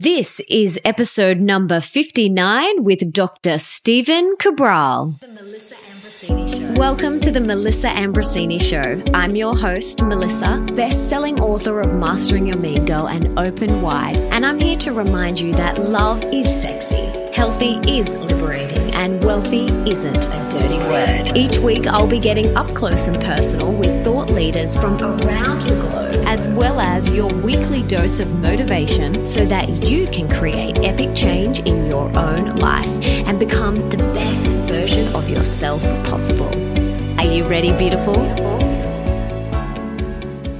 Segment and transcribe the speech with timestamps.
[0.00, 3.58] This is episode number 59 with Dr.
[3.58, 5.16] Stephen Cabral.
[6.76, 9.02] Welcome to the Melissa Ambrosini Show.
[9.12, 14.14] I'm your host, Melissa, best selling author of Mastering Your Mean Girl and Open Wide,
[14.30, 19.66] and I'm here to remind you that love is sexy, healthy is liberating, and wealthy
[19.90, 21.36] isn't a dirty word.
[21.36, 25.74] Each week, I'll be getting up close and personal with thought leaders from around the
[25.80, 31.14] globe, as well as your weekly dose of motivation so that you can create epic
[31.14, 36.50] change in your own life and become the best version of yourself possible.
[37.18, 38.16] Are you ready, beautiful?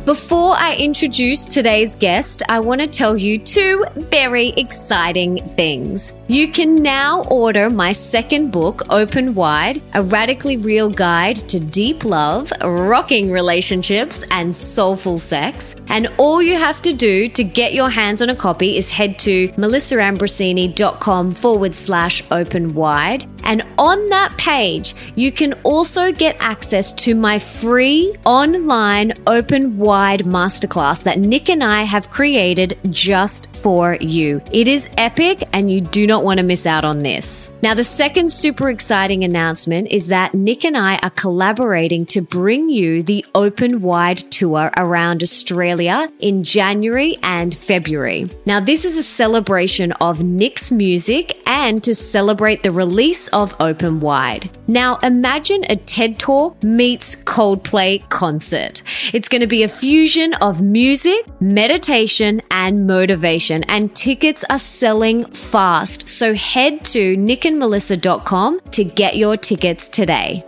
[0.06, 6.14] Before I introduce today's guest, I want to tell you two very exciting things.
[6.30, 12.04] You can now order my second book, Open Wide, a radically real guide to deep
[12.04, 15.74] love, rocking relationships, and soulful sex.
[15.86, 19.18] And all you have to do to get your hands on a copy is head
[19.20, 23.24] to melissaambrosini.com forward slash open wide.
[23.44, 30.24] And on that page, you can also get access to my free online open wide
[30.24, 34.40] masterclass that Nick and I have created just for you.
[34.52, 37.50] It is epic and you do not want to miss out on this.
[37.62, 42.68] Now, the second super exciting announcement is that Nick and I are collaborating to bring
[42.68, 48.30] you the open wide tour around Australia in January and February.
[48.46, 54.00] Now, this is a celebration of Nick's music and to celebrate the release of Open
[54.00, 54.50] Wide.
[54.68, 58.82] Now, imagine a TED Talk meets Coldplay concert.
[59.12, 65.24] It's going to be a fusion of music, meditation, and motivation, and tickets are selling
[65.32, 66.08] fast.
[66.08, 70.44] So head to nickandmelissa.com to get your tickets today.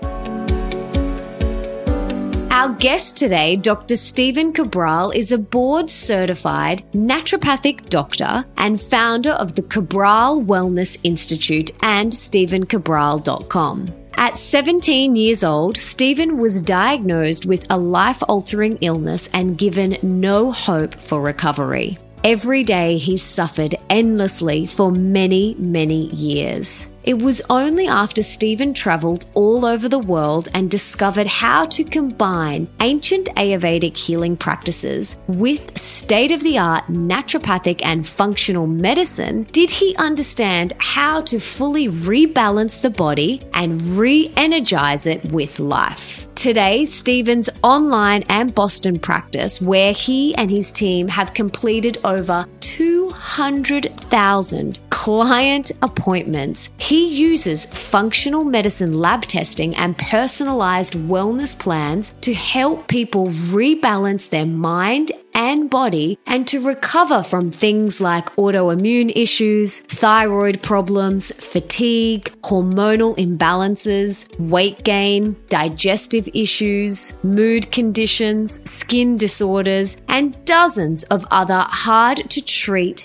[2.50, 3.96] Our guest today, Dr.
[3.96, 11.70] Stephen Cabral, is a board certified naturopathic doctor and founder of the Cabral Wellness Institute
[11.80, 13.94] and StephenCabral.com.
[14.14, 20.52] At 17 years old, Stephen was diagnosed with a life altering illness and given no
[20.52, 21.96] hope for recovery.
[22.22, 26.90] Every day he suffered endlessly for many, many years.
[27.02, 32.68] It was only after Stephen traveled all over the world and discovered how to combine
[32.82, 39.96] ancient Ayurvedic healing practices with state of the art naturopathic and functional medicine did he
[39.96, 46.29] understand how to fully rebalance the body and re energize it with life.
[46.40, 54.78] Today, Stephen's online and Boston practice, where he and his team have completed over 200,000
[54.90, 56.70] client appointments.
[56.78, 64.46] He uses functional medicine lab testing and personalized wellness plans to help people rebalance their
[64.46, 73.16] mind and body and to recover from things like autoimmune issues, thyroid problems, fatigue, hormonal
[73.16, 82.44] imbalances, weight gain, digestive issues, mood conditions, skin disorders, and dozens of other hard to
[82.44, 82.59] treat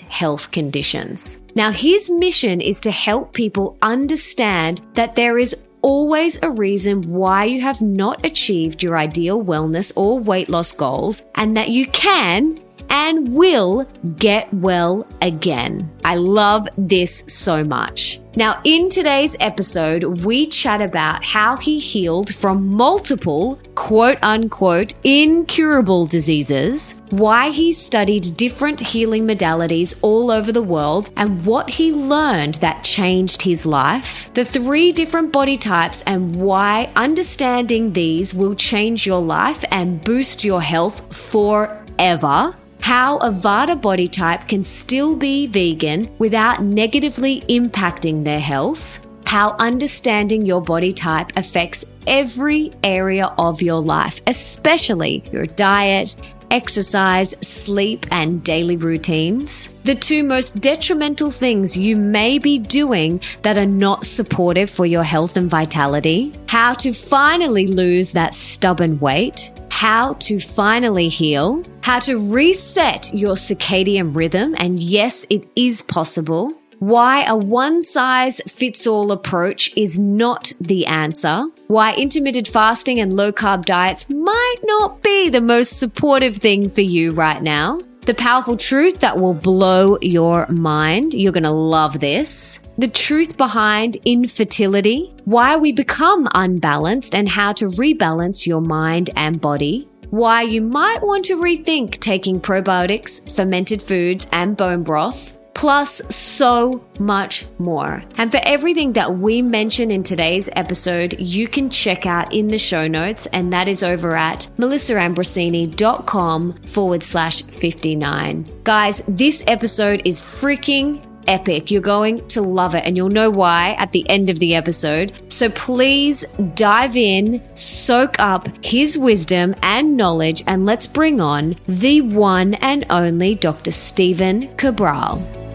[0.08, 1.42] health conditions.
[1.54, 7.44] Now, his mission is to help people understand that there is always a reason why
[7.44, 12.60] you have not achieved your ideal wellness or weight loss goals and that you can
[12.90, 15.90] and will get well again.
[16.04, 18.20] I love this so much.
[18.36, 26.04] Now, in today's episode, we chat about how he healed from multiple quote unquote incurable
[26.04, 32.56] diseases, why he studied different healing modalities all over the world, and what he learned
[32.56, 39.06] that changed his life, the three different body types, and why understanding these will change
[39.06, 42.54] your life and boost your health forever
[42.86, 49.56] how a Vata body type can still be vegan without negatively impacting their health, how
[49.58, 56.14] understanding your body type affects every area of your life, especially your diet,
[56.52, 59.68] exercise, sleep, and daily routines.
[59.82, 65.02] The two most detrimental things you may be doing that are not supportive for your
[65.02, 66.32] health and vitality.
[66.46, 73.34] How to finally lose that stubborn weight how to finally heal, how to reset your
[73.34, 76.50] circadian rhythm, and yes, it is possible.
[76.78, 81.44] Why a one size fits all approach is not the answer.
[81.66, 86.80] Why intermittent fasting and low carb diets might not be the most supportive thing for
[86.80, 87.78] you right now.
[88.06, 91.12] The powerful truth that will blow your mind.
[91.12, 92.60] You're going to love this.
[92.78, 99.40] The truth behind infertility, why we become unbalanced and how to rebalance your mind and
[99.40, 99.88] body.
[100.10, 106.84] Why you might want to rethink taking probiotics, fermented foods, and bone broth plus so
[106.98, 108.04] much more.
[108.18, 112.58] And for everything that we mention in today's episode, you can check out in the
[112.58, 118.60] show notes, and that is over at melissaambrosini.com forward slash 59.
[118.64, 121.70] Guys, this episode is freaking epic.
[121.70, 125.12] You're going to love it, and you'll know why at the end of the episode.
[125.28, 126.24] So please
[126.54, 132.84] dive in, soak up his wisdom and knowledge, and let's bring on the one and
[132.90, 133.72] only Dr.
[133.72, 135.45] Stephen Cabral.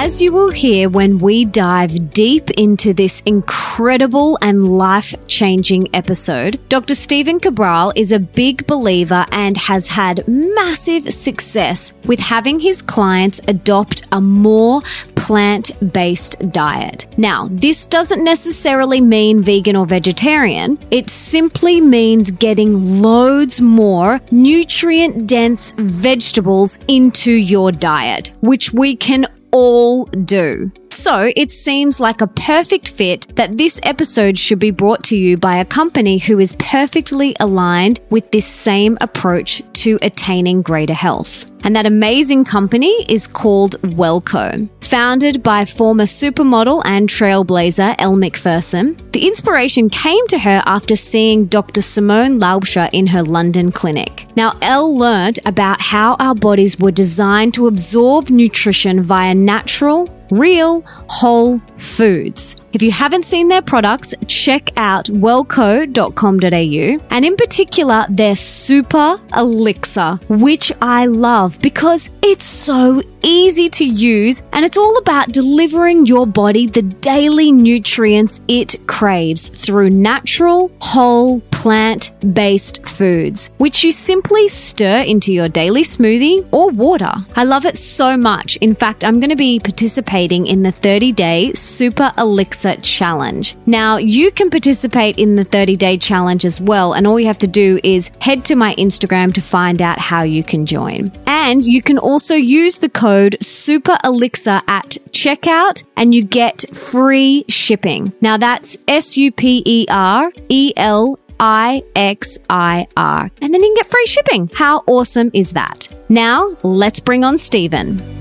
[0.00, 6.60] As you will hear when we dive deep into this incredible and life changing episode,
[6.68, 6.94] Dr.
[6.94, 13.40] Stephen Cabral is a big believer and has had massive success with having his clients
[13.48, 14.82] adopt a more
[15.16, 17.06] plant based diet.
[17.18, 25.26] Now, this doesn't necessarily mean vegan or vegetarian, it simply means getting loads more nutrient
[25.26, 30.70] dense vegetables into your diet, which we can all do.
[31.08, 35.38] So it seems like a perfect fit that this episode should be brought to you
[35.38, 41.50] by a company who is perfectly aligned with this same approach to attaining greater health.
[41.64, 44.68] And that amazing company is called WelleCo.
[44.84, 51.46] Founded by former supermodel and trailblazer Elle Macpherson, the inspiration came to her after seeing
[51.46, 51.80] Dr.
[51.80, 54.26] Simone Laubscher in her London clinic.
[54.36, 60.82] Now, Elle learned about how our bodies were designed to absorb nutrition via natural, real,
[61.08, 62.56] whole foods.
[62.70, 70.18] If you haven't seen their products, check out welleco.com.au and in particular their super elixir,
[70.28, 76.26] which I love because it's so easy to use and it's all about delivering your
[76.26, 84.46] body the daily nutrients it craves through natural, whole, plant based foods, which you simply
[84.46, 87.12] stir into your daily smoothie or water.
[87.34, 88.56] I love it so much.
[88.58, 93.56] In fact, I'm going to be participating in the 30 day Super Elixir Challenge.
[93.66, 97.38] Now, you can participate in the 30 day challenge as well, and all you have
[97.38, 101.12] to do is head to my Instagram to find out how you can join.
[101.26, 107.44] And you can also use the code Super Elixir at checkout and you get free
[107.48, 108.12] shipping.
[108.20, 113.30] Now that's S U P E R E L I X I R.
[113.40, 114.50] And then you can get free shipping.
[114.54, 115.88] How awesome is that?
[116.08, 118.17] Now, let's bring on Stephen.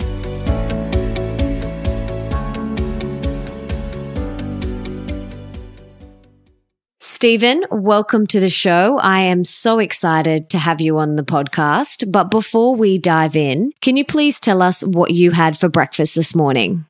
[7.19, 8.99] Stephen, welcome to the show.
[8.99, 12.11] I am so excited to have you on the podcast.
[12.11, 16.13] But before we dive in, can you please tell us what you had for breakfast
[16.13, 16.85] this morning?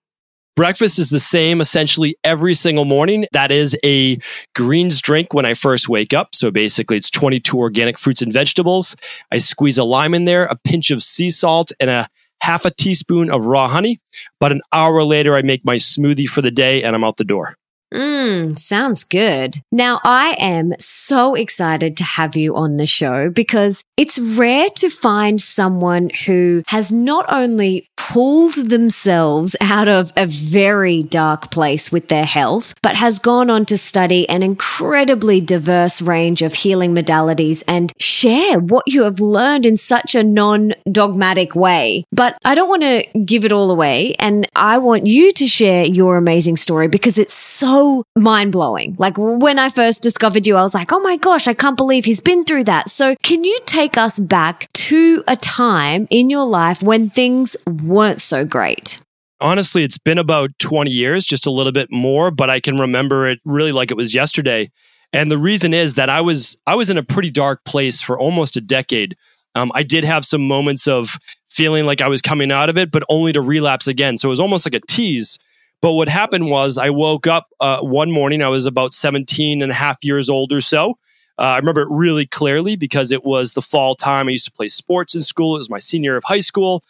[0.57, 3.25] Breakfast is the same essentially every single morning.
[3.31, 4.17] That is a
[4.53, 6.35] greens drink when I first wake up.
[6.35, 8.97] So basically, it's 22 organic fruits and vegetables.
[9.31, 12.09] I squeeze a lime in there, a pinch of sea salt, and a
[12.41, 14.01] half a teaspoon of raw honey.
[14.41, 17.23] But an hour later, I make my smoothie for the day and I'm out the
[17.23, 17.55] door.
[17.93, 19.55] Mmm, sounds good.
[19.71, 24.89] Now, I am so excited to have you on the show because it's rare to
[24.89, 32.09] find someone who has not only pulled themselves out of a very dark place with
[32.09, 37.63] their health, but has gone on to study an incredibly diverse range of healing modalities
[37.67, 42.03] and share what you have learned in such a non dogmatic way.
[42.11, 44.15] But I don't want to give it all away.
[44.19, 47.76] And I want you to share your amazing story because it's so
[48.15, 48.95] mind blowing.
[48.99, 52.05] Like when I first discovered you, I was like, oh my gosh, I can't believe
[52.05, 52.89] he's been through that.
[52.89, 58.21] So can you take us back to a time in your life when things weren't
[58.21, 58.99] so great?
[59.39, 63.27] Honestly, it's been about 20 years, just a little bit more, but I can remember
[63.27, 64.71] it really like it was yesterday.
[65.13, 68.19] And the reason is that I was I was in a pretty dark place for
[68.19, 69.15] almost a decade.
[69.55, 71.17] Um, I did have some moments of
[71.47, 74.17] feeling like I was coming out of it, but only to relapse again.
[74.17, 75.39] So it was almost like a tease
[75.81, 78.41] but what happened was I woke up uh, one morning.
[78.41, 80.97] I was about 17 and a half years old or so.
[81.39, 84.27] Uh, I remember it really clearly because it was the fall time.
[84.27, 85.55] I used to play sports in school.
[85.55, 86.83] It was my senior year of high school.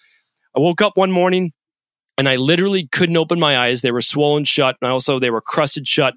[0.56, 1.52] I woke up one morning
[2.18, 3.82] and I literally couldn't open my eyes.
[3.82, 6.16] They were swollen shut and also they were crusted shut.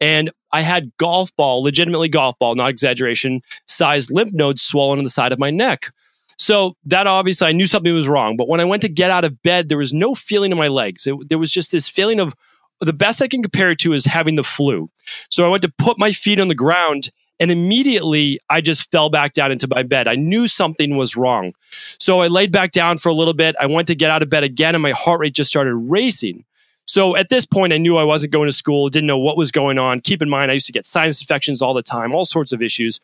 [0.00, 5.04] And I had golf ball, legitimately golf ball, not exaggeration, sized lymph nodes swollen on
[5.04, 5.92] the side of my neck.
[6.38, 8.36] So that obviously I knew something was wrong.
[8.36, 10.68] But when I went to get out of bed, there was no feeling in my
[10.68, 11.06] legs.
[11.06, 12.34] It, there was just this feeling of
[12.80, 14.88] the best I can compare it to is having the flu.
[15.30, 19.10] So I went to put my feet on the ground and immediately I just fell
[19.10, 20.08] back down into my bed.
[20.08, 21.52] I knew something was wrong.
[21.98, 23.56] So I laid back down for a little bit.
[23.60, 26.44] I went to get out of bed again and my heart rate just started racing.
[26.84, 29.52] So at this point, I knew I wasn't going to school, didn't know what was
[29.52, 30.00] going on.
[30.00, 32.62] Keep in mind, I used to get sinus infections all the time, all sorts of
[32.62, 32.98] issues.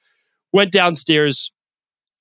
[0.52, 1.52] Went downstairs,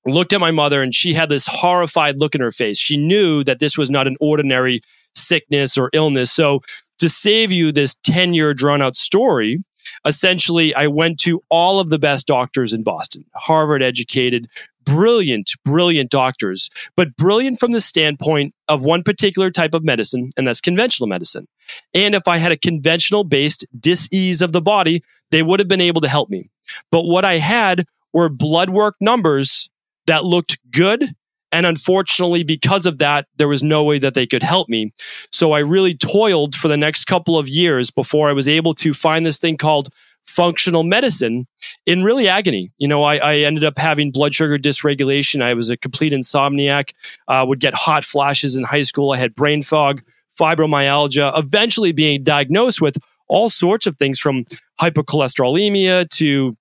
[0.05, 2.77] looked at my mother and she had this horrified look in her face.
[2.77, 4.81] She knew that this was not an ordinary
[5.15, 6.31] sickness or illness.
[6.31, 6.62] So,
[7.00, 9.63] to save you this 10 year drawn out story,
[10.05, 14.48] essentially, I went to all of the best doctors in Boston, Harvard educated,
[14.86, 20.48] brilliant, brilliant doctors, but brilliant from the standpoint of one particular type of medicine, and
[20.48, 21.48] that's conventional medicine.
[21.93, 25.81] And if I had a conventional based disease of the body, they would have been
[25.81, 26.50] able to help me.
[26.91, 29.69] But what I had were blood work numbers
[30.07, 31.05] that looked good.
[31.51, 34.91] And unfortunately, because of that, there was no way that they could help me.
[35.31, 38.93] So I really toiled for the next couple of years before I was able to
[38.93, 39.89] find this thing called
[40.25, 41.45] functional medicine
[41.86, 42.72] in really agony.
[42.77, 45.43] You know, I, I, ended up having blood sugar dysregulation.
[45.43, 46.91] I was a complete insomniac,
[47.27, 49.12] uh, would get hot flashes in high school.
[49.12, 50.01] I had brain fog,
[50.39, 54.45] fibromyalgia, eventually being diagnosed with all sorts of things from
[54.79, 56.55] hypercholesterolemia to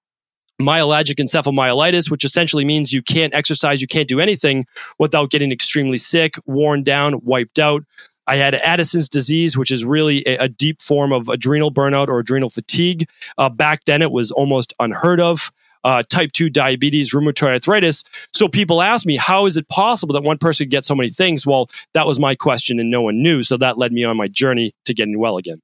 [0.63, 4.67] myalgic encephalomyelitis, which essentially means you can't exercise, you can't do anything
[4.99, 7.85] without getting extremely sick, worn down, wiped out.
[8.27, 12.19] I had Addison's disease, which is really a, a deep form of adrenal burnout or
[12.19, 13.09] adrenal fatigue.
[13.37, 15.51] Uh, back then, it was almost unheard of.
[15.85, 18.05] Uh, type 2 diabetes, rheumatoid arthritis.
[18.33, 21.45] So people ask me, how is it possible that one person gets so many things?
[21.45, 23.43] Well, that was my question and no one knew.
[23.43, 25.61] So that led me on my journey to getting well again.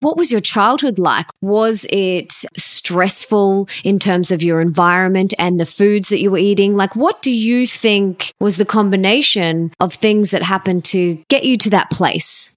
[0.00, 1.26] What was your childhood like?
[1.40, 6.76] Was it stressful in terms of your environment and the foods that you were eating?
[6.76, 11.56] Like, what do you think was the combination of things that happened to get you
[11.58, 12.52] to that place?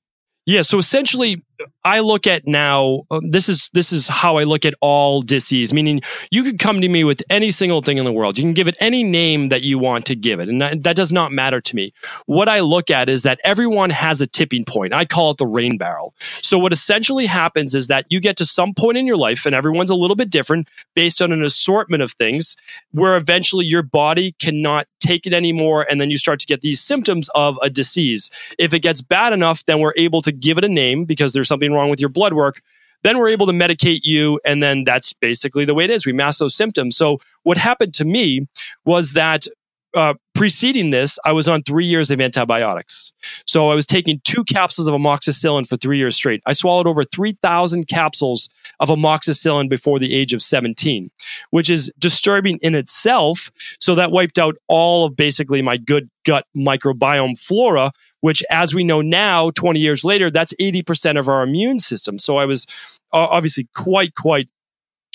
[0.46, 0.64] Yeah.
[0.64, 1.44] So essentially,
[1.84, 3.04] I look at now.
[3.12, 5.74] Um, this is this is how I look at all disease.
[5.74, 6.02] Meaning,
[6.32, 8.38] you could come to me with any single thing in the world.
[8.38, 10.96] You can give it any name that you want to give it, and that, that
[10.96, 11.94] does not matter to me.
[12.26, 14.94] What I look at is that everyone has a tipping point.
[14.94, 16.14] I call it the rain barrel.
[16.20, 19.56] So what essentially happens is that you get to some point in your life, and
[19.56, 22.56] everyone's a little bit different based on an assortment of things,
[22.92, 26.82] where eventually your body cannot take it anymore, and then you start to get these
[26.82, 28.30] symptoms of a disease.
[28.58, 31.49] If it gets bad enough, then we're able to give it a name because there's
[31.50, 32.62] something wrong with your blood work.
[33.04, 34.40] Then we're able to medicate you.
[34.46, 36.06] And then that's basically the way it is.
[36.06, 36.96] We mask those symptoms.
[36.96, 38.48] So what happened to me
[38.86, 39.48] was that
[39.96, 43.12] uh, preceding this, I was on three years of antibiotics.
[43.46, 46.42] So I was taking two capsules of amoxicillin for three years straight.
[46.46, 51.10] I swallowed over 3,000 capsules of amoxicillin before the age of 17,
[51.50, 53.52] which is disturbing in itself.
[53.80, 57.92] So that wiped out all of basically my good gut microbiome flora,
[58.22, 62.20] which, as we know now, 20 years later, that's 80% of our immune system.
[62.20, 62.66] So I was
[63.12, 64.48] obviously quite, quite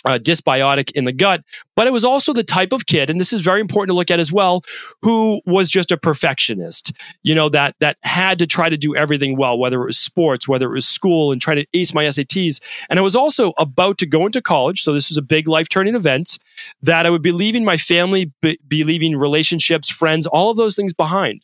[0.05, 1.43] uh, dysbiotic in the gut,
[1.77, 4.11] but it was also the type of kid, and this is very important to look
[4.11, 4.63] at as well,
[5.03, 6.93] who was just a perfectionist.
[7.23, 10.47] You know that that had to try to do everything well, whether it was sports,
[10.49, 12.61] whether it was school, and try to ace my SATs.
[12.91, 15.69] And I was also about to go into college, so this was a big life
[15.69, 16.39] turning event.
[16.83, 20.77] That I would be leaving my family, be, be leaving relationships, friends, all of those
[20.77, 21.43] things behind.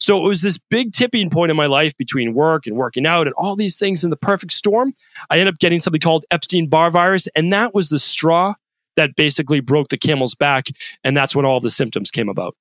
[0.00, 3.26] So it was this big tipping point in my life between work and working out
[3.26, 4.94] and all these things in the perfect storm.
[5.30, 8.54] I ended up getting something called Epstein Barr virus, and that was the straw
[8.96, 10.68] that basically broke the camel's back.
[11.04, 12.56] And that's when all the symptoms came about.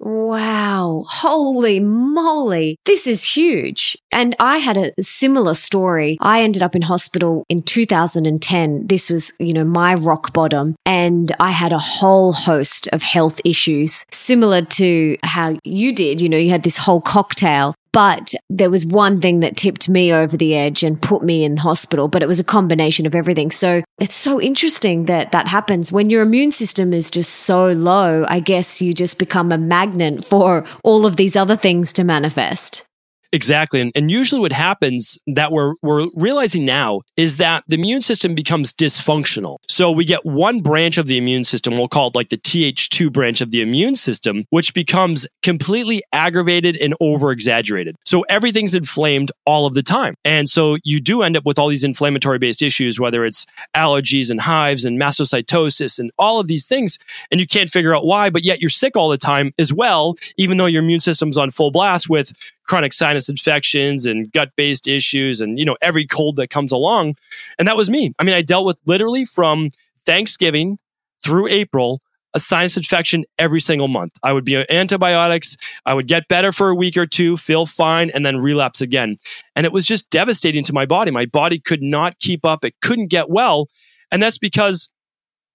[0.00, 1.04] Wow.
[1.08, 2.78] Holy moly.
[2.86, 3.96] This is huge.
[4.10, 6.16] And I had a similar story.
[6.20, 8.86] I ended up in hospital in 2010.
[8.86, 10.74] This was, you know, my rock bottom.
[10.86, 16.20] And I had a whole host of health issues similar to how you did.
[16.20, 20.12] You know, you had this whole cocktail but there was one thing that tipped me
[20.12, 23.50] over the edge and put me in hospital, but it was a combination of everything.
[23.50, 28.24] So it's so interesting that that happens when your immune system is just so low.
[28.28, 32.84] I guess you just become a magnet for all of these other things to manifest.
[33.32, 33.80] Exactly.
[33.80, 38.34] And, and usually what happens that we're, we're realizing now is that the immune system
[38.34, 39.58] becomes dysfunctional.
[39.68, 43.12] So we get one branch of the immune system, we'll call it like the Th2
[43.12, 47.96] branch of the immune system, which becomes completely aggravated and over exaggerated.
[48.04, 50.14] So everything's inflamed all of the time.
[50.24, 53.46] And so you do end up with all these inflammatory based issues, whether it's
[53.76, 56.98] allergies and hives and mastocytosis and all of these things.
[57.30, 60.16] And you can't figure out why, but yet you're sick all the time as well,
[60.36, 62.32] even though your immune system's on full blast with
[62.70, 67.16] chronic sinus infections and gut based issues and, you know, every cold that comes along.
[67.58, 68.14] And that was me.
[68.20, 69.72] I mean, I dealt with literally from
[70.06, 70.78] Thanksgiving
[71.24, 72.00] through April
[72.32, 74.12] a sinus infection every single month.
[74.22, 75.56] I would be on antibiotics.
[75.84, 79.16] I would get better for a week or two, feel fine, and then relapse again.
[79.56, 81.10] And it was just devastating to my body.
[81.10, 82.64] My body could not keep up.
[82.64, 83.66] It couldn't get well.
[84.12, 84.88] And that's because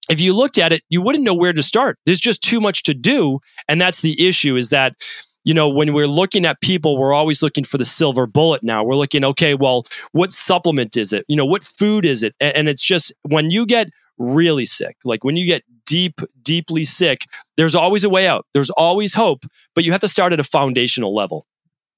[0.09, 1.97] if you looked at it, you wouldn't know where to start.
[2.05, 3.39] There's just too much to do.
[3.69, 4.95] And that's the issue is that
[5.45, 8.83] you know, when we're looking at people, we're always looking for the silver bullet now.
[8.83, 11.23] We're looking, okay, well, what supplement is it?
[11.29, 12.35] You know, what food is it?
[12.41, 17.25] And, it's just when you get really sick, like when you get deep, deeply sick,
[17.57, 18.47] there's always a way out.
[18.55, 21.45] There's always hope, but you have to start at a foundational level.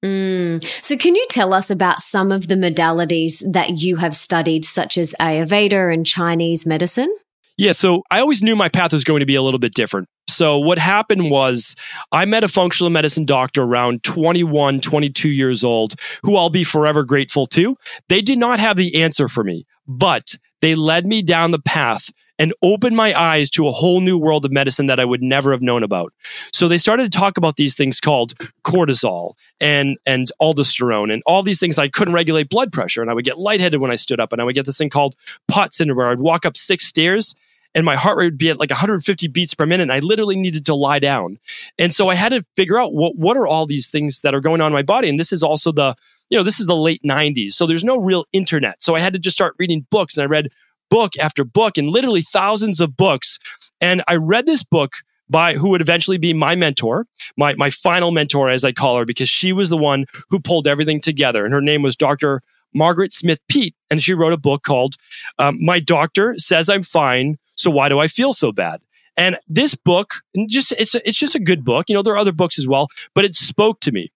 [0.04, 0.62] Mm.
[0.84, 4.96] So, can you tell us about some of the modalities that you have studied, such
[4.96, 7.12] as Ayurveda and Chinese medicine?
[7.58, 10.08] Yeah, so I always knew my path was going to be a little bit different.
[10.28, 11.74] So, what happened was
[12.12, 17.02] I met a functional medicine doctor around 21, 22 years old, who I'll be forever
[17.02, 17.76] grateful to.
[18.08, 22.10] They did not have the answer for me, but they led me down the path
[22.38, 25.50] and opened my eyes to a whole new world of medicine that I would never
[25.50, 26.12] have known about.
[26.52, 31.42] So they started to talk about these things called cortisol and and aldosterone and all
[31.42, 31.76] these things.
[31.78, 34.40] I couldn't regulate blood pressure and I would get lightheaded when I stood up and
[34.40, 35.16] I would get this thing called
[35.48, 37.34] POTS syndrome where I'd walk up six stairs
[37.74, 39.82] and my heart rate would be at like 150 beats per minute.
[39.82, 41.38] And I literally needed to lie down.
[41.78, 44.40] And so I had to figure out what, what are all these things that are
[44.40, 45.08] going on in my body.
[45.08, 45.94] And this is also the,
[46.30, 47.52] you know, this is the late 90s.
[47.52, 48.82] So there's no real internet.
[48.82, 50.50] So I had to just start reading books and I read
[50.90, 53.38] book after book and literally thousands of books.
[53.80, 54.94] And I read this book
[55.30, 57.06] by who would eventually be my mentor,
[57.36, 60.66] my, my final mentor, as I call her, because she was the one who pulled
[60.66, 61.44] everything together.
[61.44, 62.42] And her name was Dr.
[62.74, 63.74] Margaret Smith Peat.
[63.90, 64.96] And she wrote a book called
[65.38, 68.80] um, My Doctor Says I'm Fine, So Why Do I Feel So Bad?
[69.16, 70.14] And this book,
[70.48, 71.88] just it's a, it's just a good book.
[71.88, 74.12] You know, there are other books as well, but it spoke to me.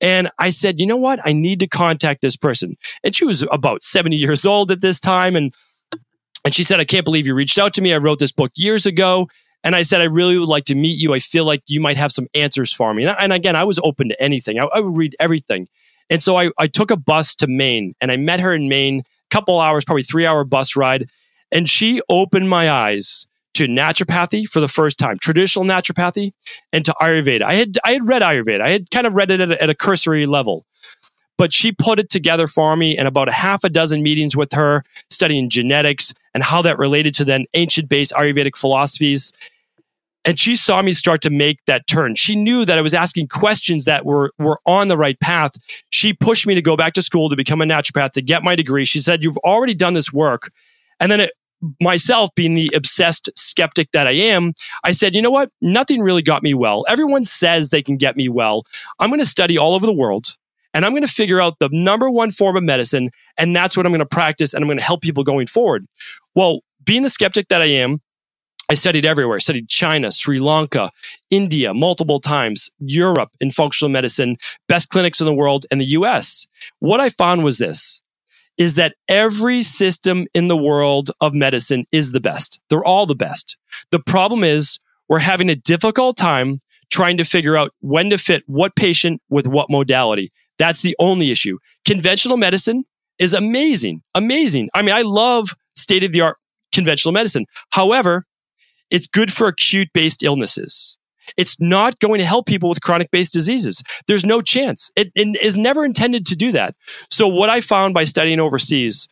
[0.00, 1.20] And I said, you know what?
[1.24, 2.76] I need to contact this person.
[3.04, 5.36] And she was about 70 years old at this time.
[5.36, 5.54] And
[6.44, 7.92] and she said, I can't believe you reached out to me.
[7.92, 9.28] I wrote this book years ago.
[9.64, 11.12] And I said, I really would like to meet you.
[11.12, 13.04] I feel like you might have some answers for me.
[13.04, 15.66] And, and again, I was open to anything, I, I, would read everything.
[16.08, 19.02] And so I, I took a bus to Maine and I met her in Maine,
[19.30, 21.10] couple hours, probably three hour bus ride.
[21.52, 26.32] And she opened my eyes to naturopathy for the first time, traditional naturopathy,
[26.72, 27.42] and to Ayurveda.
[27.42, 28.60] I had I had read Ayurveda.
[28.60, 30.66] I had kind of read it at a, at a cursory level,
[31.38, 34.52] but she put it together for me in about a half a dozen meetings with
[34.52, 39.32] her, studying genetics and how that related to then ancient based Ayurvedic philosophies.
[40.26, 42.16] And she saw me start to make that turn.
[42.16, 45.56] She knew that I was asking questions that were, were on the right path.
[45.90, 48.56] She pushed me to go back to school to become a naturopath, to get my
[48.56, 48.84] degree.
[48.84, 50.50] She said, You've already done this work.
[51.00, 51.32] And then it,
[51.80, 54.52] myself being the obsessed skeptic that I am,
[54.84, 55.50] I said, you know what?
[55.60, 56.84] Nothing really got me well.
[56.88, 58.64] Everyone says they can get me well.
[58.98, 60.36] I'm going to study all over the world
[60.74, 63.10] and I'm going to figure out the number one form of medicine.
[63.38, 64.52] And that's what I'm going to practice.
[64.52, 65.86] And I'm going to help people going forward.
[66.34, 67.98] Well, being the skeptic that I am,
[68.68, 69.36] I studied everywhere.
[69.36, 70.90] I studied China, Sri Lanka,
[71.30, 74.36] India multiple times, Europe in functional medicine,
[74.68, 76.46] best clinics in the world, and the US.
[76.80, 78.00] What I found was this
[78.58, 82.60] is that every system in the world of medicine is the best.
[82.70, 83.56] They're all the best.
[83.90, 88.42] The problem is we're having a difficult time trying to figure out when to fit
[88.46, 90.32] what patient with what modality.
[90.58, 91.58] That's the only issue.
[91.84, 92.84] Conventional medicine
[93.18, 94.68] is amazing, amazing.
[94.74, 96.38] I mean, I love state of the art
[96.72, 97.46] conventional medicine.
[97.70, 98.26] However,
[98.90, 100.96] it's good for acute based illnesses.
[101.36, 103.82] It's not going to help people with chronic based diseases.
[104.06, 104.90] There's no chance.
[104.96, 106.74] It, it is never intended to do that.
[107.10, 109.08] So, what I found by studying overseas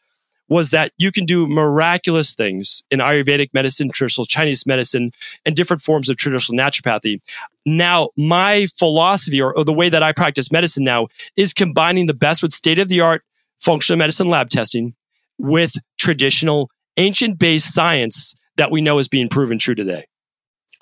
[0.49, 5.11] was that you can do miraculous things in Ayurvedic medicine, traditional Chinese medicine,
[5.47, 7.21] and different forms of traditional naturopathy.
[7.65, 12.15] Now, my philosophy or, or the way that I practice medicine now is combining the
[12.15, 13.23] best with state of the art
[13.61, 14.95] functional medicine lab testing
[15.39, 20.05] with traditional ancient based science that we know is being proven true today.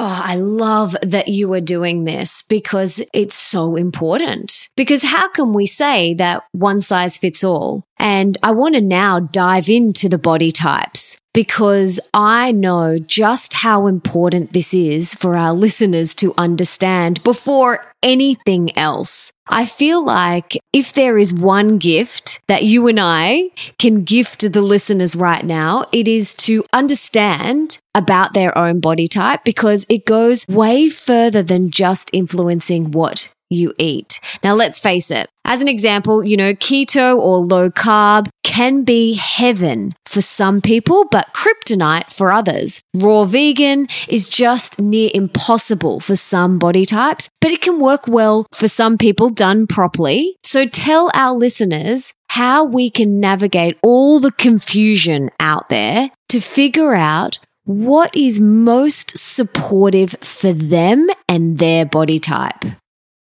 [0.04, 4.68] Oh, I love that you are doing this because it's so important.
[4.76, 7.84] Because how can we say that one size fits all?
[8.00, 13.86] And I want to now dive into the body types because I know just how
[13.86, 19.32] important this is for our listeners to understand before anything else.
[19.48, 24.62] I feel like if there is one gift that you and I can gift the
[24.62, 30.46] listeners right now, it is to understand about their own body type because it goes
[30.48, 34.20] way further than just influencing what you eat.
[34.42, 35.28] Now, let's face it.
[35.44, 41.06] As an example, you know, keto or low carb can be heaven for some people,
[41.10, 42.80] but kryptonite for others.
[42.94, 48.46] Raw vegan is just near impossible for some body types, but it can work well
[48.52, 50.36] for some people done properly.
[50.44, 56.94] So tell our listeners how we can navigate all the confusion out there to figure
[56.94, 62.64] out what is most supportive for them and their body type.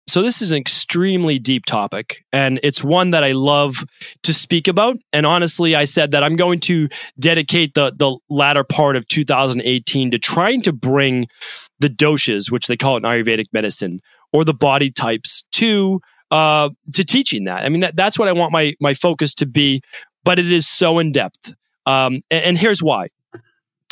[0.09, 3.85] So, this is an extremely deep topic, and it's one that I love
[4.23, 4.99] to speak about.
[5.13, 6.89] And honestly, I said that I'm going to
[7.19, 11.27] dedicate the, the latter part of 2018 to trying to bring
[11.81, 14.01] the doshas, which they call it in Ayurvedic medicine,
[14.33, 17.65] or the body types to uh, to teaching that.
[17.65, 19.83] I mean, that, that's what I want my my focus to be,
[20.25, 21.53] but it is so in depth.
[21.85, 23.09] Um, and, and here's why.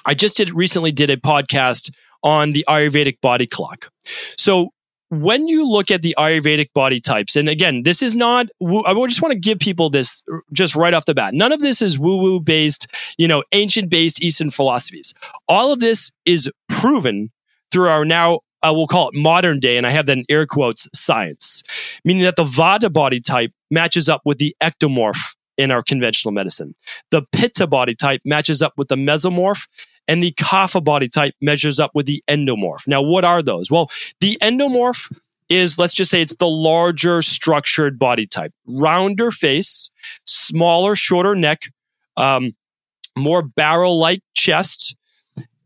[0.07, 1.91] I just did recently did a podcast
[2.23, 3.91] on the Ayurvedic body clock.
[4.37, 4.71] So
[5.11, 9.23] when you look at the Ayurvedic body types, and again, this is not, I just
[9.23, 11.35] want to give people this just right off the bat.
[11.35, 12.87] None of this is woo woo based,
[13.19, 15.15] you know, ancient based Eastern philosophies.
[15.49, 17.31] All of this is proven
[17.71, 20.47] through our now, uh, we'll call it modern day, and I have that in air
[20.47, 21.63] quotes, science,
[22.05, 26.75] meaning that the Vata body type matches up with the ectomorph in our conventional medicine.
[27.11, 29.67] The Pitta body type matches up with the mesomorph
[30.09, 32.87] and the kapha body type measures up with the endomorph.
[32.87, 33.71] Now, what are those?
[33.71, 33.91] Well,
[34.21, 35.15] the endomorph
[35.49, 39.91] is, let's just say it's the larger structured body type, rounder face,
[40.25, 41.63] smaller, shorter neck,
[42.17, 42.55] um,
[43.17, 44.97] more barrel like chest,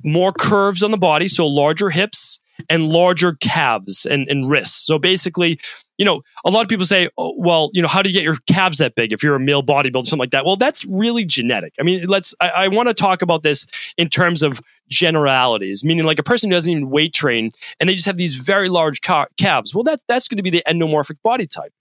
[0.05, 4.87] more curves on the body, so larger hips and larger calves and, and wrists.
[4.87, 5.61] So basically,
[5.97, 8.23] you know, a lot of people say, oh, well, you know, how do you get
[8.23, 10.45] your calves that big if you're a male bodybuilder, something like that?
[10.45, 11.75] Well, that's really genetic.
[11.81, 13.67] I mean, let's, I, I want to talk about this
[13.97, 17.95] in terms of generalities, meaning like a person who doesn't even weight train and they
[17.95, 19.75] just have these very large ca- calves.
[19.75, 21.73] Well, that, that's going to be the endomorphic body type.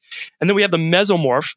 [0.41, 1.55] And then we have the mesomorph,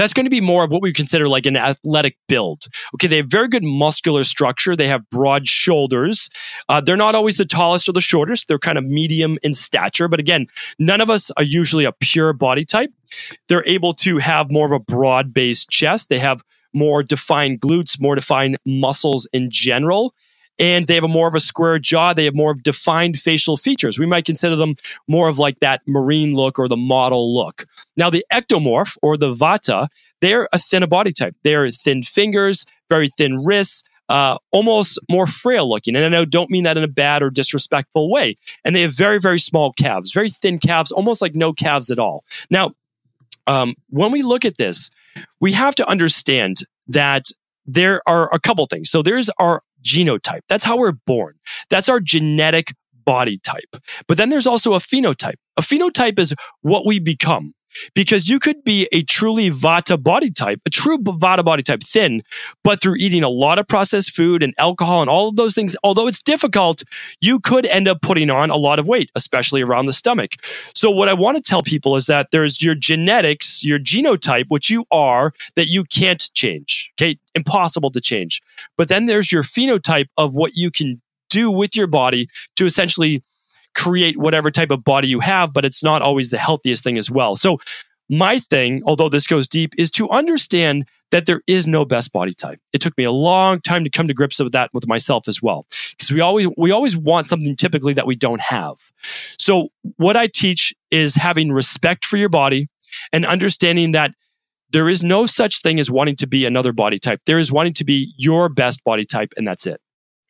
[0.00, 2.66] that's going to be more of what we consider like an athletic build.
[2.94, 4.74] Okay, they have very good muscular structure.
[4.74, 6.30] They have broad shoulders.
[6.68, 8.48] Uh, they're not always the tallest or the shortest.
[8.48, 10.08] They're kind of medium in stature.
[10.08, 10.46] But again,
[10.78, 12.92] none of us are usually a pure body type.
[13.48, 16.08] They're able to have more of a broad based chest.
[16.08, 20.14] They have more defined glutes, more defined muscles in general
[20.62, 22.14] and they have a more of a square jaw.
[22.14, 23.98] They have more of defined facial features.
[23.98, 24.76] We might consider them
[25.08, 27.66] more of like that marine look or the model look.
[27.96, 29.88] Now, the ectomorph or the vata,
[30.20, 31.34] they're a thinner body type.
[31.42, 35.96] They're thin fingers, very thin wrists, uh, almost more frail looking.
[35.96, 38.36] And I know don't mean that in a bad or disrespectful way.
[38.64, 41.98] And they have very, very small calves, very thin calves, almost like no calves at
[41.98, 42.24] all.
[42.50, 42.72] Now,
[43.48, 44.90] um, when we look at this,
[45.40, 47.30] we have to understand that
[47.66, 48.90] there are a couple things.
[48.90, 50.40] So there's our genotype.
[50.48, 51.34] That's how we're born.
[51.70, 53.76] That's our genetic body type.
[54.06, 55.34] But then there's also a phenotype.
[55.56, 57.54] A phenotype is what we become
[57.94, 62.22] because you could be a truly vata body type, a true vata body type, thin,
[62.64, 65.76] but through eating a lot of processed food and alcohol and all of those things,
[65.82, 66.82] although it's difficult,
[67.20, 70.34] you could end up putting on a lot of weight, especially around the stomach.
[70.74, 74.70] So, what I want to tell people is that there's your genetics, your genotype, which
[74.70, 76.92] you are, that you can't change.
[76.98, 77.18] Okay.
[77.34, 78.42] Impossible to change.
[78.76, 83.22] But then there's your phenotype of what you can do with your body to essentially
[83.74, 87.10] create whatever type of body you have, but it's not always the healthiest thing as
[87.10, 87.36] well.
[87.36, 87.58] So,
[88.10, 92.34] my thing, although this goes deep, is to understand that there is no best body
[92.34, 92.58] type.
[92.72, 95.40] It took me a long time to come to grips with that with myself as
[95.40, 98.76] well, because we always we always want something typically that we don't have.
[99.38, 102.68] So, what I teach is having respect for your body
[103.12, 104.12] and understanding that
[104.70, 107.20] there is no such thing as wanting to be another body type.
[107.26, 109.80] There is wanting to be your best body type, and that's it.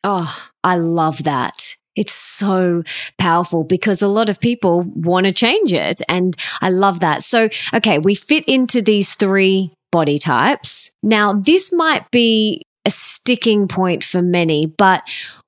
[0.03, 1.72] Oh, I love that.
[1.95, 2.83] It's so
[3.17, 6.01] powerful because a lot of people want to change it.
[6.09, 7.23] And I love that.
[7.23, 10.91] So, okay, we fit into these three body types.
[11.03, 15.03] Now, this might be a sticking point for many, but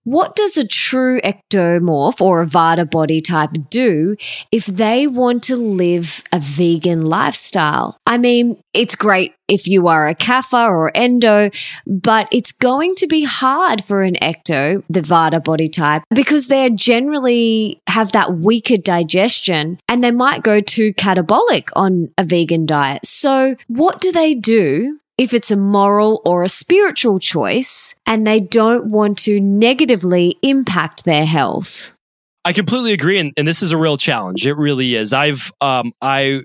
[0.06, 4.16] what does a true ectomorph or a Vata body type do
[4.52, 7.98] if they want to live a vegan lifestyle?
[8.06, 11.50] I mean, it's great if you are a Kapha or Endo,
[11.88, 16.70] but it's going to be hard for an Ecto, the Vata body type, because they
[16.70, 23.06] generally have that weaker digestion and they might go too catabolic on a vegan diet.
[23.06, 28.40] So what do they do if it's a moral or a spiritual choice and they
[28.40, 31.98] don't want to negatively impact their health.
[32.44, 33.18] I completely agree.
[33.18, 34.46] And, and this is a real challenge.
[34.46, 35.14] It really is.
[35.14, 36.44] I've, um, I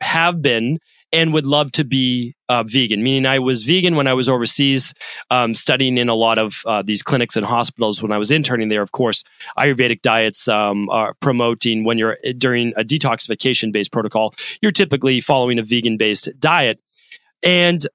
[0.00, 0.78] have been
[1.12, 4.92] and would love to be uh, vegan, meaning I was vegan when I was overseas
[5.30, 8.02] um, studying in a lot of uh, these clinics and hospitals.
[8.02, 9.24] When I was interning there, of course,
[9.58, 15.20] Ayurvedic diets um, are promoting when you're uh, during a detoxification based protocol, you're typically
[15.20, 16.80] following a vegan based diet.
[17.42, 17.86] And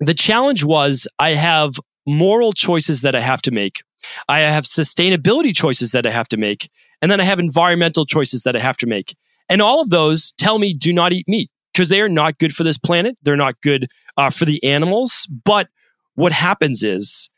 [0.00, 3.82] the challenge was I have moral choices that I have to make.
[4.28, 6.70] I have sustainability choices that I have to make.
[7.02, 9.16] And then I have environmental choices that I have to make.
[9.48, 12.54] And all of those tell me do not eat meat because they are not good
[12.54, 13.16] for this planet.
[13.22, 15.28] They're not good uh, for the animals.
[15.44, 15.68] But
[16.14, 17.28] what happens is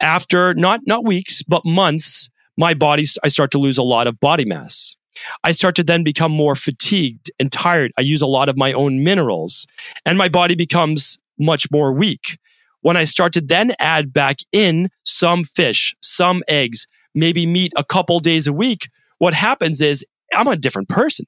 [0.00, 4.20] after not, not weeks, but months, my body, I start to lose a lot of
[4.20, 4.96] body mass.
[5.44, 7.90] I start to then become more fatigued and tired.
[7.96, 9.66] I use a lot of my own minerals
[10.04, 12.38] and my body becomes much more weak.
[12.80, 17.84] When I start to then add back in some fish, some eggs, maybe meat a
[17.84, 21.26] couple days a week, what happens is I'm a different person.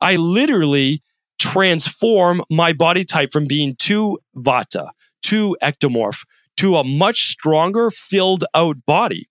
[0.00, 1.02] I literally
[1.38, 4.90] transform my body type from being too vata,
[5.22, 6.24] too ectomorph,
[6.58, 9.26] to a much stronger, filled out body.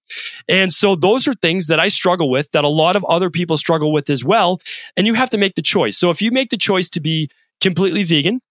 [0.49, 3.57] And so those are things that I struggle with that a lot of other people
[3.57, 4.59] struggle with as well.
[4.97, 5.97] And you have to make the choice.
[5.97, 7.29] So if you make the choice to be
[7.61, 8.41] completely vegan,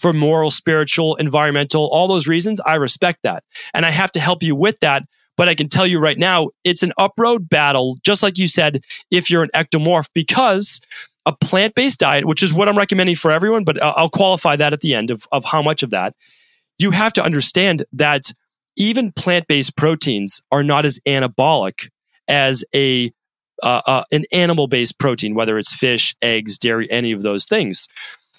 [0.00, 3.44] for moral, spiritual, environmental, all those reasons, I respect that.
[3.74, 5.04] And I have to help you with that.
[5.36, 8.82] But I can tell you right now, it's an uproad battle, just like you said,
[9.10, 10.80] if you're an ectomorph, because
[11.26, 14.72] a plant based diet, which is what I'm recommending for everyone, but I'll qualify that
[14.72, 16.14] at the end of, of how much of that,
[16.78, 18.32] you have to understand that
[18.76, 21.90] even plant based proteins are not as anabolic
[22.26, 23.12] as a
[23.62, 27.88] uh, uh, an animal based protein, whether it's fish, eggs, dairy, any of those things.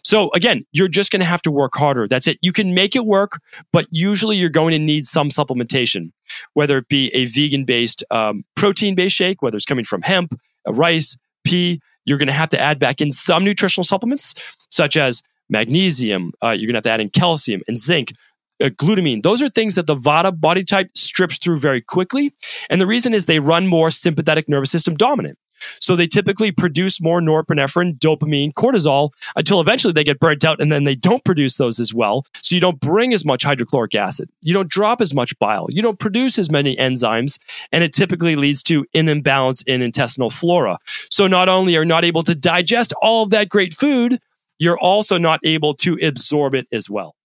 [0.03, 2.07] So again, you're just going to have to work harder.
[2.07, 2.37] That's it.
[2.41, 3.39] You can make it work,
[3.71, 6.11] but usually you're going to need some supplementation,
[6.53, 10.33] whether it be a vegan based um, protein based shake, whether it's coming from hemp,
[10.67, 11.79] rice, pea.
[12.05, 14.33] You're going to have to add back in some nutritional supplements,
[14.69, 16.31] such as magnesium.
[16.43, 18.13] Uh, you're going to have to add in calcium and zinc.
[18.61, 19.23] Uh, glutamine.
[19.23, 22.31] Those are things that the Vata body type strips through very quickly.
[22.69, 25.39] And the reason is they run more sympathetic nervous system dominant.
[25.80, 30.71] So they typically produce more norepinephrine, dopamine, cortisol until eventually they get burnt out and
[30.71, 32.26] then they don't produce those as well.
[32.41, 34.30] So you don't bring as much hydrochloric acid.
[34.43, 35.67] You don't drop as much bile.
[35.69, 37.39] You don't produce as many enzymes.
[37.71, 40.78] And it typically leads to an imbalance in intestinal flora.
[41.10, 44.19] So not only are not able to digest all of that great food,
[44.60, 47.15] you're also not able to absorb it as well.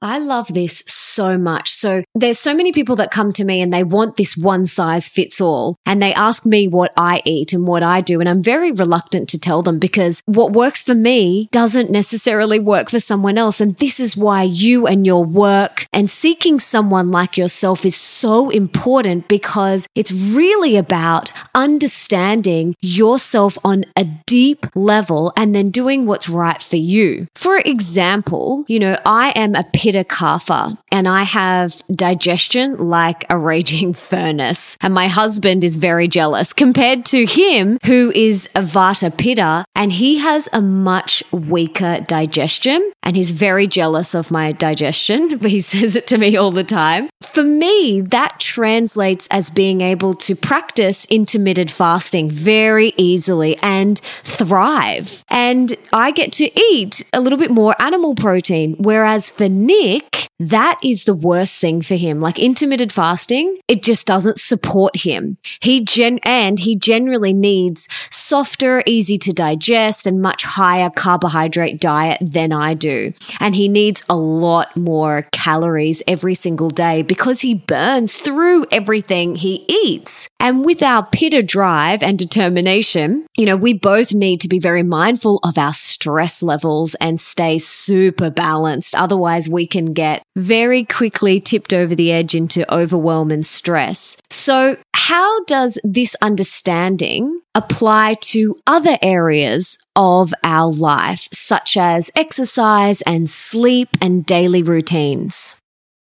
[0.00, 0.82] I love this
[1.14, 1.70] so much.
[1.70, 5.08] So there's so many people that come to me and they want this one size
[5.08, 8.20] fits all and they ask me what I eat and what I do.
[8.20, 12.90] And I'm very reluctant to tell them because what works for me doesn't necessarily work
[12.90, 13.60] for someone else.
[13.60, 18.50] And this is why you and your work and seeking someone like yourself is so
[18.50, 26.28] important because it's really about understanding yourself on a deep level and then doing what's
[26.28, 27.26] right for you.
[27.34, 33.26] For example, you know, I am a pitta kapha and and I have digestion like
[33.28, 34.78] a raging furnace.
[34.80, 39.92] And my husband is very jealous compared to him, who is a Vata Pitta, and
[39.92, 42.90] he has a much weaker digestion.
[43.02, 45.40] And he's very jealous of my digestion.
[45.54, 47.10] He says it to me all the time.
[47.22, 55.22] For me, that translates as being able to practice intermittent fasting very easily and thrive.
[55.28, 58.74] And I get to eat a little bit more animal protein.
[58.78, 62.20] Whereas for Nick, that is the worst thing for him.
[62.20, 65.38] Like intermittent fasting, it just doesn't support him.
[65.60, 72.18] He gen, and he generally needs softer, easy to digest and much higher carbohydrate diet
[72.20, 73.12] than I do.
[73.40, 79.34] And he needs a lot more calories every single day because he burns through everything
[79.34, 80.28] he eats.
[80.38, 84.82] And with our pitta drive and determination, you know, we both need to be very
[84.82, 88.94] mindful of our stress levels and stay super balanced.
[88.94, 94.16] Otherwise we can get very quickly tipped over the edge into overwhelm and stress.
[94.30, 103.02] So how does this understanding apply to other areas of our life, such as exercise
[103.02, 105.56] and sleep and daily routines?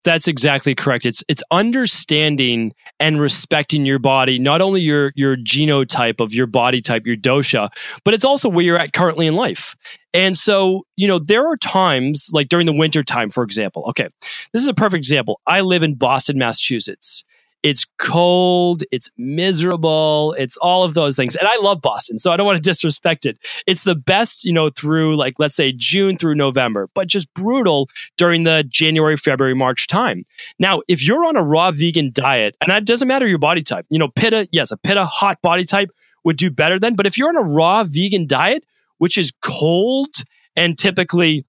[0.07, 1.05] That's exactly correct.
[1.05, 6.81] It's it's understanding and respecting your body, not only your your genotype of your body
[6.81, 7.71] type, your dosha,
[8.05, 9.75] but it's also where you're at currently in life.
[10.15, 13.85] And so, you know, there are times like during the winter time, for example.
[13.89, 14.09] Okay,
[14.53, 15.41] this is a perfect example.
[15.45, 17.25] I live in Boston, Massachusetts.
[17.63, 21.35] It's cold, it's miserable, it's all of those things.
[21.35, 23.39] And I love Boston, so I don't want to disrespect it.
[23.67, 27.89] It's the best, you know, through like, let's say June through November, but just brutal
[28.17, 30.25] during the January, February, March time.
[30.59, 33.87] Now, if you're on a raw vegan diet, and that doesn't matter your body type,
[33.91, 35.91] you know, Pitta, yes, a Pitta hot body type
[36.25, 36.95] would do better then.
[36.95, 38.65] But if you're on a raw vegan diet,
[38.99, 40.15] which is cold
[40.55, 41.45] and typically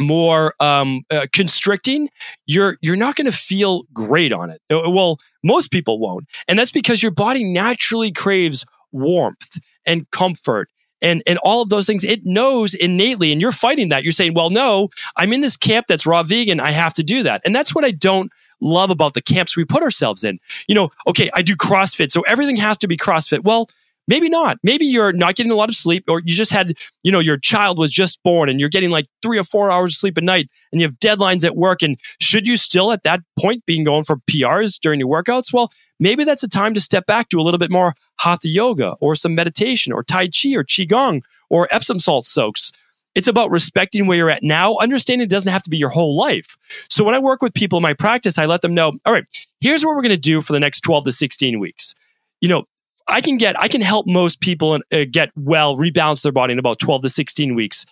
[0.00, 2.08] more um, uh, constricting,
[2.46, 4.60] you're you're not going to feel great on it.
[4.70, 10.68] Uh, well, most people won't, and that's because your body naturally craves warmth and comfort
[11.02, 12.04] and and all of those things.
[12.04, 14.02] It knows innately, and you're fighting that.
[14.02, 16.60] You're saying, "Well, no, I'm in this camp that's raw vegan.
[16.60, 19.64] I have to do that," and that's what I don't love about the camps we
[19.64, 20.38] put ourselves in.
[20.68, 23.44] You know, okay, I do CrossFit, so everything has to be CrossFit.
[23.44, 23.68] Well
[24.06, 24.58] Maybe not.
[24.62, 27.38] Maybe you're not getting a lot of sleep, or you just had, you know, your
[27.38, 30.20] child was just born and you're getting like three or four hours of sleep a
[30.20, 31.82] night and you have deadlines at work.
[31.82, 35.52] And should you still at that point being going for PRs during your workouts?
[35.52, 38.94] Well, maybe that's a time to step back to a little bit more hatha yoga
[39.00, 42.72] or some meditation or Tai Chi or Qigong or Epsom salt soaks.
[43.14, 46.16] It's about respecting where you're at now, understanding it doesn't have to be your whole
[46.16, 46.56] life.
[46.90, 49.24] So when I work with people in my practice, I let them know, all right,
[49.60, 51.94] here's what we're going to do for the next 12 to 16 weeks.
[52.40, 52.64] You know,
[53.06, 56.58] I can get, I can help most people uh, get well, rebalance their body in
[56.58, 57.84] about 12 to 16 weeks.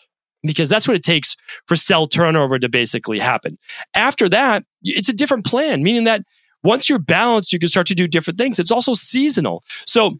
[0.42, 3.58] because that's what it takes for cell turnover to basically happen.
[3.94, 6.22] After that, it's a different plan, meaning that
[6.64, 8.58] once you're balanced, you can start to do different things.
[8.58, 9.62] It's also seasonal.
[9.86, 10.18] So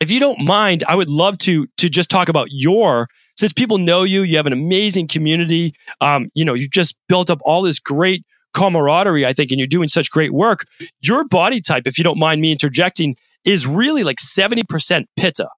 [0.00, 3.78] if you don't mind, I would love to to just talk about your since people
[3.78, 5.74] know you, you have an amazing community.
[6.00, 9.68] Um, you know, you've just built up all this great camaraderie, I think, and you're
[9.68, 10.66] doing such great work.
[11.00, 15.48] Your body type, if you don't mind me interjecting, is really like 70% pitta.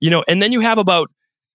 [0.00, 1.10] You know, and then you have about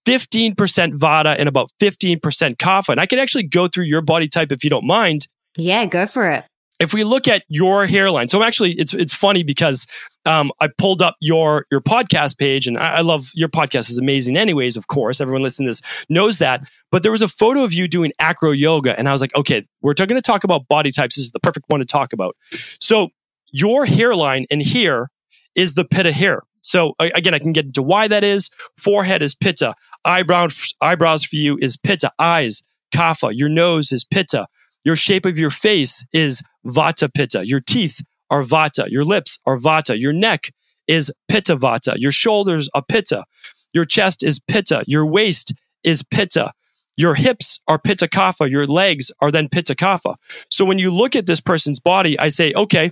[0.07, 2.19] 15% vata and about 15%
[2.57, 2.89] kapha.
[2.89, 5.27] And I can actually go through your body type if you don't mind.
[5.57, 6.45] Yeah, go for it
[6.81, 9.85] if we look at your hairline, so actually it's it's funny because
[10.25, 13.99] um, I pulled up your your podcast page, and I, I, love your podcast is
[13.99, 14.35] amazing.
[14.35, 16.67] Anyways, of course, everyone listening to this knows that.
[16.91, 19.63] But there was a photo of you doing acro yoga, and I was like, okay,
[19.81, 21.15] we're going to talk about body types.
[21.15, 22.35] This is the perfect one to talk about.
[22.79, 23.09] So
[23.51, 25.10] your hairline in here
[25.55, 26.43] is the pitta hair.
[26.61, 28.49] So again, I can get into why that is.
[28.77, 29.73] Forehead is pitta.
[30.05, 32.11] Eyebrows eyebrows for you is pitta.
[32.19, 32.61] Eyes
[32.93, 33.31] kapha.
[33.33, 34.47] Your nose is pitta.
[34.83, 37.45] Your shape of your face is vata pitta.
[37.45, 38.89] Your teeth are vata.
[38.89, 39.99] Your lips are vata.
[39.99, 40.51] Your neck
[40.87, 41.95] is pitta vata.
[41.97, 43.25] Your shoulders are pitta.
[43.73, 44.83] Your chest is pitta.
[44.87, 46.53] Your waist is pitta.
[46.97, 48.49] Your hips are pitta kapha.
[48.49, 50.15] Your legs are then pitta kapha.
[50.49, 52.91] So when you look at this person's body, I say, okay,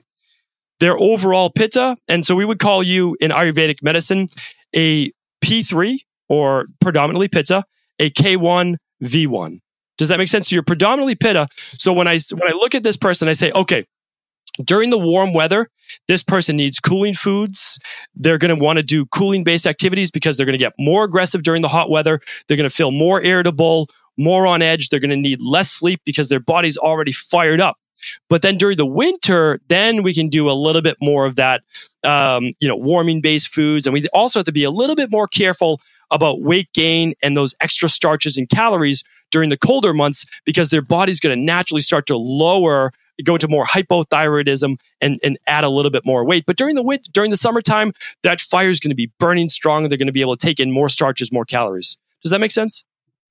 [0.79, 1.97] they're overall pitta.
[2.07, 4.29] And so we would call you in Ayurvedic medicine
[4.75, 5.11] a
[5.43, 7.63] P3 or predominantly pitta,
[7.99, 9.59] a K1 V1.
[9.97, 10.49] Does that make sense?
[10.49, 11.47] So you're predominantly pitta.
[11.57, 13.85] So when I when I look at this person, I say, okay,
[14.63, 15.69] during the warm weather,
[16.07, 17.79] this person needs cooling foods.
[18.15, 21.03] They're going to want to do cooling based activities because they're going to get more
[21.03, 22.19] aggressive during the hot weather.
[22.47, 24.89] They're going to feel more irritable, more on edge.
[24.89, 27.77] They're going to need less sleep because their body's already fired up.
[28.29, 31.63] But then during the winter, then we can do a little bit more of that,
[32.03, 33.85] um, you know, warming based foods.
[33.85, 35.81] And we also have to be a little bit more careful
[36.11, 40.81] about weight gain and those extra starches and calories during the colder months because their
[40.81, 42.91] body's going to naturally start to lower
[43.23, 46.45] go into more hypothyroidism and, and add a little bit more weight.
[46.45, 49.87] But during the winter, during the summertime, that fire is going to be burning strong.
[49.89, 51.97] They're going to be able to take in more starches, more calories.
[52.23, 52.83] Does that make sense?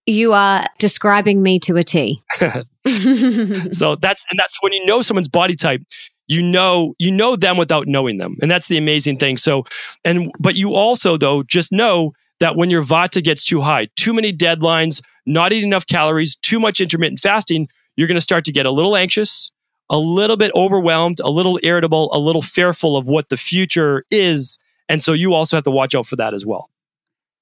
[0.09, 2.23] You are describing me to a T.
[2.41, 5.83] so that's and that's when you know someone's body type,
[6.27, 9.37] you know you know them without knowing them, and that's the amazing thing.
[9.37, 9.67] So,
[10.07, 14.15] and but you also though just know that when your vata gets too high, too
[14.15, 18.53] many deadlines, not eating enough calories, too much intermittent fasting, you're going to start to
[18.53, 19.51] get a little anxious,
[19.91, 24.59] a little bit overwhelmed, a little irritable, a little fearful of what the future is.
[24.89, 26.71] And so you also have to watch out for that as well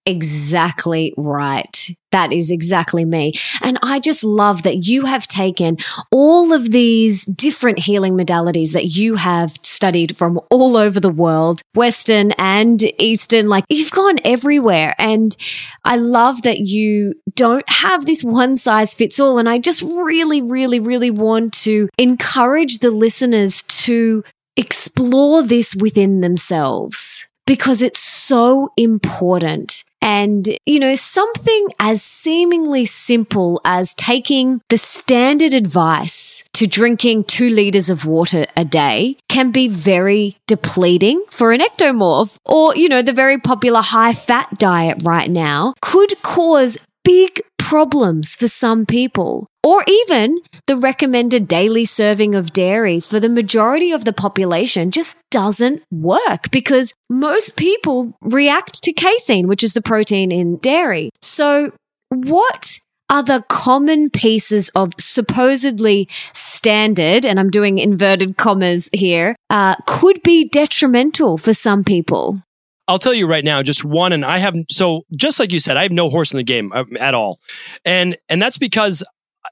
[0.07, 1.88] exactly right.
[2.12, 3.35] That is exactly me.
[3.61, 5.77] And I just love that you have taken
[6.11, 11.61] all of these different healing modalities that you have studied from all over the world,
[11.75, 13.49] Western and Eastern.
[13.49, 14.95] Like you've gone everywhere.
[14.99, 15.37] And
[15.85, 19.38] I love that you don't have this one size fits all.
[19.38, 24.25] And I just really, really, really want to encourage the listeners to
[24.57, 29.85] explore this within themselves because it's so important.
[30.07, 37.51] And, you know, something as seemingly simple as taking the standard advice to drinking two
[37.51, 42.38] liters of water a day can be very depleting for an ectomorph.
[42.45, 48.35] Or, you know, the very popular high fat diet right now could cause big problems
[48.35, 49.47] for some people.
[49.62, 55.19] Or even the recommended daily serving of dairy for the majority of the population just
[55.31, 61.11] doesn't work because most people react to casein, which is the protein in dairy.
[61.23, 61.73] So
[62.11, 70.23] what the common pieces of supposedly standard, and I'm doing inverted commas here, uh, could
[70.23, 72.40] be detrimental for some people?
[72.88, 75.77] I'll tell you right now, just one, and I have so just like you said,
[75.77, 77.40] I have no horse in the game uh, at all,
[77.85, 79.03] and and that's because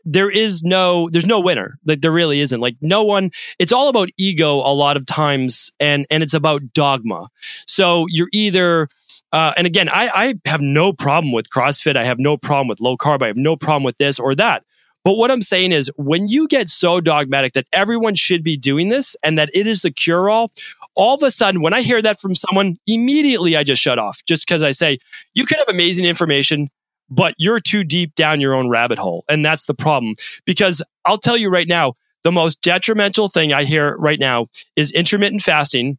[0.05, 1.79] there is no there's no winner.
[1.85, 2.61] Like there really isn't.
[2.61, 6.73] Like no one it's all about ego a lot of times and and it's about
[6.73, 7.29] dogma.
[7.66, 8.88] So you're either
[9.33, 11.97] uh, and again I, I have no problem with crossfit.
[11.97, 13.23] I have no problem with low carb.
[13.23, 14.64] I have no problem with this or that.
[15.05, 18.88] But what I'm saying is, when you get so dogmatic that everyone should be doing
[18.88, 20.51] this and that it is the cure all,
[20.96, 24.21] all of a sudden, when I hear that from someone, immediately I just shut off
[24.27, 24.98] just because I say,
[25.35, 26.69] you can have amazing information,
[27.10, 29.25] but you're too deep down your own rabbit hole.
[29.29, 30.14] And that's the problem.
[30.44, 34.46] Because I'll tell you right now, the most detrimental thing I hear right now
[34.77, 35.98] is intermittent fasting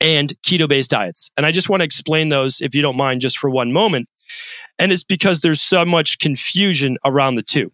[0.00, 1.30] and keto based diets.
[1.36, 4.08] And I just want to explain those, if you don't mind, just for one moment.
[4.78, 7.70] And it's because there's so much confusion around the two.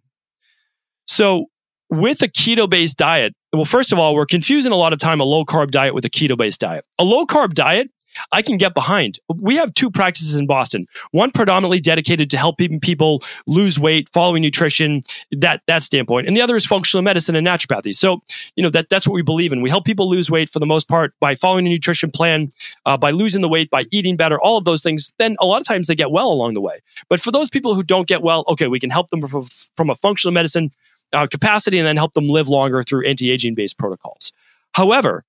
[1.07, 1.47] So
[1.91, 5.21] with a keto based diet, well, first of all, we're confusing a lot of time
[5.21, 6.85] a low carb diet with a keto based diet.
[6.99, 7.91] A low carb diet
[8.33, 9.19] I can get behind.
[9.29, 10.87] We have two practices in Boston.
[11.13, 16.41] One predominantly dedicated to helping people lose weight, following nutrition, that that standpoint, and the
[16.41, 17.95] other is functional medicine and naturopathy.
[17.95, 18.23] So,
[18.57, 19.63] you know that that's what we believe in.
[19.63, 22.49] We help people lose weight for the most part by following a nutrition plan,
[22.87, 25.13] uh, by losing the weight, by eating better, all of those things.
[25.19, 26.81] Then a lot of times they get well along the way.
[27.09, 29.91] But for those people who don't get well, okay, we can help them from, from
[29.91, 30.73] a functional medicine
[31.13, 34.33] uh, capacity and then help them live longer through anti-aging based protocols.
[34.75, 35.25] However,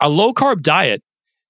[0.00, 1.02] a low carb diet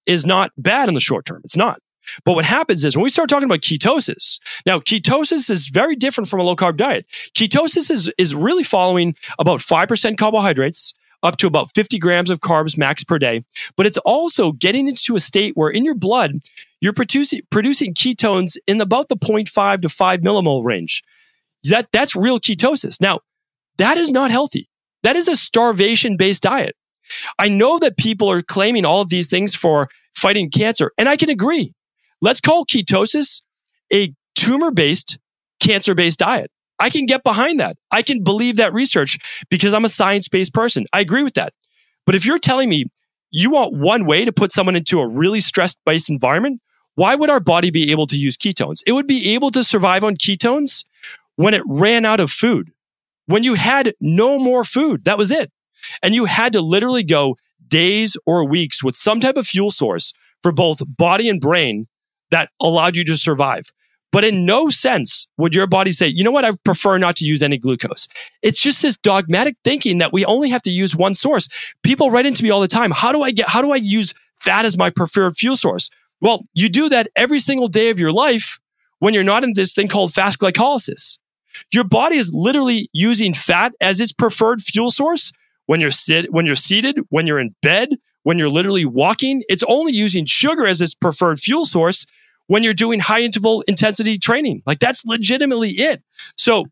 [0.07, 1.41] is not bad in the short term.
[1.45, 1.81] It's not.
[2.25, 6.29] But what happens is when we start talking about ketosis, now ketosis is very different
[6.29, 7.07] from a low carb diet.
[7.35, 12.79] Ketosis is, is really following about 5% carbohydrates up to about 50 grams of carbs
[12.79, 13.45] max per day.
[13.77, 16.39] But it's also getting into a state where in your blood,
[16.81, 21.03] you're producing, producing ketones in about the 0.5 to 5 millimole range.
[21.65, 23.01] That, that's real ketosis.
[23.01, 23.21] Now,
[23.81, 24.69] that is not healthy.
[25.03, 26.77] That is a starvation based diet.
[27.39, 31.17] I know that people are claiming all of these things for fighting cancer, and I
[31.17, 31.75] can agree.
[32.21, 33.43] Let's call ketosis
[33.93, 35.19] a tumor based,
[35.61, 36.51] cancer based diet.
[36.79, 37.77] I can get behind that.
[37.91, 39.19] I can believe that research
[39.51, 40.87] because I'm a science based person.
[40.93, 41.53] I agree with that.
[42.07, 42.87] But if you're telling me
[43.31, 46.61] you want one way to put someone into a really stress based environment,
[46.95, 48.83] why would our body be able to use ketones?
[48.87, 50.85] It would be able to survive on ketones
[51.37, 52.71] when it ran out of food,
[53.31, 55.05] when you had no more food.
[55.05, 55.51] That was it.
[56.03, 60.13] And you had to literally go days or weeks with some type of fuel source
[60.43, 61.87] for both body and brain
[62.31, 63.65] that allowed you to survive.
[64.13, 67.25] But in no sense would your body say, you know what, I prefer not to
[67.25, 68.09] use any glucose.
[68.43, 71.49] It's just this dogmatic thinking that we only have to use one source.
[71.85, 72.91] People write into me all the time.
[72.91, 75.91] How do I get, how do I use fat as my preferred fuel source?
[76.21, 78.59] Well, you do that every single day of your life
[78.99, 81.19] when you're not in this thing called fast glycolysis.
[81.73, 85.33] Your body is literally using fat as its preferred fuel source
[85.67, 87.91] when you're sit when you're seated, when you're in bed,
[88.23, 89.43] when you're literally walking.
[89.49, 92.07] It's only using sugar as its preferred fuel source
[92.47, 94.63] when you're doing high interval intensity training.
[94.67, 96.03] Like that's legitimately it.
[96.37, 96.67] So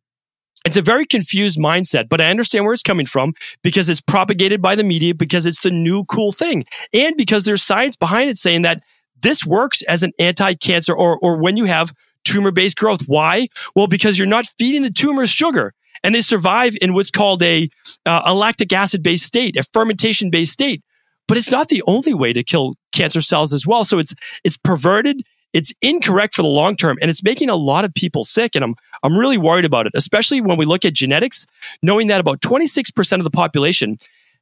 [0.64, 4.60] it's a very confused mindset, but I understand where it's coming from because it's propagated
[4.60, 8.38] by the media, because it's the new cool thing, and because there's science behind it
[8.38, 8.82] saying that
[9.22, 11.92] this works as an anti-cancer or, or when you have
[12.28, 13.02] tumor-based growth.
[13.06, 13.48] Why?
[13.74, 17.68] Well, because you're not feeding the tumors sugar and they survive in what's called a,
[18.06, 20.82] uh, a lactic acid based state, a fermentation based state.
[21.26, 23.84] But it's not the only way to kill cancer cells as well.
[23.84, 24.14] So it's,
[24.44, 25.22] it's perverted.
[25.52, 28.54] It's incorrect for the long term and it's making a lot of people sick.
[28.54, 31.46] And I'm, I'm really worried about it, especially when we look at genetics,
[31.82, 33.96] knowing that about 26% of the population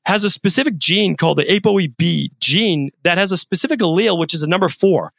[0.04, 4.42] has a specific gene called the ApoE gene that has a specific allele, which is
[4.42, 5.12] a number four.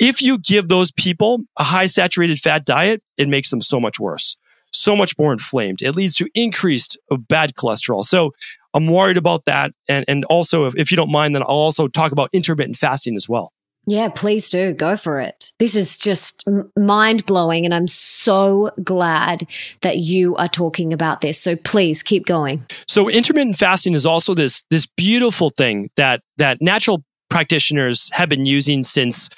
[0.00, 4.00] If you give those people a high saturated fat diet, it makes them so much
[4.00, 4.36] worse
[4.72, 5.82] so much more inflamed.
[5.82, 8.04] It leads to increased uh, bad cholesterol.
[8.04, 8.32] So
[8.74, 9.72] I'm worried about that.
[9.88, 13.16] And, and also, if, if you don't mind, then I'll also talk about intermittent fasting
[13.16, 13.52] as well.
[13.86, 14.74] Yeah, please do.
[14.74, 15.52] Go for it.
[15.58, 16.44] This is just
[16.76, 17.64] mind blowing.
[17.64, 19.46] And I'm so glad
[19.80, 21.40] that you are talking about this.
[21.40, 22.64] So please keep going.
[22.86, 28.44] So intermittent fasting is also this, this beautiful thing that, that natural practitioners have been
[28.44, 29.30] using since,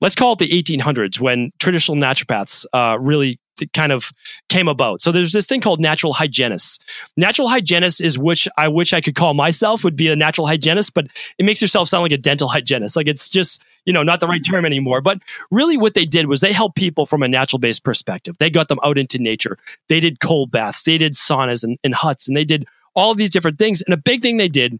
[0.00, 3.40] let's call it the 1800s, when traditional naturopaths uh, really
[3.72, 4.12] kind of
[4.48, 5.02] came about.
[5.02, 6.78] So there's this thing called natural hygienists.
[7.16, 10.94] Natural hygienist is which I wish I could call myself would be a natural hygienist,
[10.94, 12.94] but it makes yourself sound like a dental hygienist.
[12.94, 15.00] Like it's just, you know, not the right term anymore.
[15.00, 15.20] But
[15.50, 18.36] really what they did was they helped people from a natural based perspective.
[18.38, 19.58] They got them out into nature.
[19.88, 23.30] They did cold baths, they did saunas and, and huts, and they did all these
[23.30, 23.82] different things.
[23.82, 24.78] And a big thing they did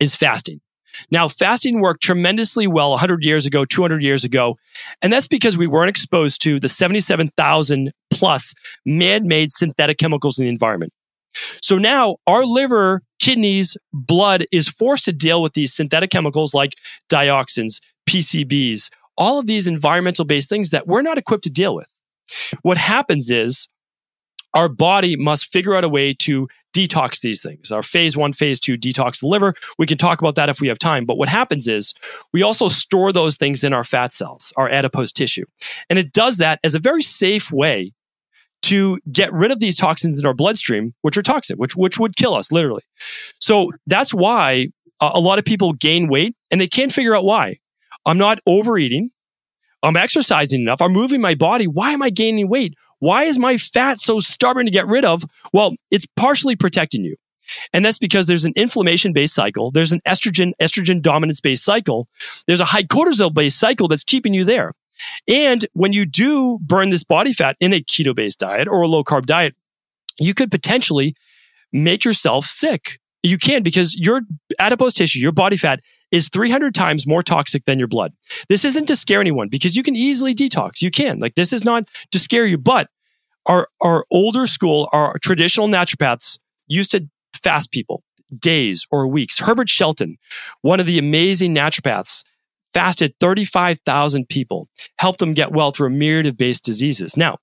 [0.00, 0.60] is fasting.
[1.10, 4.56] Now, fasting worked tremendously well 100 years ago, 200 years ago.
[5.02, 10.44] And that's because we weren't exposed to the 77,000 plus man made synthetic chemicals in
[10.44, 10.92] the environment.
[11.62, 16.74] So now our liver, kidneys, blood is forced to deal with these synthetic chemicals like
[17.10, 21.88] dioxins, PCBs, all of these environmental based things that we're not equipped to deal with.
[22.62, 23.68] What happens is
[24.54, 27.70] our body must figure out a way to detox these things.
[27.70, 29.54] Our phase one, phase two detox the liver.
[29.78, 31.04] We can talk about that if we have time.
[31.04, 31.94] But what happens is
[32.32, 35.44] we also store those things in our fat cells, our adipose tissue.
[35.88, 37.92] And it does that as a very safe way
[38.62, 42.16] to get rid of these toxins in our bloodstream, which are toxic, which, which would
[42.16, 42.82] kill us literally.
[43.40, 44.68] So that's why
[45.00, 47.58] uh, a lot of people gain weight and they can't figure out why.
[48.04, 49.10] I'm not overeating.
[49.82, 50.82] I'm exercising enough.
[50.82, 51.66] I'm moving my body.
[51.66, 52.74] Why am I gaining weight?
[53.00, 55.24] Why is my fat so stubborn to get rid of?
[55.52, 57.16] Well, it's partially protecting you.
[57.72, 59.70] And that's because there's an inflammation based cycle.
[59.70, 62.08] There's an estrogen, estrogen dominance based cycle.
[62.46, 64.74] There's a high cortisol based cycle that's keeping you there.
[65.26, 68.88] And when you do burn this body fat in a keto based diet or a
[68.88, 69.54] low carb diet,
[70.18, 71.14] you could potentially
[71.72, 74.22] make yourself sick You can because your
[74.58, 75.80] adipose tissue, your body fat,
[76.12, 78.12] is 300 times more toxic than your blood.
[78.48, 80.80] This isn't to scare anyone because you can easily detox.
[80.80, 81.18] You can.
[81.18, 82.88] Like, this is not to scare you, but
[83.46, 86.38] our, our older school, our traditional naturopaths
[86.68, 87.08] used to
[87.42, 88.02] fast people
[88.38, 89.38] days or weeks.
[89.38, 90.18] Herbert Shelton,
[90.62, 92.24] one of the amazing naturopaths,
[92.74, 97.16] fasted 35,000 people, helped them get well through a myriad of base diseases.
[97.16, 97.38] Now,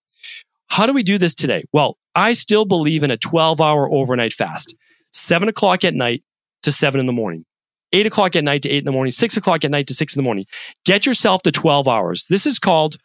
[0.68, 1.64] how do we do this today?
[1.74, 4.76] Well, I still believe in a 12 hour overnight fast,
[5.16, 6.24] seven o'clock at night
[6.64, 7.46] to seven in the morning.
[7.94, 10.16] Eight o'clock at night to eight in the morning, six o'clock at night to six
[10.16, 10.46] in the morning.
[10.84, 12.26] Get yourself to 12 hours.
[12.30, 12.98] This is called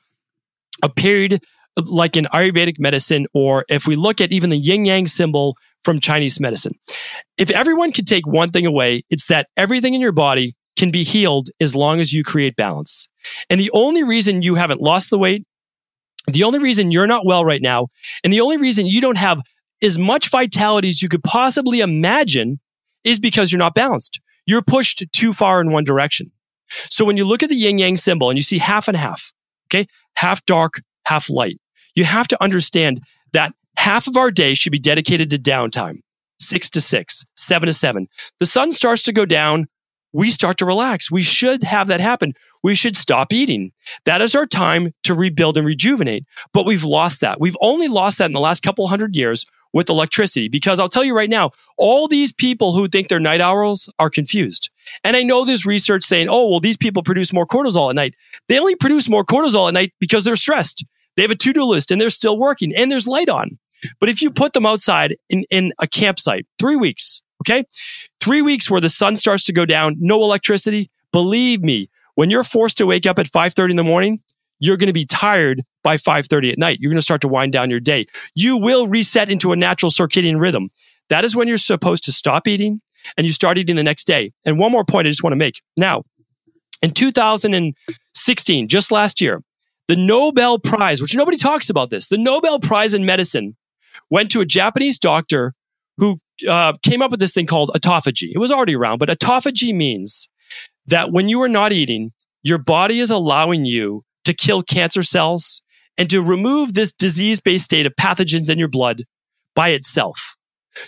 [0.83, 1.43] a period
[1.91, 6.01] like in Ayurvedic medicine, or if we look at even the yin yang symbol from
[6.01, 6.75] Chinese medicine.
[7.39, 11.05] If everyone could take one thing away, it's that everything in your body can be
[11.05, 13.09] healed as long as you create balance.
[13.49, 15.47] And the only reason you haven't lost the weight,
[16.27, 17.87] the only reason you're not well right now,
[18.25, 19.41] and the only reason you don't have
[19.83, 22.61] as much vitality as you could possibly imagine
[23.05, 24.21] is because you're not balanced.
[24.47, 26.31] You're pushed too far in one direction.
[26.69, 29.33] So when you look at the yin yang symbol and you see half and half,
[29.69, 31.59] okay, half dark, half light,
[31.95, 33.01] you have to understand
[33.33, 36.01] that half of our day should be dedicated to downtime
[36.41, 38.09] six to six, seven to seven.
[38.39, 39.67] The sun starts to go down.
[40.13, 41.11] We start to relax.
[41.11, 42.33] We should have that happen.
[42.63, 43.73] We should stop eating.
[44.05, 46.25] That is our time to rebuild and rejuvenate.
[46.53, 47.41] But we've lost that.
[47.41, 51.05] We've only lost that in the last couple hundred years with electricity because I'll tell
[51.05, 54.71] you right now, all these people who think they're night owls are confused.
[55.05, 58.15] And I know there's research saying, oh, well, these people produce more cortisol at night.
[58.49, 60.85] They only produce more cortisol at night because they're stressed.
[61.17, 63.59] They have a to do list and they're still working and there's light on.
[63.99, 67.65] But if you put them outside in, in a campsite, three weeks, okay?
[68.21, 70.91] Three weeks where the sun starts to go down, no electricity.
[71.13, 74.21] Believe me, when you're forced to wake up at 5.30 in the morning,
[74.61, 76.79] you're going to be tired by 5.30 at night.
[76.81, 78.07] You're going to start to wind down your day.
[78.35, 80.69] You will reset into a natural circadian rhythm.
[81.09, 82.81] That is when you're supposed to stop eating
[83.17, 84.33] and you start eating the next day.
[84.45, 85.61] And one more point I just want to make.
[85.77, 86.05] Now,
[86.83, 89.43] in 2016, just last year,
[89.89, 93.57] the Nobel Prize, which nobody talks about this, the Nobel Prize in medicine
[94.09, 95.55] went to a Japanese doctor
[95.97, 98.31] who uh, came up with this thing called autophagy.
[98.33, 100.29] It was already around, but autophagy means
[100.87, 105.63] that when you are not eating, your body is allowing you to kill cancer cells
[105.99, 109.05] and to remove this disease based state of pathogens in your blood
[109.55, 110.37] by itself.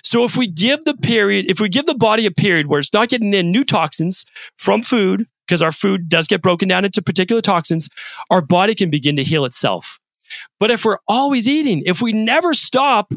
[0.02, 2.92] So if we give the period, if we give the body a period where it's
[2.92, 4.24] not getting in new toxins
[4.56, 7.88] from food, because our food does get broken down into particular toxins,
[8.30, 9.98] our body can begin to heal itself.
[10.60, 13.12] But if we're always eating, if we never stop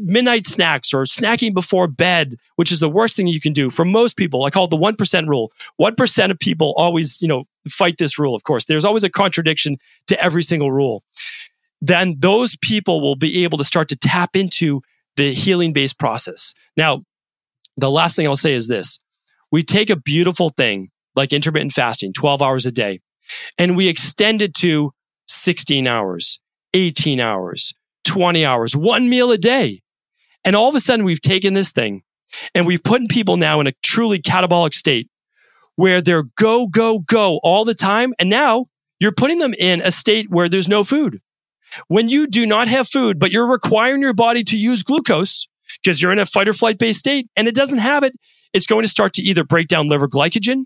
[0.00, 3.84] midnight snacks or snacking before bed, which is the worst thing you can do for
[3.84, 5.52] most people, I call it the 1% rule.
[5.80, 8.34] 1% of people always, you know, fight this rule.
[8.34, 9.76] Of course, there's always a contradiction
[10.08, 11.02] to every single rule.
[11.80, 14.80] Then those people will be able to start to tap into
[15.16, 16.54] the healing based process.
[16.76, 17.02] Now,
[17.76, 18.98] the last thing I'll say is this.
[19.52, 23.00] We take a beautiful thing like intermittent fasting, 12 hours a day,
[23.58, 24.92] and we extend it to
[25.28, 26.40] 16 hours,
[26.74, 27.74] 18 hours,
[28.06, 29.82] 20 hours, one meal a day.
[30.44, 32.02] And all of a sudden, we've taken this thing
[32.54, 35.10] and we've put people now in a truly catabolic state
[35.74, 38.14] where they're go, go, go all the time.
[38.18, 38.66] And now
[39.00, 41.20] you're putting them in a state where there's no food.
[41.88, 45.46] When you do not have food, but you're requiring your body to use glucose
[45.82, 48.14] because you're in a fight or flight based state and it doesn't have it,
[48.52, 50.64] it's going to start to either break down liver glycogen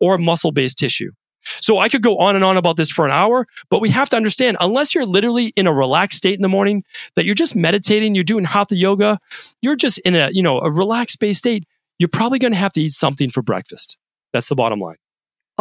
[0.00, 1.12] or muscle based tissue.
[1.44, 4.08] So I could go on and on about this for an hour, but we have
[4.10, 6.84] to understand unless you're literally in a relaxed state in the morning,
[7.16, 9.18] that you're just meditating, you're doing hatha yoga,
[9.62, 11.64] you're just in a, you know, a relaxed based state,
[11.98, 13.96] you're probably going to have to eat something for breakfast.
[14.32, 14.96] That's the bottom line.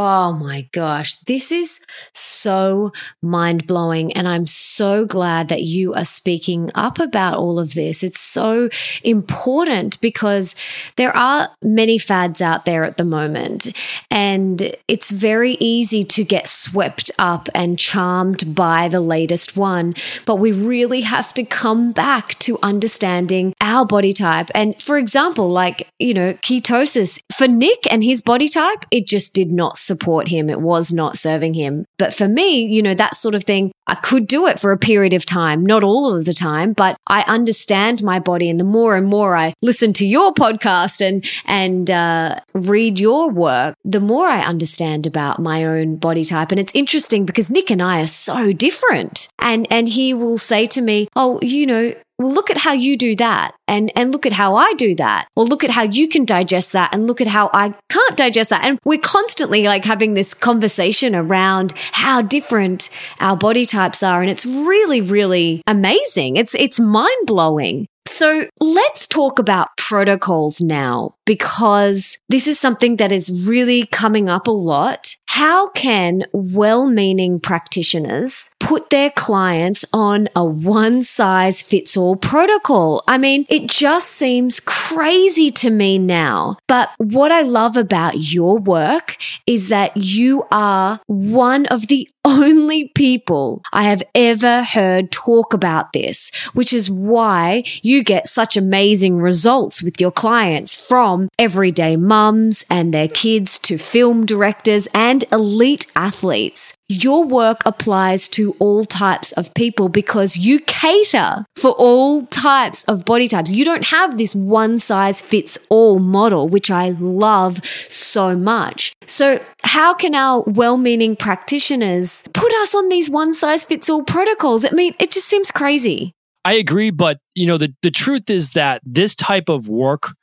[0.01, 1.81] Oh my gosh, this is
[2.13, 4.13] so mind blowing.
[4.13, 8.01] And I'm so glad that you are speaking up about all of this.
[8.01, 8.69] It's so
[9.03, 10.55] important because
[10.95, 13.75] there are many fads out there at the moment.
[14.09, 19.95] And it's very easy to get swept up and charmed by the latest one.
[20.25, 24.49] But we really have to come back to understanding our body type.
[24.55, 29.33] And for example, like, you know, ketosis for Nick and his body type, it just
[29.33, 30.49] did not support him.
[30.49, 31.85] It was not serving him.
[31.97, 34.77] But for me, you know, that sort of thing, I could do it for a
[34.77, 38.49] period of time, not all of the time, but I understand my body.
[38.49, 43.31] And the more and more I listen to your podcast and, and, uh, read your
[43.31, 46.51] work, the more I understand about my own body type.
[46.51, 49.27] And it's interesting because Nick and I are so different.
[49.39, 52.97] And, and he will say to me, Oh, you know, well, look at how you
[52.97, 55.27] do that and, and look at how I do that.
[55.37, 58.49] Or look at how you can digest that and look at how I can't digest
[58.49, 58.65] that.
[58.65, 62.89] And we're constantly like having this conversation around how different
[63.21, 64.21] our body types are.
[64.21, 66.35] And it's really, really amazing.
[66.35, 67.87] It's, it's mind blowing.
[68.05, 74.47] So let's talk about protocols now because this is something that is really coming up
[74.47, 75.15] a lot.
[75.31, 83.03] How can well meaning practitioners put their clients on a one size fits all protocol?
[83.07, 86.57] I mean, it just seems crazy to me now.
[86.67, 92.89] But what I love about your work is that you are one of the only
[92.89, 99.17] people I have ever heard talk about this, which is why you get such amazing
[99.17, 105.87] results with your clients from everyday mums and their kids to film directors and elite
[105.95, 106.73] athletes.
[106.87, 113.05] Your work applies to all types of people because you cater for all types of
[113.05, 113.51] body types.
[113.51, 118.93] You don't have this one size fits all model, which I love so much.
[119.05, 124.65] So how can our well-meaning practitioners put us on these one size fits all protocols?
[124.65, 126.13] I mean, it just seems crazy.
[126.45, 130.15] I agree, but you know the the truth is that this type of work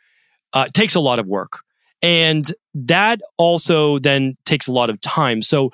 [0.53, 1.61] uh, takes a lot of work,
[2.03, 5.43] and that also then takes a lot of time.
[5.43, 5.71] So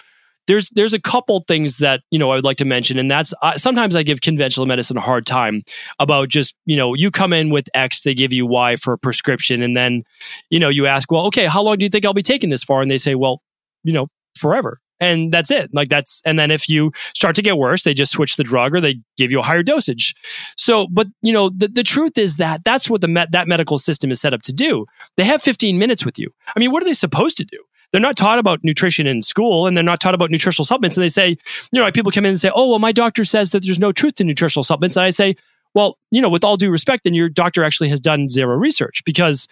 [0.46, 3.32] there's there's a couple things that you know I would like to mention, and that's
[3.42, 5.62] uh, sometimes I give conventional medicine a hard time
[5.98, 8.98] about just you know you come in with X, they give you Y for a
[8.98, 10.02] prescription, and then
[10.50, 12.64] you know you ask, well, okay, how long do you think I'll be taking this
[12.64, 12.80] for?
[12.80, 13.40] And they say, well,
[13.84, 14.78] you know, forever.
[15.02, 15.70] And that's it.
[15.72, 18.74] Like that's, and then if you start to get worse, they just switch the drug
[18.74, 20.14] or they give you a higher dosage.
[20.56, 23.78] So, but you know, the, the truth is that that's what the met, that medical
[23.78, 24.86] system is set up to do.
[25.16, 26.30] They have 15 minutes with you.
[26.54, 27.58] I mean, what are they supposed to do?
[27.92, 30.96] they're not taught about nutrition in school and they're not taught about nutritional supplements.
[30.96, 31.36] And they say,
[31.70, 33.92] you know, people come in and say, oh, well, my doctor says that there's no
[33.92, 34.96] truth to nutritional supplements.
[34.96, 35.36] And I say,
[35.74, 39.02] well, you know, with all due respect, then your doctor actually has done zero research
[39.04, 39.46] because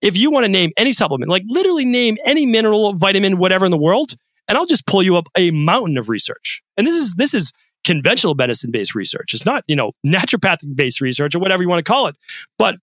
[0.00, 3.70] if you want to name any supplement, like literally name any mineral, vitamin, whatever in
[3.70, 4.16] the world,
[4.48, 6.62] and I'll just pull you up a mountain of research.
[6.76, 7.52] And this is this is
[7.84, 9.34] conventional medicine based research.
[9.34, 12.16] It's not, you know, naturopathic based research or whatever you want to call it.
[12.58, 12.76] But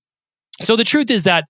[0.60, 1.46] so the truth is that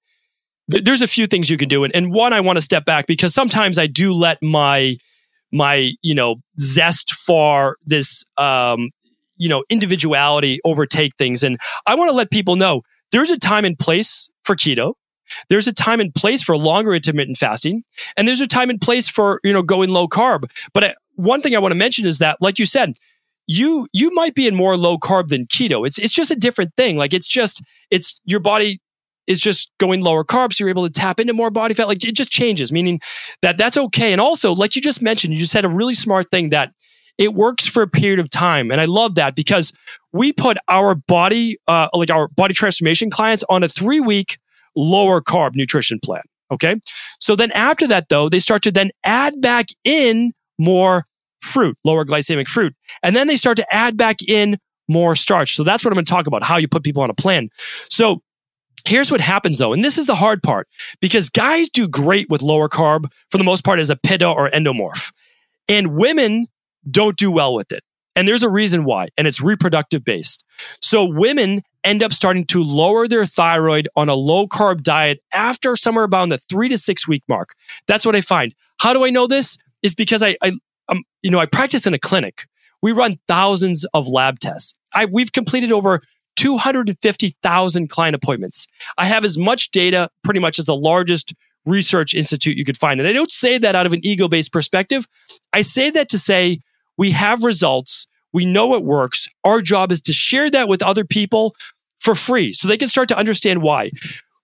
[0.67, 1.83] there's a few things you can do.
[1.83, 4.97] And, and one, I want to step back because sometimes I do let my,
[5.51, 8.91] my, you know, zest for this, um,
[9.37, 11.41] you know, individuality overtake things.
[11.41, 11.57] And
[11.87, 14.93] I want to let people know there's a time and place for keto.
[15.49, 17.83] There's a time and place for longer intermittent fasting,
[18.17, 20.49] and there's a time and place for you know going low carb.
[20.73, 22.93] But I, one thing I want to mention is that, like you said,
[23.47, 25.85] you you might be in more low carb than keto.
[25.85, 26.97] It's it's just a different thing.
[26.97, 28.79] Like it's just it's your body
[29.29, 30.53] is just going lower carbs.
[30.53, 31.87] So you're able to tap into more body fat.
[31.87, 32.99] Like it just changes, meaning
[33.41, 34.11] that that's okay.
[34.11, 36.73] And also, like you just mentioned, you just said a really smart thing that
[37.19, 38.71] it works for a period of time.
[38.71, 39.71] And I love that because
[40.11, 44.39] we put our body, uh, like our body transformation clients on a three week
[44.79, 46.21] lower carb nutrition plan.
[46.51, 46.75] Okay.
[47.19, 51.05] So then after that, though, they start to then add back in more
[51.41, 52.73] fruit, lower glycemic fruit.
[53.03, 54.57] And then they start to add back in
[54.87, 55.55] more starch.
[55.55, 57.49] So that's what I'm going to talk about, how you put people on a plan.
[57.89, 58.21] So
[58.85, 60.67] Here's what happens though, and this is the hard part
[61.01, 64.49] because guys do great with lower carb for the most part as a pitta or
[64.49, 65.11] endomorph,
[65.67, 66.47] and women
[66.89, 67.83] don't do well with it.
[68.15, 70.43] And there's a reason why, and it's reproductive based.
[70.81, 75.75] So women end up starting to lower their thyroid on a low carb diet after
[75.75, 77.53] somewhere around the three to six week mark.
[77.87, 78.53] That's what I find.
[78.81, 79.57] How do I know this?
[79.81, 80.51] Is because I, I
[80.89, 82.47] um, you know, I practice in a clinic.
[82.81, 84.73] We run thousands of lab tests.
[84.93, 86.01] I, we've completed over
[86.35, 88.67] 250,000 client appointments.
[88.97, 91.33] I have as much data pretty much as the largest
[91.65, 92.99] research institute you could find.
[92.99, 95.07] And I don't say that out of an ego based perspective.
[95.53, 96.61] I say that to say
[96.99, 98.07] we have results.
[98.33, 99.29] We know it works.
[99.45, 101.55] Our job is to share that with other people
[101.97, 103.91] for free so they can start to understand why.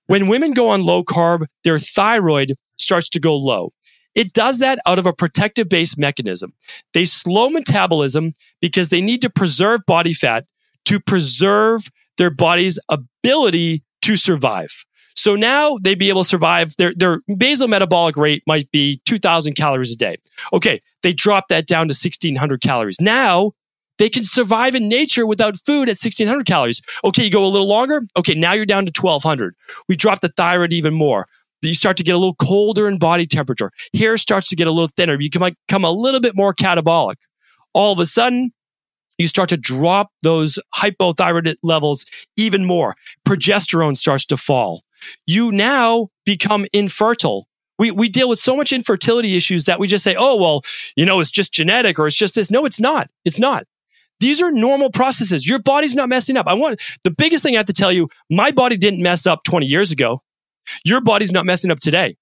[0.07, 3.73] When women go on low carb, their thyroid starts to go low.
[4.15, 6.53] It does that out of a protective based mechanism.
[6.93, 10.45] They slow metabolism because they need to preserve body fat
[10.85, 14.85] to preserve their body's ability to survive.
[15.25, 16.75] So now they'd be able to survive.
[16.77, 20.17] Their, their basal metabolic rate might be 2,000 calories a day.
[20.53, 22.97] Okay, they drop that down to 1,600 calories.
[23.01, 23.53] Now
[23.97, 26.79] they can survive in nature without food at 1,600 calories.
[27.03, 28.03] Okay, you go a little longer.
[28.15, 29.55] Okay, now you're down to 1,200.
[29.89, 31.27] We drop the thyroid even more.
[31.63, 33.71] You start to get a little colder in body temperature.
[33.97, 35.19] Hair starts to get a little thinner.
[35.19, 37.15] You can become a little bit more catabolic.
[37.73, 38.51] All of a sudden,
[39.17, 42.05] you start to drop those hypothyroid levels
[42.37, 42.93] even more.
[43.27, 44.83] Progesterone starts to fall.
[45.25, 47.47] You now become infertile.
[47.77, 50.61] We, we deal with so much infertility issues that we just say, oh, well,
[50.95, 52.49] you know, it's just genetic or it's just this.
[52.49, 53.09] No, it's not.
[53.25, 53.65] It's not.
[54.19, 55.45] These are normal processes.
[55.45, 56.47] Your body's not messing up.
[56.47, 59.43] I want the biggest thing I have to tell you my body didn't mess up
[59.43, 60.21] 20 years ago.
[60.85, 62.15] Your body's not messing up today.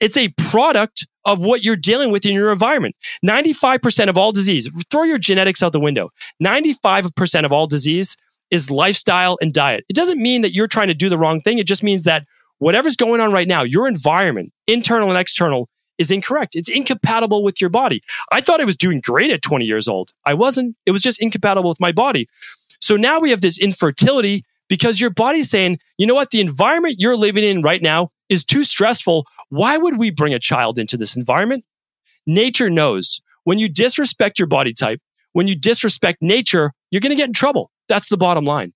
[0.00, 2.96] It's a product of what you're dealing with in your environment.
[3.24, 6.10] 95% of all disease, throw your genetics out the window.
[6.42, 8.16] 95% of all disease
[8.54, 9.84] is lifestyle and diet.
[9.88, 11.58] It doesn't mean that you're trying to do the wrong thing.
[11.58, 12.24] It just means that
[12.58, 16.54] whatever's going on right now, your environment, internal and external, is incorrect.
[16.54, 18.00] It's incompatible with your body.
[18.30, 20.12] I thought I was doing great at 20 years old.
[20.24, 20.76] I wasn't.
[20.86, 22.28] It was just incompatible with my body.
[22.80, 26.30] So now we have this infertility because your body's saying, you know what?
[26.30, 29.26] The environment you're living in right now is too stressful.
[29.48, 31.64] Why would we bring a child into this environment?
[32.24, 35.00] Nature knows when you disrespect your body type,
[35.32, 37.70] when you disrespect nature, you're going to get in trouble.
[37.88, 38.72] That's the bottom line.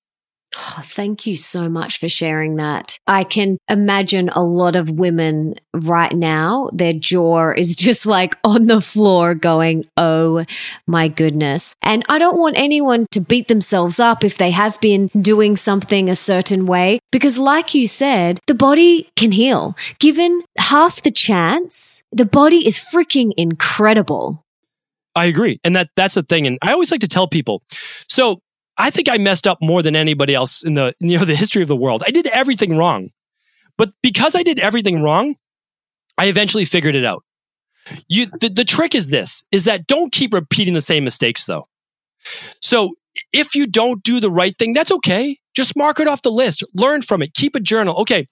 [0.57, 2.99] Oh, thank you so much for sharing that.
[3.07, 8.67] I can imagine a lot of women right now, their jaw is just like on
[8.67, 10.45] the floor going, Oh
[10.87, 11.75] my goodness.
[11.83, 16.09] And I don't want anyone to beat themselves up if they have been doing something
[16.09, 19.77] a certain way, because like you said, the body can heal.
[19.99, 24.43] Given half the chance, the body is freaking incredible.
[25.15, 25.59] I agree.
[25.63, 26.47] And that that's the thing.
[26.47, 27.63] And I always like to tell people.
[28.09, 28.41] So
[28.79, 31.63] I think I messed up more than anybody else in the you know the history
[31.63, 32.05] of the world.
[32.07, 33.11] I did everything wrong.
[33.77, 35.37] But because I did everything wrong,
[36.19, 37.25] I eventually figured it out.
[38.09, 41.67] You the, the trick is this is that don't keep repeating the same mistakes though.
[42.61, 42.95] So
[43.33, 45.37] if you don't do the right thing, that's okay.
[45.55, 46.63] Just mark it off the list.
[46.75, 47.35] Learn from it.
[47.35, 47.97] Keep a journal.
[47.97, 48.27] Okay,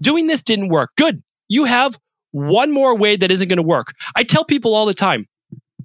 [0.00, 0.90] doing this didn't work.
[0.96, 1.22] Good.
[1.48, 1.98] You have
[2.32, 3.88] one more way that isn't going to work.
[4.14, 5.26] I tell people all the time,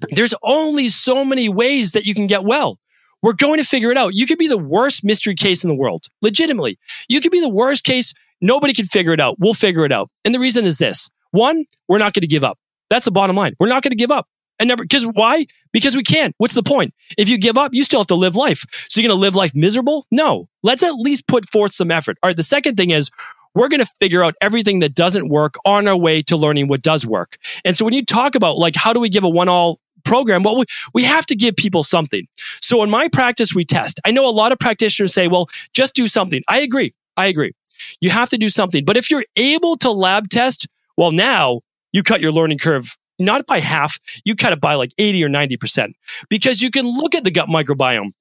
[0.09, 2.77] there's only so many ways that you can get well.
[3.25, 4.13] We're going to figure it out.
[4.13, 6.77] You could be the worst mystery case in the world, legitimately.
[7.09, 8.13] You could be the worst case.
[8.39, 9.37] Nobody can figure it out.
[9.39, 10.11] We'll figure it out.
[10.23, 12.59] And the reason is this one, we're not going to give up.
[12.91, 13.55] That's the bottom line.
[13.59, 14.27] We're not going to give up.
[14.59, 15.47] And never, because why?
[15.73, 16.35] Because we can't.
[16.37, 16.93] What's the point?
[17.17, 18.63] If you give up, you still have to live life.
[18.89, 20.05] So you're going to live life miserable?
[20.11, 20.47] No.
[20.61, 22.19] Let's at least put forth some effort.
[22.21, 22.37] All right.
[22.37, 23.09] The second thing is
[23.55, 26.83] we're going to figure out everything that doesn't work on our way to learning what
[26.83, 27.37] does work.
[27.63, 30.43] And so when you talk about like, how do we give a one all program,
[30.43, 32.25] well, we, we have to give people something.
[32.61, 33.99] So in my practice, we test.
[34.05, 36.41] I know a lot of practitioners say, well, just do something.
[36.47, 36.93] I agree.
[37.17, 37.51] I agree.
[37.99, 38.85] You have to do something.
[38.85, 43.45] But if you're able to lab test, well, now you cut your learning curve not
[43.45, 45.93] by half, you cut it by like 80 or 90%
[46.29, 48.11] because you can look at the gut microbiome.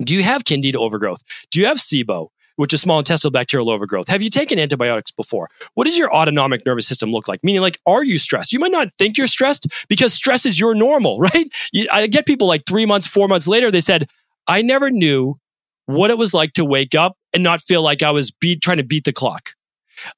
[0.00, 1.22] Do you have candida overgrowth?
[1.50, 2.28] Do you have SIBO?
[2.56, 4.08] Which is small intestinal bacterial overgrowth.
[4.08, 5.48] Have you taken antibiotics before?
[5.74, 7.42] What does your autonomic nervous system look like?
[7.44, 8.52] Meaning, like, are you stressed?
[8.52, 11.48] You might not think you're stressed because stress is your normal, right?
[11.72, 14.08] You, I get people like three months, four months later, they said,
[14.48, 15.38] I never knew
[15.86, 18.78] what it was like to wake up and not feel like I was beat, trying
[18.78, 19.50] to beat the clock.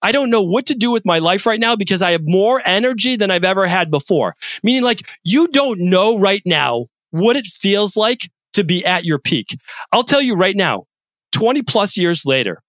[0.02, 2.60] I don't know what to do with my life right now because I have more
[2.64, 4.34] energy than I've ever had before.
[4.62, 9.18] Meaning, like, you don't know right now what it feels like to be at your
[9.18, 9.56] peak.
[9.92, 10.84] I'll tell you right now,
[11.32, 12.62] 20 plus years later,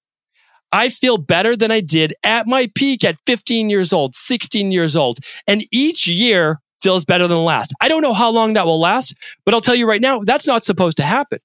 [0.72, 4.96] I feel better than I did at my peak at 15 years old, 16 years
[4.96, 5.18] old.
[5.48, 7.74] And each year feels better than the last.
[7.82, 10.48] I don't know how long that will last, but I'll tell you right now, that's
[10.48, 11.40] not supposed to happen.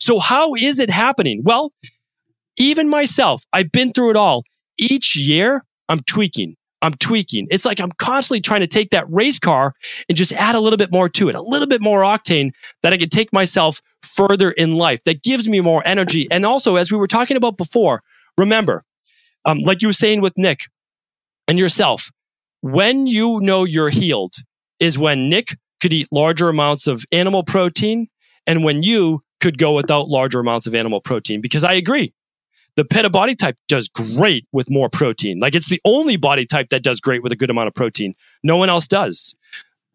[0.00, 1.42] So how is it happening?
[1.44, 1.72] Well,
[2.56, 4.44] even myself, I've been through it all.
[4.78, 6.56] Each year, I'm tweaking.
[6.82, 7.46] I'm tweaking.
[7.50, 9.74] It's like I'm constantly trying to take that race car
[10.08, 12.52] and just add a little bit more to it, a little bit more octane
[12.82, 15.04] that I can take myself further in life.
[15.04, 16.26] That gives me more energy.
[16.30, 18.02] And also, as we were talking about before,
[18.38, 18.84] remember,
[19.44, 20.60] um, like you were saying with Nick
[21.46, 22.10] and yourself,
[22.62, 24.34] when you know you're healed
[24.78, 28.08] is when Nick could eat larger amounts of animal protein
[28.46, 31.40] and when you could go without larger amounts of animal protein.
[31.40, 32.12] Because I agree,
[32.80, 35.38] the Pitta body type does great with more protein.
[35.38, 38.14] Like it's the only body type that does great with a good amount of protein.
[38.42, 39.34] No one else does.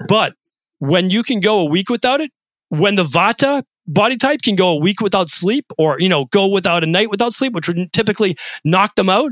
[0.07, 0.36] But
[0.77, 2.29] when you can go a week without it,
[2.69, 6.45] when the Vata body type can go a week without sleep or, you know, go
[6.45, 9.31] without a night without sleep, which would typically knock them out,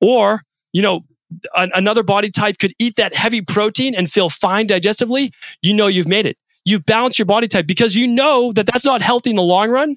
[0.00, 0.40] or,
[0.72, 1.02] you know,
[1.54, 6.08] another body type could eat that heavy protein and feel fine digestively, you know you've
[6.08, 6.38] made it.
[6.64, 9.68] You've balanced your body type because you know that that's not healthy in the long
[9.68, 9.96] run.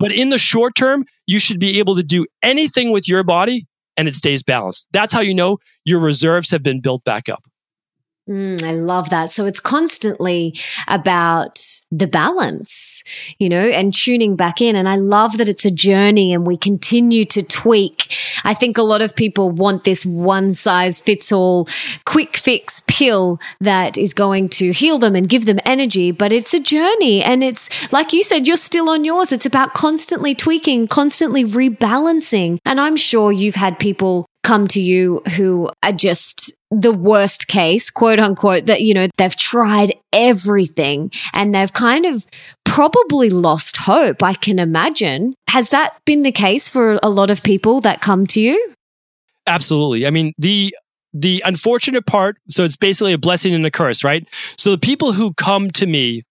[0.00, 3.66] But in the short term, you should be able to do anything with your body
[3.96, 4.86] and it stays balanced.
[4.92, 7.44] That's how you know your reserves have been built back up.
[8.30, 9.32] Mm, I love that.
[9.32, 10.54] So it's constantly
[10.86, 11.58] about
[11.90, 13.02] the balance,
[13.40, 14.76] you know, and tuning back in.
[14.76, 18.14] And I love that it's a journey and we continue to tweak.
[18.44, 21.66] I think a lot of people want this one size fits all
[22.04, 26.12] quick fix pill that is going to heal them and give them energy.
[26.12, 27.24] But it's a journey.
[27.24, 29.32] And it's like you said, you're still on yours.
[29.32, 32.58] It's about constantly tweaking, constantly rebalancing.
[32.64, 37.90] And I'm sure you've had people come to you who are just the worst case,
[37.90, 42.24] quote unquote, that, you know, they've tried everything and they've kind of
[42.64, 45.34] probably lost hope, I can imagine.
[45.48, 48.74] Has that been the case for a lot of people that come to you?
[49.46, 50.06] Absolutely.
[50.06, 50.74] I mean, the
[51.12, 54.24] the unfortunate part, so it's basically a blessing and a curse, right?
[54.56, 56.22] So the people who come to me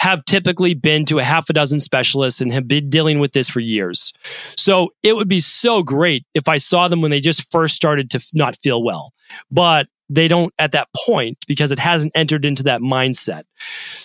[0.00, 3.48] have typically been to a half a dozen specialists and have been dealing with this
[3.48, 4.12] for years.
[4.56, 8.10] So it would be so great if I saw them when they just first started
[8.10, 9.12] to not feel well.
[9.50, 13.42] But they don't at that point because it hasn't entered into that mindset.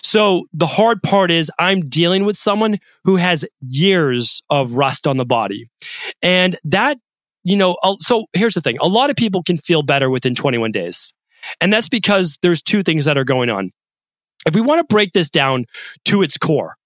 [0.02, 5.16] So the hard part is I'm dealing with someone who has years of rust on
[5.16, 5.68] the body.
[6.22, 6.98] And that,
[7.44, 8.78] you know, so here's the thing.
[8.80, 11.12] A lot of people can feel better within 21 days.
[11.60, 13.72] And that's because there's two things that are going on.
[14.46, 15.66] If we want to break this down
[16.06, 16.76] to its core,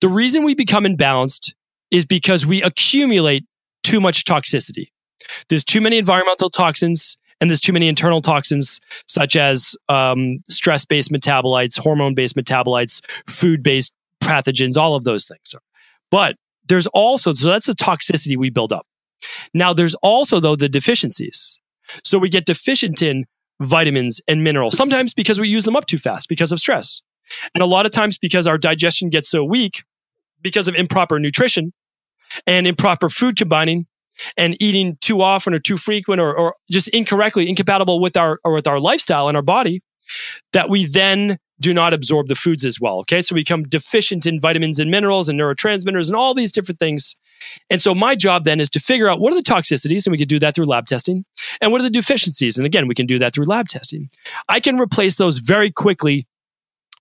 [0.00, 1.52] the reason we become imbalanced
[1.90, 3.44] is because we accumulate
[3.82, 4.88] too much toxicity.
[5.48, 11.12] There's too many environmental toxins and there's too many internal toxins such as um, stress-based
[11.12, 13.92] metabolites, hormone-based metabolites, food-based
[14.22, 15.54] pathogens, all of those things.
[16.10, 16.36] But
[16.68, 18.86] there's also so that's the toxicity we build up.
[19.52, 21.60] Now there's also though the deficiencies.
[22.02, 23.26] So we get deficient in
[23.60, 27.02] vitamins and minerals, sometimes because we use them up too fast because of stress.
[27.54, 29.84] And a lot of times because our digestion gets so weak
[30.42, 31.72] because of improper nutrition
[32.46, 33.86] and improper food combining
[34.36, 38.52] and eating too often or too frequent or, or just incorrectly incompatible with our or
[38.52, 39.82] with our lifestyle and our body
[40.52, 43.00] that we then do not absorb the foods as well.
[43.00, 43.22] Okay.
[43.22, 47.16] So we become deficient in vitamins and minerals and neurotransmitters and all these different things.
[47.70, 50.18] And so my job then is to figure out what are the toxicities, and we
[50.18, 51.24] can do that through lab testing,
[51.60, 52.56] and what are the deficiencies.
[52.56, 54.08] And again, we can do that through lab testing.
[54.48, 56.26] I can replace those very quickly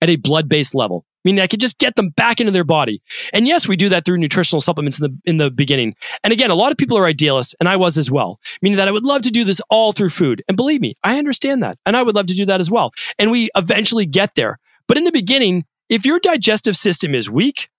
[0.04, 1.06] at a blood based level.
[1.26, 3.01] Meaning I could just get them back into their body.
[3.32, 5.95] And yes, we do that through nutritional supplements in the in the beginning.
[6.22, 8.41] And again, a lot of people are idealists, and I was as well.
[8.62, 10.43] Meaning that I would love to do this all through food.
[10.49, 11.78] And believe me, I understand that.
[11.86, 12.91] And I would love to do that as well.
[13.18, 14.60] And we eventually get there.
[14.86, 17.70] But in the beginning, if your digestive system is weak,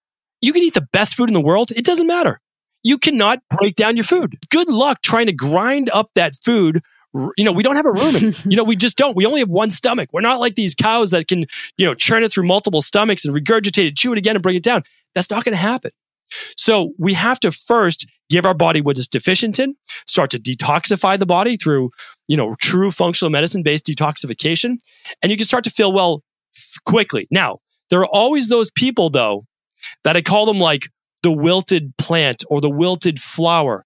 [0.40, 1.70] you can eat the best food in the world.
[1.70, 2.40] It doesn't matter.
[2.82, 4.38] You cannot break down your food.
[4.50, 6.80] Good luck trying to grind up that food
[7.36, 8.44] you know, we don't have a rumen.
[8.50, 9.16] you know, we just don't.
[9.16, 10.10] We only have one stomach.
[10.12, 11.46] We're not like these cows that can,
[11.76, 14.56] you know, churn it through multiple stomachs and regurgitate it, chew it again and bring
[14.56, 14.82] it down.
[15.14, 15.92] That's not going to happen.
[16.56, 21.18] So we have to first give our body what it's deficient in, start to detoxify
[21.18, 21.90] the body through,
[22.26, 24.78] you know, true functional medicine based detoxification.
[25.22, 26.22] And you can start to feel well
[26.56, 27.28] f- quickly.
[27.30, 27.58] Now,
[27.90, 29.46] there are always those people though
[30.02, 30.88] that I call them like
[31.22, 33.84] the wilted plant or the wilted flower.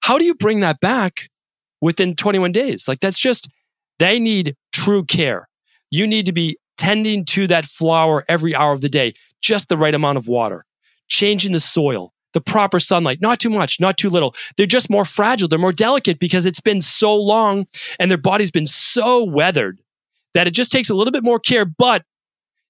[0.00, 1.28] How do you bring that back
[1.80, 2.86] within 21 days.
[2.86, 3.48] Like that's just,
[3.98, 5.48] they need true care.
[5.90, 9.12] You need to be tending to that flower every hour of the day,
[9.42, 10.64] just the right amount of water,
[11.08, 14.34] changing the soil, the proper sunlight, not too much, not too little.
[14.56, 15.48] They're just more fragile.
[15.48, 17.66] They're more delicate because it's been so long
[17.98, 19.80] and their body's been so weathered
[20.34, 22.04] that it just takes a little bit more care, but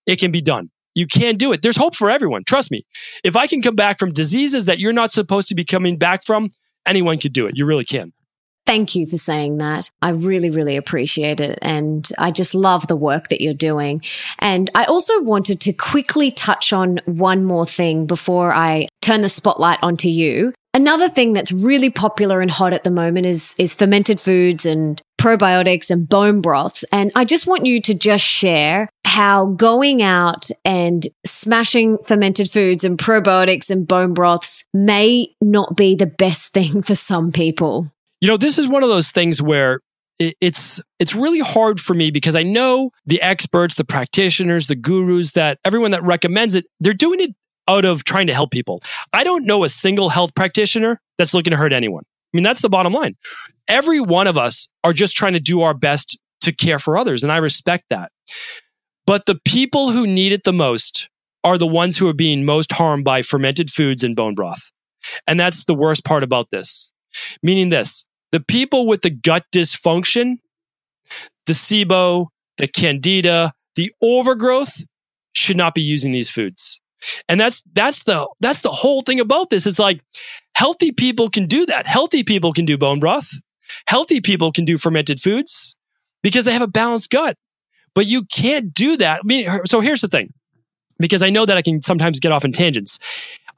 [0.06, 0.70] it can be done.
[0.94, 1.62] You can do it.
[1.62, 2.42] There's hope for everyone.
[2.44, 2.84] Trust me.
[3.22, 6.24] If I can come back from diseases that you're not supposed to be coming back
[6.24, 6.50] from,
[6.86, 7.56] anyone could do it.
[7.56, 8.12] You really can.
[8.71, 9.91] Thank you for saying that.
[10.01, 11.59] I really, really appreciate it.
[11.61, 14.01] And I just love the work that you're doing.
[14.39, 19.29] And I also wanted to quickly touch on one more thing before I turn the
[19.29, 20.55] spotlight onto you.
[20.73, 25.03] Another thing that's really popular and hot at the moment is, is fermented foods and
[25.21, 26.85] probiotics and bone broths.
[26.93, 32.85] And I just want you to just share how going out and smashing fermented foods
[32.85, 37.91] and probiotics and bone broths may not be the best thing for some people.
[38.21, 39.81] You know, this is one of those things where
[40.18, 45.33] it's it's really hard for me because I know the experts, the practitioners, the gurus
[45.33, 47.31] that everyone that recommends it, they're doing it
[47.68, 48.83] out of trying to help people.
[49.12, 52.05] I don't know a single health practitioner that's looking to hurt anyone.
[52.07, 53.16] I mean, that's the bottom line.
[53.66, 57.23] Every one of us are just trying to do our best to care for others,
[57.23, 58.12] and I respect that.
[59.07, 61.09] But the people who need it the most
[61.43, 64.71] are the ones who are being most harmed by fermented foods and bone broth.
[65.27, 66.93] And that's the worst part about this.
[67.43, 70.39] Meaning this, the people with the gut dysfunction,
[71.47, 72.28] the SIBO,
[72.59, 74.85] the candida, the overgrowth
[75.33, 76.81] should not be using these foods.
[77.28, 79.66] And that's that's the that's the whole thing about this.
[79.66, 80.03] It's like
[80.55, 81.87] healthy people can do that.
[81.87, 83.31] Healthy people can do bone broth.
[83.87, 85.76] Healthy people can do fermented foods
[86.22, 87.37] because they have a balanced gut.
[87.95, 89.20] But you can't do that.
[89.20, 90.33] I mean, so here's the thing
[90.99, 92.99] because I know that I can sometimes get off in tangents.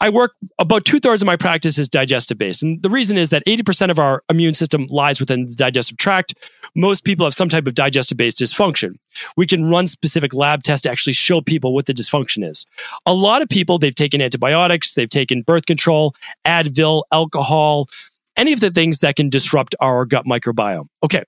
[0.03, 2.61] I work about two thirds of my practice is digestive based.
[2.61, 6.35] And the reason is that 80% of our immune system lies within the digestive tract.
[6.75, 8.97] Most people have some type of digestive based dysfunction.
[9.37, 12.67] We can run specific lab tests to actually show people what the dysfunction is.
[13.07, 17.89] A lot of people, they've taken antibiotics, they've taken birth control, Advil, alcohol,
[18.37, 20.89] any of the things that can disrupt our gut microbiome.
[21.05, 21.23] Okay.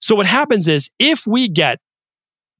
[0.00, 1.80] So what happens is if we get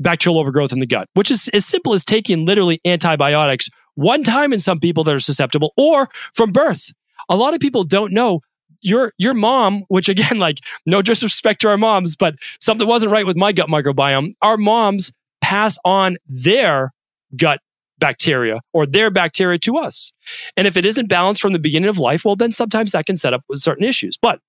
[0.00, 4.52] bacterial overgrowth in the gut, which is as simple as taking literally antibiotics one time
[4.52, 6.92] in some people that are susceptible or from birth.
[7.28, 8.40] A lot of people don't know
[8.82, 13.26] your your mom, which again, like no disrespect to our moms, but something wasn't right
[13.26, 14.34] with my gut microbiome.
[14.40, 16.92] Our moms pass on their
[17.36, 17.60] gut
[17.98, 20.12] bacteria or their bacteria to us.
[20.56, 23.16] And if it isn't balanced from the beginning of life, well, then sometimes that can
[23.16, 24.16] set up with certain issues.
[24.20, 24.40] But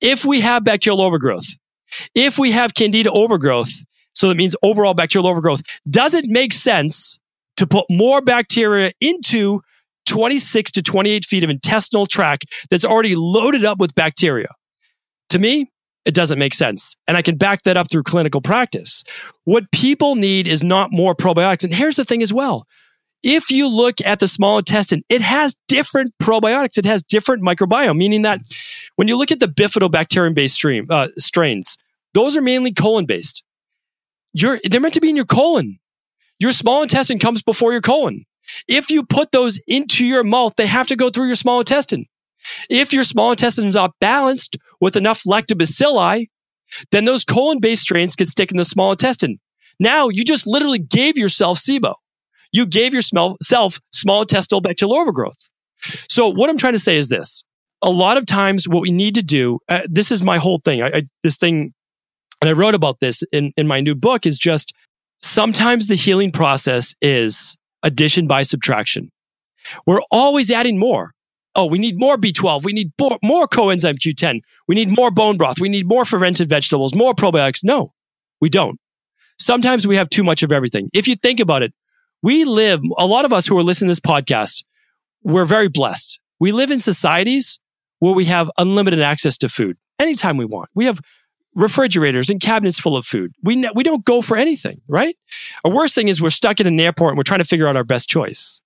[0.00, 1.46] if we have bacterial overgrowth,
[2.14, 3.70] if we have candida overgrowth,
[4.14, 7.18] so that means overall bacterial overgrowth, does it make sense
[7.62, 9.60] to put more bacteria into
[10.06, 14.48] 26 to 28 feet of intestinal tract that's already loaded up with bacteria?
[15.28, 15.70] To me,
[16.04, 16.96] it doesn't make sense.
[17.06, 19.04] And I can back that up through clinical practice.
[19.44, 21.62] What people need is not more probiotics.
[21.62, 22.66] And here's the thing as well.
[23.22, 26.76] If you look at the small intestine, it has different probiotics.
[26.76, 28.40] It has different microbiome, meaning that
[28.96, 31.78] when you look at the bifidobacterium based stream, uh, strains,
[32.14, 33.44] those are mainly colon based.
[34.32, 35.78] You're, they're meant to be in your colon.
[36.42, 38.24] Your small intestine comes before your colon.
[38.66, 42.06] If you put those into your mouth, they have to go through your small intestine.
[42.68, 46.26] If your small intestine is not balanced with enough lactobacilli,
[46.90, 49.38] then those colon based strains can stick in the small intestine.
[49.78, 51.94] Now you just literally gave yourself SIBO.
[52.50, 55.48] You gave yourself small intestinal bacterial overgrowth.
[56.08, 57.44] So what I'm trying to say is this.
[57.82, 60.82] A lot of times what we need to do, uh, this is my whole thing.
[60.82, 61.72] I, I, this thing,
[62.40, 64.72] and I wrote about this in, in my new book is just
[65.22, 69.10] sometimes the healing process is addition by subtraction.
[69.86, 71.12] We're always adding more
[71.54, 72.64] oh, we need more B12.
[72.64, 74.40] We need more, more coenzyme Q10.
[74.68, 75.60] We need more bone broth.
[75.60, 77.62] We need more fermented vegetables, more probiotics.
[77.62, 77.92] No,
[78.40, 78.78] we don't.
[79.38, 80.88] Sometimes we have too much of everything.
[80.92, 81.72] If you think about it,
[82.22, 84.62] we live, a lot of us who are listening to this podcast,
[85.22, 86.20] we're very blessed.
[86.38, 87.58] We live in societies
[87.98, 90.70] where we have unlimited access to food anytime we want.
[90.74, 91.00] We have
[91.54, 93.32] refrigerators and cabinets full of food.
[93.42, 95.16] We, ne- we don't go for anything, right?
[95.64, 97.76] A worst thing is we're stuck in an airport and we're trying to figure out
[97.76, 98.62] our best choice.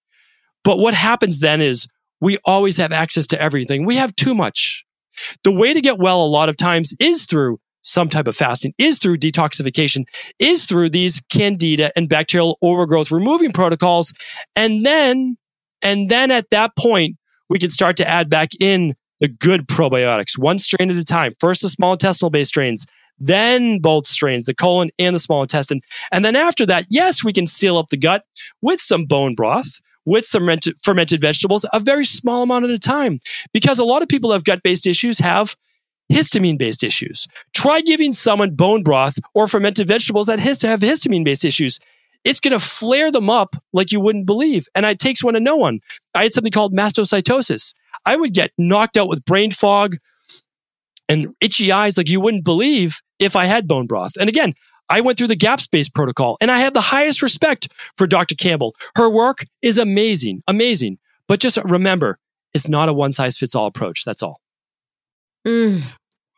[0.62, 1.86] But what happens then is
[2.20, 3.84] we always have access to everything.
[3.86, 4.84] We have too much.
[5.44, 8.74] The way to get well a lot of times is through some type of fasting,
[8.78, 10.04] is through detoxification,
[10.38, 14.12] is through these candida and bacterial overgrowth removing protocols.
[14.56, 15.36] And then,
[15.82, 17.16] and then at that point,
[17.48, 21.34] we can start to add back in the good probiotics, one strain at a time.
[21.40, 22.86] First, the small intestinal based strains,
[23.18, 25.80] then both strains, the colon and the small intestine.
[26.12, 28.24] And then after that, yes, we can seal up the gut
[28.60, 30.48] with some bone broth with some
[30.82, 33.18] fermented vegetables a very small amount at a time
[33.52, 35.56] because a lot of people who have gut based issues have
[36.10, 37.26] histamine based issues.
[37.54, 41.78] Try giving someone bone broth or fermented vegetables that has to have histamine based issues.
[42.24, 44.66] It's going to flare them up like you wouldn't believe.
[44.74, 45.80] And it takes one to know one.
[46.14, 47.74] I had something called mastocytosis.
[48.06, 49.96] I would get knocked out with brain fog
[51.08, 54.12] and itchy eyes like you wouldn't believe if I had bone broth.
[54.18, 54.54] And again,
[54.88, 58.34] I went through the GAPS based protocol and I have the highest respect for Dr.
[58.34, 58.74] Campbell.
[58.96, 60.98] Her work is amazing, amazing.
[61.28, 62.18] But just remember,
[62.54, 64.04] it's not a one size fits all approach.
[64.04, 64.40] That's all.
[65.46, 65.82] Mm,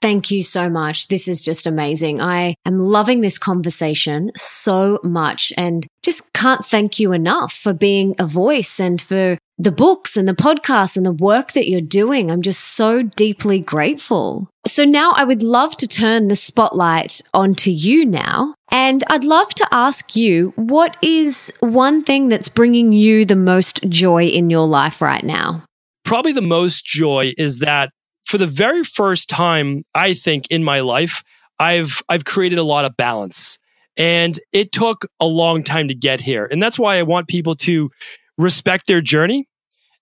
[0.01, 1.09] thank you so much.
[1.09, 2.21] This is just amazing.
[2.21, 8.14] I am loving this conversation so much and just can't thank you enough for being
[8.19, 12.31] a voice and for the books and the podcasts and the work that you're doing.
[12.31, 14.49] I'm just so deeply grateful.
[14.67, 18.55] So now I would love to turn the spotlight onto you now.
[18.71, 23.89] And I'd love to ask you, what is one thing that's bringing you the most
[23.89, 25.65] joy in your life right now?
[26.05, 27.91] Probably the most joy is that
[28.27, 31.25] for the very first time, I think in my life,
[31.59, 33.59] I've, I've created a lot of balance.
[33.97, 36.47] And it took a long time to get here.
[36.47, 37.91] And that's why I want people to
[38.39, 39.47] respect their journey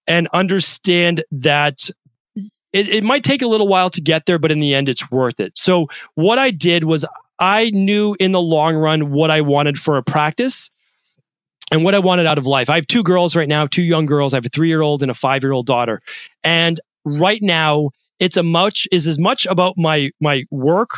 [0.09, 1.91] and understand that
[2.73, 5.11] it, it might take a little while to get there, but in the end, it's
[5.11, 5.57] worth it.
[5.57, 7.05] So, what I did was
[7.39, 10.71] I knew in the long run what I wanted for a practice
[11.71, 12.71] and what I wanted out of life.
[12.71, 14.33] I have two girls right now, two young girls.
[14.33, 16.01] I have a three year old and a five year old daughter.
[16.45, 20.91] And right now, it's a much is as much about my my work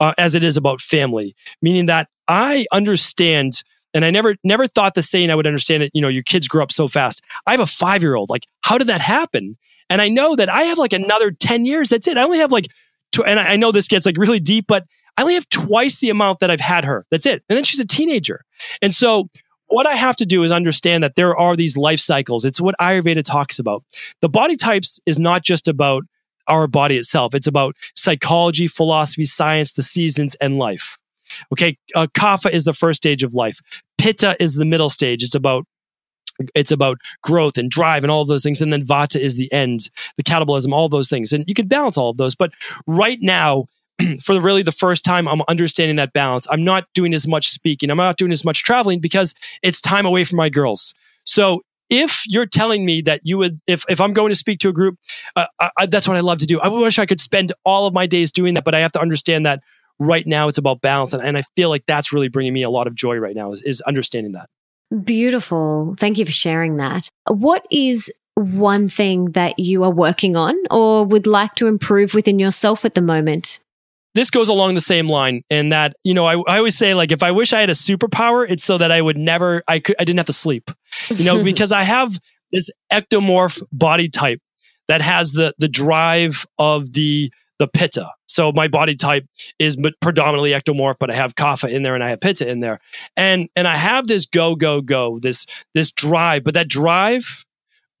[0.00, 1.34] uh, as it is about family.
[1.62, 3.62] Meaning that I understand
[3.94, 5.90] and I never never thought the saying I would understand it.
[5.94, 7.22] You know, your kids grow up so fast.
[7.46, 8.28] I have a five year old.
[8.28, 9.56] Like, how did that happen?
[9.88, 11.88] And I know that I have like another ten years.
[11.88, 12.18] That's it.
[12.18, 12.66] I only have like,
[13.24, 14.84] and I know this gets like really deep, but
[15.16, 17.06] I only have twice the amount that I've had her.
[17.10, 17.44] That's it.
[17.48, 18.44] And then she's a teenager.
[18.82, 19.28] And so
[19.66, 22.44] what I have to do is understand that there are these life cycles.
[22.44, 23.84] It's what Ayurveda talks about.
[24.20, 26.04] The body types is not just about
[26.48, 27.34] our body itself.
[27.34, 30.98] It's about psychology, philosophy, science, the seasons, and life.
[31.52, 33.60] Okay, uh, kapha is the first stage of life.
[33.98, 35.22] Pitta is the middle stage.
[35.22, 35.66] It's about
[36.54, 38.60] it's about growth and drive and all of those things.
[38.60, 41.32] And then vata is the end, the catabolism, all those things.
[41.32, 42.34] And you can balance all of those.
[42.34, 42.52] But
[42.86, 43.66] right now,
[44.22, 46.46] for really the first time, I'm understanding that balance.
[46.50, 47.90] I'm not doing as much speaking.
[47.90, 50.94] I'm not doing as much traveling because it's time away from my girls.
[51.24, 54.68] So if you're telling me that you would, if, if I'm going to speak to
[54.68, 54.98] a group,
[55.36, 56.58] uh, I, that's what I love to do.
[56.60, 59.00] I wish I could spend all of my days doing that, but I have to
[59.00, 59.62] understand that
[59.98, 61.12] right now it's about balance.
[61.12, 63.52] And, and I feel like that's really bringing me a lot of joy right now
[63.52, 64.48] is, is understanding that.
[65.04, 65.96] Beautiful.
[65.98, 67.08] Thank you for sharing that.
[67.28, 72.38] What is one thing that you are working on or would like to improve within
[72.38, 73.60] yourself at the moment?
[74.14, 77.10] This goes along the same line in that, you know, I, I always say like
[77.10, 79.96] if I wish I had a superpower, it's so that I would never I could
[79.98, 80.70] I didn't have to sleep.
[81.08, 82.16] You know, because I have
[82.52, 84.40] this ectomorph body type
[84.86, 88.08] that has the the drive of the the pitta.
[88.26, 89.26] So my body type
[89.58, 92.80] is predominantly ectomorph, but I have kapha in there and I have pitta in there.
[93.16, 97.44] And and I have this go go go, this this drive, but that drive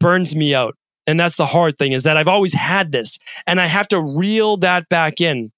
[0.00, 0.76] burns me out.
[1.06, 4.00] And that's the hard thing is that I've always had this and I have to
[4.00, 5.52] reel that back in.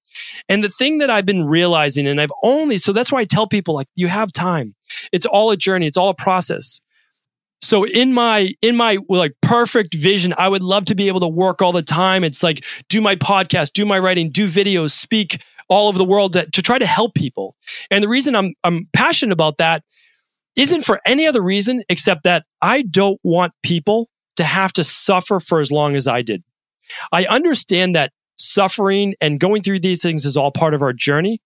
[0.49, 3.47] And the thing that I've been realizing, and I've only, so that's why I tell
[3.47, 4.75] people like, you have time.
[5.13, 5.87] It's all a journey.
[5.87, 6.81] It's all a process.
[7.63, 11.29] So in my, in my like perfect vision, I would love to be able to
[11.29, 12.23] work all the time.
[12.23, 16.35] It's like do my podcast, do my writing, do videos, speak all over the world
[16.35, 17.57] to, to try to help people.
[17.91, 19.83] And the reason I'm, I'm passionate about that
[20.55, 25.41] isn't for any other reason except that I don't want people to have to suffer
[25.41, 26.45] for as long as I did.
[27.13, 31.41] I understand that suffering and going through these things is all part of our journey,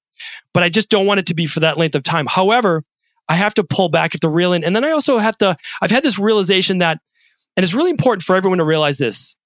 [0.52, 2.26] but I just don't want it to be for that length of time.
[2.26, 2.82] However,
[3.30, 4.64] I have to pull back if the reel in.
[4.64, 6.98] And then I also have to, I've had this realization that,
[7.56, 9.36] and it's really important for everyone to realize this,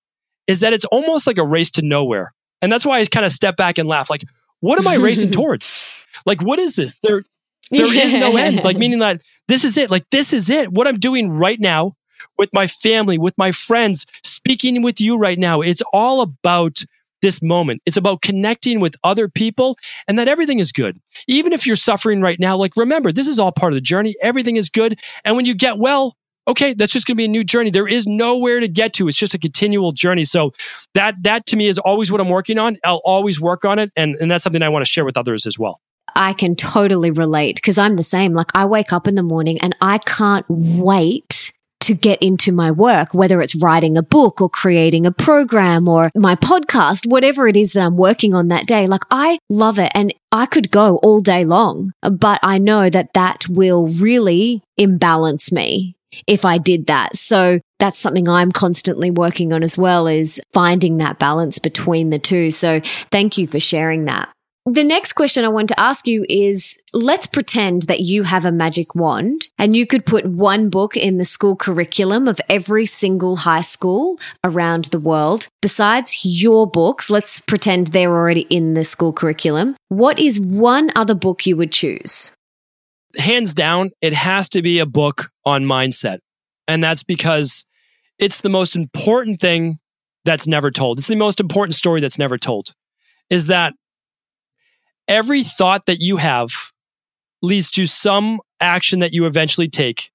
[0.47, 2.32] is that it's almost like a race to nowhere.
[2.62, 4.09] And that's why I kind of step back and laugh.
[4.09, 4.24] Like,
[4.61, 5.85] what am I racing towards?
[6.24, 6.97] Like, what is this?
[7.03, 7.24] There,
[7.70, 8.64] there is no end.
[8.64, 9.91] Like, meaning that this is it.
[9.91, 10.72] Like, this is it.
[10.72, 11.95] What I'm doing right now
[12.39, 15.61] with my family, with my friends, speaking with you right now.
[15.61, 16.82] It's all about
[17.25, 17.81] this moment.
[17.87, 21.01] It's about connecting with other people and that everything is good.
[21.27, 24.14] Even if you're suffering right now, like remember, this is all part of the journey.
[24.20, 25.01] Everything is good.
[25.25, 26.14] And when you get well,
[26.47, 27.70] okay, that's just going to be a new journey.
[27.70, 29.09] There is nowhere to get to.
[29.09, 30.27] It's just a continual journey.
[30.27, 30.53] So
[30.93, 32.77] that that to me is always what I'm working on.
[32.85, 35.47] I'll always work on it and and that's something I want to share with others
[35.47, 35.81] as well.
[36.14, 38.35] I can totally relate because I'm the same.
[38.35, 41.53] Like I wake up in the morning and I can't wait
[41.85, 46.11] to get into my work, whether it's writing a book or creating a program or
[46.14, 48.87] my podcast, whatever it is that I'm working on that day.
[48.87, 53.12] Like I love it and I could go all day long, but I know that
[53.14, 57.16] that will really imbalance me if I did that.
[57.16, 62.18] So that's something I'm constantly working on as well is finding that balance between the
[62.18, 62.51] two.
[62.51, 62.80] So
[63.11, 64.30] thank you for sharing that.
[64.67, 68.53] The next question I want to ask you is let's pretend that you have a
[68.53, 73.37] magic wand and you could put one book in the school curriculum of every single
[73.37, 75.49] high school around the world.
[75.61, 79.77] Besides your books, let's pretend they're already in the school curriculum.
[79.91, 82.33] What is one other book you would choose?
[83.19, 86.21] Hands down, it has to be a book on mindset.
[86.67, 87.67] And that's because
[88.19, 89.79] it's the most important thing
[90.25, 90.99] that's never told.
[90.99, 92.73] It's the most important story that's never told.
[93.29, 93.75] Is that
[95.09, 96.50] every thought that you have
[97.42, 100.11] leads to some action that you eventually take.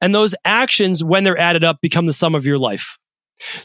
[0.00, 2.98] And those actions, when they're added up, become the sum of your life.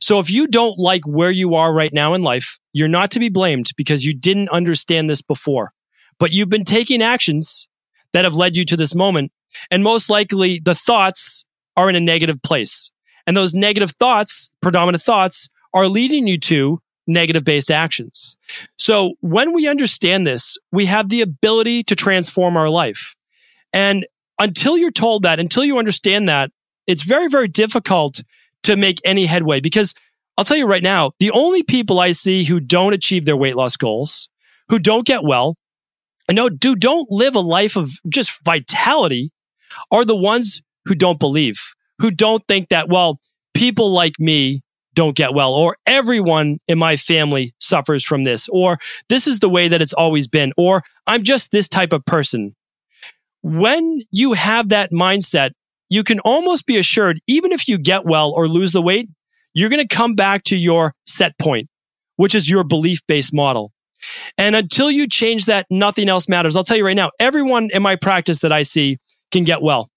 [0.02, 3.20] So if you don't like where you are right now in life, you're not to
[3.20, 5.74] be blamed because you didn't understand this before.
[6.20, 7.68] But you've been taking actions
[8.14, 9.32] that have led you to this moment.
[9.72, 11.46] And most likely the thoughts
[11.76, 12.92] are in a negative place.
[13.26, 18.38] And those negative thoughts, predominant thoughts, are leading you to negative based actions.
[18.78, 23.16] So when we understand this, we have the ability to transform our life.
[23.72, 24.06] And
[24.40, 26.52] until you're told that, until you understand that,
[26.88, 28.22] it's very, very difficult
[28.64, 29.94] to make any headway because
[30.38, 33.56] I'll tell you right now, the only people I see who don't achieve their weight
[33.56, 34.30] loss goals,
[34.70, 35.58] who don't get well,
[36.28, 39.32] and no, do don't live a life of just vitality
[39.92, 41.60] are the ones who don't believe,
[42.00, 43.20] who don't think that, well,
[43.54, 44.64] people like me
[44.94, 48.78] don't get well, or everyone in my family suffers from this, or
[49.10, 52.56] this is the way that it's always been, or I'm just this type of person.
[53.42, 55.52] When you have that mindset,
[55.90, 59.10] you can almost be assured, even if you get well or lose the weight,
[59.54, 61.70] you're going to come back to your set point,
[62.16, 63.72] which is your belief based model.
[64.38, 66.58] And until you change that, nothing else matters.
[66.58, 68.98] I'll tell you right now, everyone in my practice that I see
[69.32, 69.90] can get well.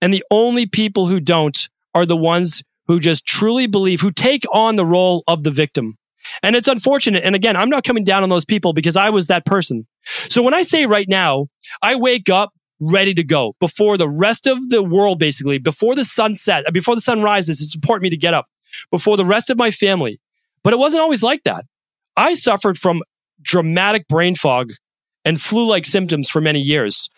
[0.00, 4.44] And the only people who don't are the ones who just truly believe, who take
[4.52, 5.96] on the role of the victim.
[6.42, 7.22] And it's unfortunate.
[7.22, 9.86] And again, I'm not coming down on those people because I was that person.
[10.02, 11.46] So when I say right now,
[11.82, 16.04] I wake up ready to go before the rest of the world, basically, before the
[16.04, 18.48] sun set, uh, before the sun rises, it's important for me to get up
[18.90, 20.20] before the rest of my family.
[20.64, 21.66] But it wasn't always like that.
[22.16, 23.04] I suffered from
[23.40, 24.72] dramatic brain fog
[25.24, 27.08] and flu like symptoms for many years.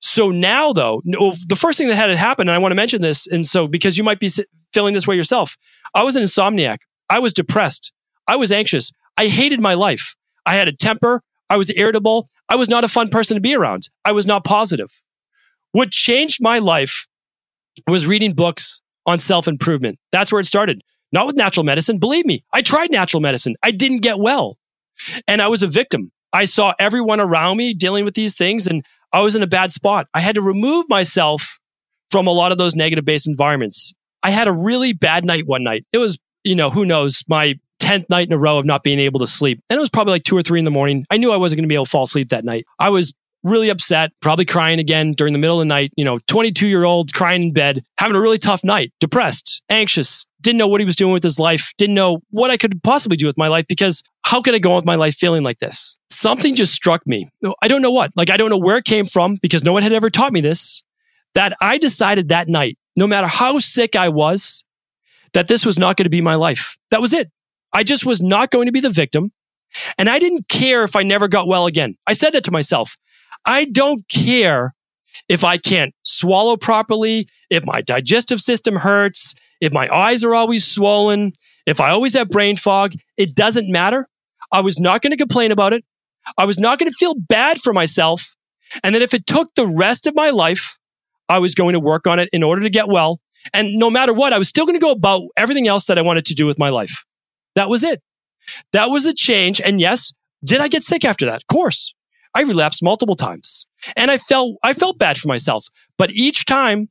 [0.00, 3.00] So now, though, the first thing that had to happen, and I want to mention
[3.00, 4.28] this, and so because you might be
[4.72, 5.56] feeling this way yourself,
[5.94, 6.78] I was an insomniac.
[7.08, 7.92] I was depressed.
[8.26, 8.92] I was anxious.
[9.16, 10.14] I hated my life.
[10.46, 11.22] I had a temper.
[11.50, 12.26] I was irritable.
[12.48, 13.88] I was not a fun person to be around.
[14.04, 14.90] I was not positive.
[15.72, 17.06] What changed my life
[17.86, 19.98] was reading books on self improvement.
[20.12, 20.82] That's where it started.
[21.12, 21.98] Not with natural medicine.
[21.98, 23.54] Believe me, I tried natural medicine.
[23.62, 24.56] I didn't get well.
[25.28, 26.10] And I was a victim.
[26.32, 29.72] I saw everyone around me dealing with these things and I was in a bad
[29.72, 30.06] spot.
[30.14, 31.58] I had to remove myself
[32.10, 33.92] from a lot of those negative based environments.
[34.22, 35.84] I had a really bad night one night.
[35.92, 39.00] It was, you know, who knows, my 10th night in a row of not being
[39.00, 39.60] able to sleep.
[39.68, 41.04] And it was probably like two or three in the morning.
[41.10, 42.64] I knew I wasn't going to be able to fall asleep that night.
[42.78, 43.12] I was
[43.42, 46.84] really upset, probably crying again during the middle of the night, you know, 22 year
[46.84, 50.84] old crying in bed, having a really tough night, depressed, anxious, didn't know what he
[50.84, 53.66] was doing with his life, didn't know what I could possibly do with my life
[53.68, 55.98] because how could I go on with my life feeling like this?
[56.10, 57.28] Something just struck me.
[57.62, 59.82] I don't know what, like, I don't know where it came from because no one
[59.82, 60.82] had ever taught me this,
[61.34, 64.64] that I decided that night, no matter how sick I was,
[65.32, 66.76] that this was not going to be my life.
[66.90, 67.30] That was it.
[67.72, 69.32] I just was not going to be the victim.
[69.96, 71.94] And I didn't care if I never got well again.
[72.06, 72.96] I said that to myself.
[73.46, 74.74] I don't care
[75.28, 80.66] if I can't swallow properly, if my digestive system hurts, if my eyes are always
[80.66, 81.32] swollen,
[81.66, 82.92] if I always have brain fog.
[83.16, 84.06] It doesn't matter.
[84.50, 85.84] I was not going to complain about it.
[86.36, 88.34] I was not going to feel bad for myself.
[88.82, 90.78] And then if it took the rest of my life,
[91.28, 93.20] I was going to work on it in order to get well.
[93.52, 96.02] And no matter what, I was still going to go about everything else that I
[96.02, 97.04] wanted to do with my life.
[97.54, 98.00] That was it.
[98.72, 99.60] That was a change.
[99.60, 100.12] And yes,
[100.44, 101.36] did I get sick after that?
[101.36, 101.94] Of course.
[102.34, 105.66] I relapsed multiple times and I felt, I felt bad for myself.
[105.98, 106.88] But each time,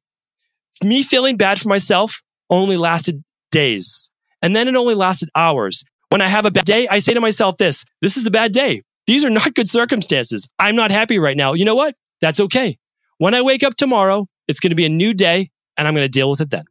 [0.83, 4.11] me feeling bad for myself only lasted days.
[4.41, 5.83] And then it only lasted hours.
[6.09, 8.51] When I have a bad day, I say to myself this, this is a bad
[8.51, 8.83] day.
[9.07, 10.47] These are not good circumstances.
[10.59, 11.53] I'm not happy right now.
[11.53, 11.95] You know what?
[12.21, 12.77] That's okay.
[13.22, 16.06] When I wake up tomorrow, it's going to be a new day and I'm going
[16.06, 16.64] to deal with it then.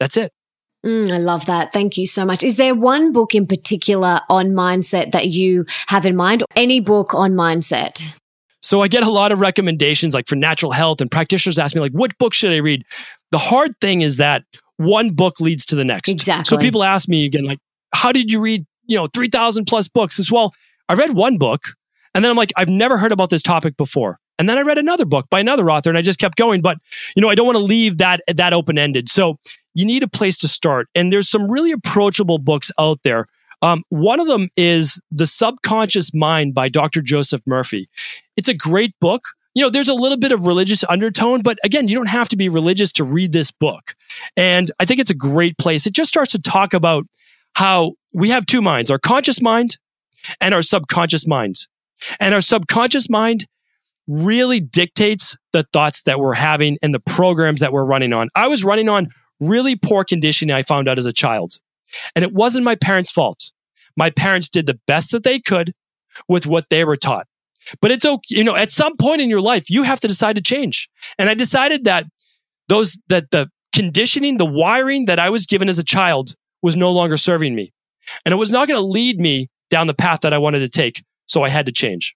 [0.00, 0.32] That's it.
[0.86, 1.70] Mm, I love that.
[1.70, 2.42] Thank you so much.
[2.42, 6.44] Is there one book in particular on mindset that you have in mind?
[6.56, 8.16] Any book on mindset?
[8.62, 11.82] So I get a lot of recommendations like for natural health and practitioners ask me
[11.82, 12.84] like what book should I read?
[13.30, 14.44] The hard thing is that
[14.78, 16.08] one book leads to the next.
[16.08, 16.44] Exactly.
[16.46, 17.58] So people ask me again like
[17.92, 20.18] how did you read, you know, 3000 plus books?
[20.18, 20.54] As well,
[20.88, 21.74] I read one book
[22.14, 24.18] and then I'm like I've never heard about this topic before.
[24.42, 26.78] And then I read another book by another author and I just kept going, but
[27.14, 29.08] you know, I don't want to leave that that open-ended.
[29.08, 29.38] So
[29.72, 30.88] you need a place to start.
[30.96, 33.28] And there's some really approachable books out there.
[33.62, 37.02] Um, one of them is The Subconscious Mind by Dr.
[37.02, 37.88] Joseph Murphy.
[38.36, 39.22] It's a great book.
[39.54, 42.36] You know, there's a little bit of religious undertone, but again, you don't have to
[42.36, 43.94] be religious to read this book.
[44.36, 45.86] And I think it's a great place.
[45.86, 47.06] It just starts to talk about
[47.54, 49.78] how we have two minds our conscious mind
[50.40, 51.68] and our subconscious mind.
[52.18, 53.46] And our subconscious mind
[54.12, 58.28] really dictates the thoughts that we're having and the programs that we're running on.
[58.34, 59.08] I was running on
[59.40, 61.58] really poor conditioning I found out as a child.
[62.14, 63.50] And it wasn't my parents' fault.
[63.96, 65.72] My parents did the best that they could
[66.28, 67.26] with what they were taught.
[67.80, 70.36] But it's okay, you know, at some point in your life, you have to decide
[70.36, 70.88] to change.
[71.18, 72.06] And I decided that
[72.68, 76.90] those, that the conditioning, the wiring that I was given as a child was no
[76.90, 77.72] longer serving me.
[78.24, 80.68] And it was not going to lead me down the path that I wanted to
[80.68, 81.04] take.
[81.26, 82.14] So I had to change.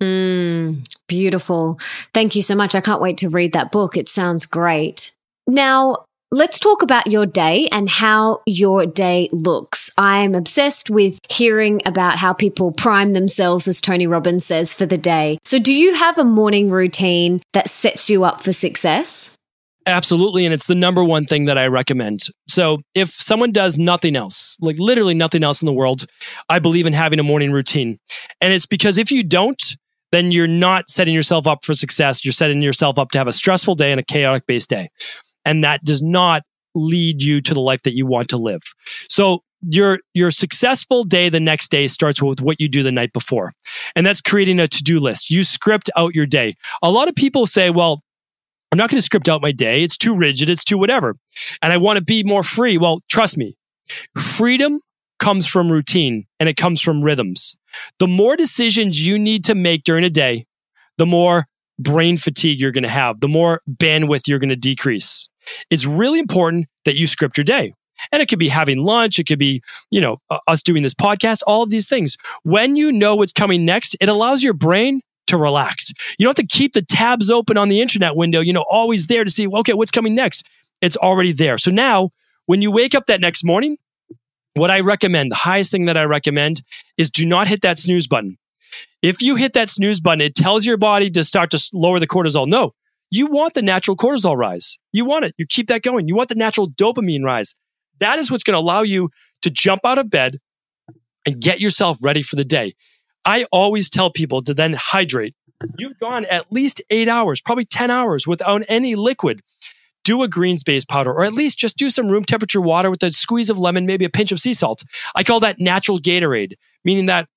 [0.00, 1.78] Mm, beautiful.
[2.14, 2.74] Thank you so much.
[2.74, 3.96] I can't wait to read that book.
[3.96, 5.12] It sounds great.
[5.46, 9.90] Now, Let's talk about your day and how your day looks.
[9.96, 14.84] I am obsessed with hearing about how people prime themselves, as Tony Robbins says, for
[14.84, 15.38] the day.
[15.46, 19.32] So, do you have a morning routine that sets you up for success?
[19.86, 20.44] Absolutely.
[20.44, 22.26] And it's the number one thing that I recommend.
[22.46, 26.04] So, if someone does nothing else, like literally nothing else in the world,
[26.50, 27.98] I believe in having a morning routine.
[28.42, 29.76] And it's because if you don't,
[30.12, 32.24] then you're not setting yourself up for success.
[32.24, 34.88] You're setting yourself up to have a stressful day and a chaotic based day
[35.48, 36.42] and that does not
[36.74, 38.60] lead you to the life that you want to live.
[39.08, 43.12] So your your successful day the next day starts with what you do the night
[43.12, 43.54] before.
[43.96, 45.30] And that's creating a to-do list.
[45.30, 46.54] You script out your day.
[46.82, 48.02] A lot of people say, well,
[48.70, 49.82] I'm not going to script out my day.
[49.82, 51.16] It's too rigid, it's too whatever.
[51.62, 52.76] And I want to be more free.
[52.76, 53.56] Well, trust me.
[54.16, 54.80] Freedom
[55.18, 57.56] comes from routine and it comes from rhythms.
[57.98, 60.46] The more decisions you need to make during a day,
[60.96, 61.46] the more
[61.78, 65.28] brain fatigue you're going to have, the more bandwidth you're going to decrease
[65.70, 67.72] it's really important that you script your day.
[68.12, 69.18] And it could be having lunch.
[69.18, 69.60] It could be,
[69.90, 72.16] you know, us doing this podcast, all of these things.
[72.44, 75.90] When you know what's coming next, it allows your brain to relax.
[76.18, 79.06] You don't have to keep the tabs open on the internet window, you know, always
[79.06, 80.46] there to see, okay, what's coming next?
[80.80, 81.58] It's already there.
[81.58, 82.10] So now
[82.46, 83.76] when you wake up that next morning,
[84.58, 86.62] what I recommend, the highest thing that I recommend
[86.96, 88.38] is do not hit that snooze button.
[89.02, 92.06] If you hit that snooze button, it tells your body to start to lower the
[92.06, 92.46] cortisol.
[92.46, 92.72] No,
[93.10, 94.78] you want the natural cortisol rise.
[94.92, 95.34] You want it.
[95.38, 96.08] You keep that going.
[96.08, 97.54] You want the natural dopamine rise.
[98.00, 99.10] That is what's going to allow you
[99.42, 100.38] to jump out of bed
[101.26, 102.74] and get yourself ready for the day.
[103.24, 105.34] I always tell people to then hydrate.
[105.76, 109.42] You've gone at least eight hours, probably 10 hours without any liquid.
[110.08, 113.02] Do a greens based powder, or at least just do some room temperature water with
[113.02, 114.82] a squeeze of lemon, maybe a pinch of sea salt.
[115.14, 117.28] I call that natural Gatorade, meaning that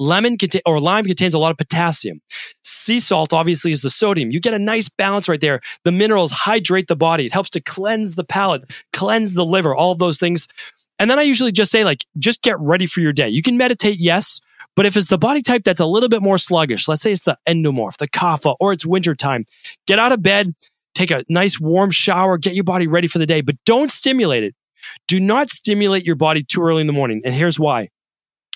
[0.00, 0.36] lemon
[0.66, 2.20] or lime contains a lot of potassium.
[2.64, 4.32] Sea salt obviously is the sodium.
[4.32, 5.60] You get a nice balance right there.
[5.84, 7.26] The minerals hydrate the body.
[7.26, 10.48] It helps to cleanse the palate, cleanse the liver, all of those things.
[10.98, 13.28] And then I usually just say like, just get ready for your day.
[13.28, 14.40] You can meditate, yes,
[14.74, 17.22] but if it's the body type that's a little bit more sluggish, let's say it's
[17.22, 19.46] the endomorph, the kapha, or it's wintertime,
[19.86, 20.54] get out of bed,
[20.98, 24.42] take a nice warm shower, get your body ready for the day, but don't stimulate
[24.42, 24.54] it.
[25.06, 27.22] Do not stimulate your body too early in the morning.
[27.24, 27.88] And here's why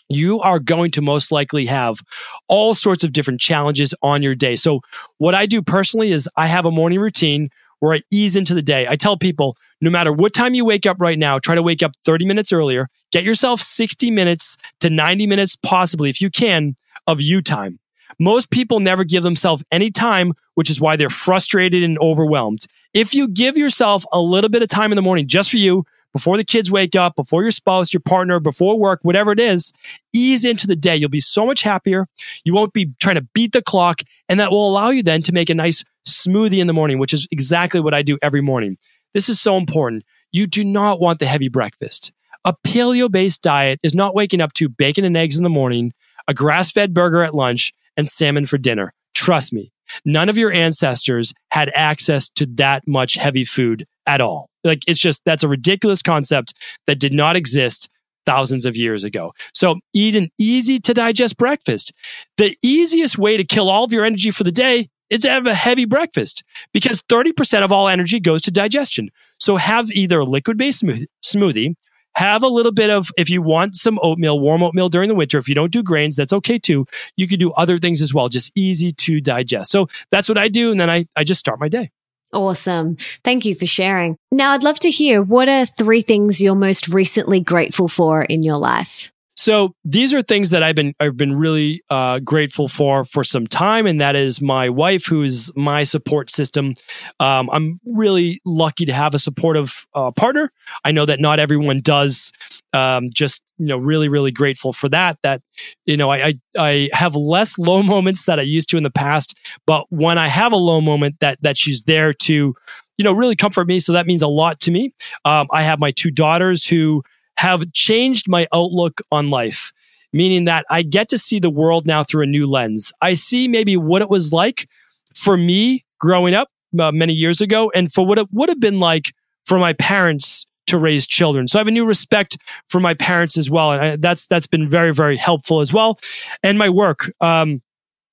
[0.08, 2.00] you are going to most likely have
[2.48, 4.56] all sorts of different challenges on your day.
[4.56, 4.80] So,
[5.18, 7.48] what I do personally is I have a morning routine
[7.78, 8.86] where I ease into the day.
[8.88, 11.82] I tell people no matter what time you wake up right now, try to wake
[11.82, 12.88] up 30 minutes earlier.
[13.10, 17.78] Get yourself 60 minutes to 90 minutes, possibly, if you can, of you time.
[18.18, 22.66] Most people never give themselves any time, which is why they're frustrated and overwhelmed.
[22.94, 25.84] If you give yourself a little bit of time in the morning just for you,
[26.12, 29.72] before the kids wake up, before your spouse, your partner, before work, whatever it is,
[30.12, 30.94] ease into the day.
[30.94, 32.06] You'll be so much happier.
[32.44, 34.02] You won't be trying to beat the clock.
[34.28, 37.14] And that will allow you then to make a nice smoothie in the morning, which
[37.14, 38.76] is exactly what I do every morning.
[39.14, 40.04] This is so important.
[40.32, 42.12] You do not want the heavy breakfast.
[42.44, 45.92] A paleo based diet is not waking up to bacon and eggs in the morning,
[46.28, 48.92] a grass fed burger at lunch, and salmon for dinner.
[49.14, 49.72] Trust me,
[50.04, 54.48] none of your ancestors had access to that much heavy food at all.
[54.64, 56.54] Like it's just that's a ridiculous concept
[56.86, 57.88] that did not exist
[58.24, 59.32] thousands of years ago.
[59.54, 61.92] So eat an easy to digest breakfast.
[62.36, 65.46] The easiest way to kill all of your energy for the day is to have
[65.46, 66.42] a heavy breakfast
[66.72, 69.10] because 30% of all energy goes to digestion.
[69.38, 70.84] So have either a liquid based
[71.24, 71.74] smoothie,
[72.14, 75.38] have a little bit of, if you want some oatmeal, warm oatmeal during the winter,
[75.38, 76.86] if you don't do grains, that's okay too.
[77.16, 79.70] You can do other things as well, just easy to digest.
[79.70, 80.70] So that's what I do.
[80.70, 81.90] And then I, I just start my day.
[82.32, 82.96] Awesome.
[83.24, 84.16] Thank you for sharing.
[84.30, 88.42] Now, I'd love to hear what are three things you're most recently grateful for in
[88.42, 89.12] your life?
[89.42, 93.48] So these are things that I've been I've been really uh, grateful for for some
[93.48, 96.74] time, and that is my wife, who's my support system.
[97.18, 100.52] Um, I'm really lucky to have a supportive uh, partner.
[100.84, 102.30] I know that not everyone does.
[102.72, 105.18] Um, just you know, really really grateful for that.
[105.24, 105.42] That
[105.86, 108.92] you know, I, I I have less low moments that I used to in the
[108.92, 109.36] past,
[109.66, 112.54] but when I have a low moment, that that she's there to
[112.96, 113.80] you know really comfort me.
[113.80, 114.94] So that means a lot to me.
[115.24, 117.02] Um, I have my two daughters who
[117.42, 119.72] have changed my outlook on life,
[120.12, 122.92] meaning that I get to see the world now through a new lens.
[123.00, 124.68] I see maybe what it was like
[125.12, 128.78] for me growing up uh, many years ago and for what it would have been
[128.78, 129.12] like
[129.44, 131.48] for my parents to raise children.
[131.48, 132.38] So I have a new respect
[132.68, 133.72] for my parents as well.
[133.72, 135.98] And I, that's, that's been very, very helpful as well.
[136.44, 137.60] And my work, um,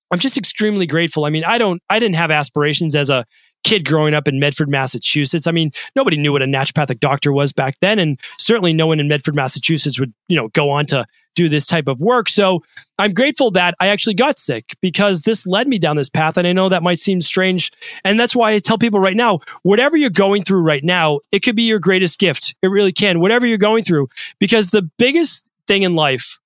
[0.09, 1.25] I'm just extremely grateful.
[1.25, 3.27] I mean, I don't, I didn't have aspirations as a
[3.63, 5.47] kid growing up in Medford, Massachusetts.
[5.47, 8.99] I mean, nobody knew what a naturopathic doctor was back then, and certainly no one
[8.99, 11.05] in Medford, Massachusetts would, you know, go on to
[11.35, 12.27] do this type of work.
[12.27, 12.63] So
[12.97, 16.37] I'm grateful that I actually got sick because this led me down this path.
[16.37, 17.71] And I know that might seem strange.
[18.03, 21.39] And that's why I tell people right now, whatever you're going through right now, it
[21.39, 22.55] could be your greatest gift.
[22.61, 24.09] It really can, whatever you're going through,
[24.39, 26.39] because the biggest thing in life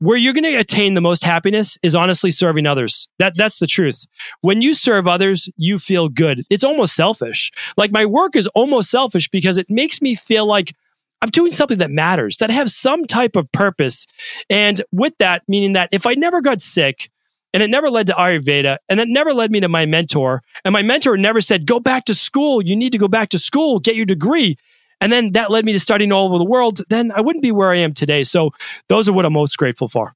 [0.00, 3.08] where you're going to attain the most happiness is honestly serving others.
[3.18, 4.06] That that's the truth.
[4.40, 6.42] When you serve others, you feel good.
[6.50, 7.52] It's almost selfish.
[7.76, 10.74] Like my work is almost selfish because it makes me feel like
[11.22, 14.06] I'm doing something that matters, that has some type of purpose.
[14.48, 17.10] And with that, meaning that if I never got sick
[17.52, 20.72] and it never led to Ayurveda and it never led me to my mentor, and
[20.72, 23.80] my mentor never said, go back to school, you need to go back to school,
[23.80, 24.56] get your degree.
[25.00, 26.80] And then that led me to studying all over the world.
[26.88, 28.24] Then I wouldn't be where I am today.
[28.24, 28.50] So
[28.88, 30.14] those are what I'm most grateful for.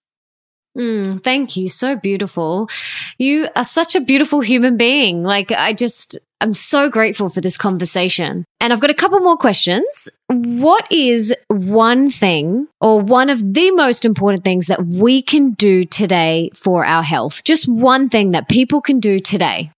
[0.76, 1.68] Mm, thank you.
[1.68, 2.68] So beautiful.
[3.16, 5.22] You are such a beautiful human being.
[5.22, 8.44] Like, I just, I'm so grateful for this conversation.
[8.60, 10.08] And I've got a couple more questions.
[10.28, 15.84] What is one thing or one of the most important things that we can do
[15.84, 17.44] today for our health?
[17.44, 19.70] Just one thing that people can do today.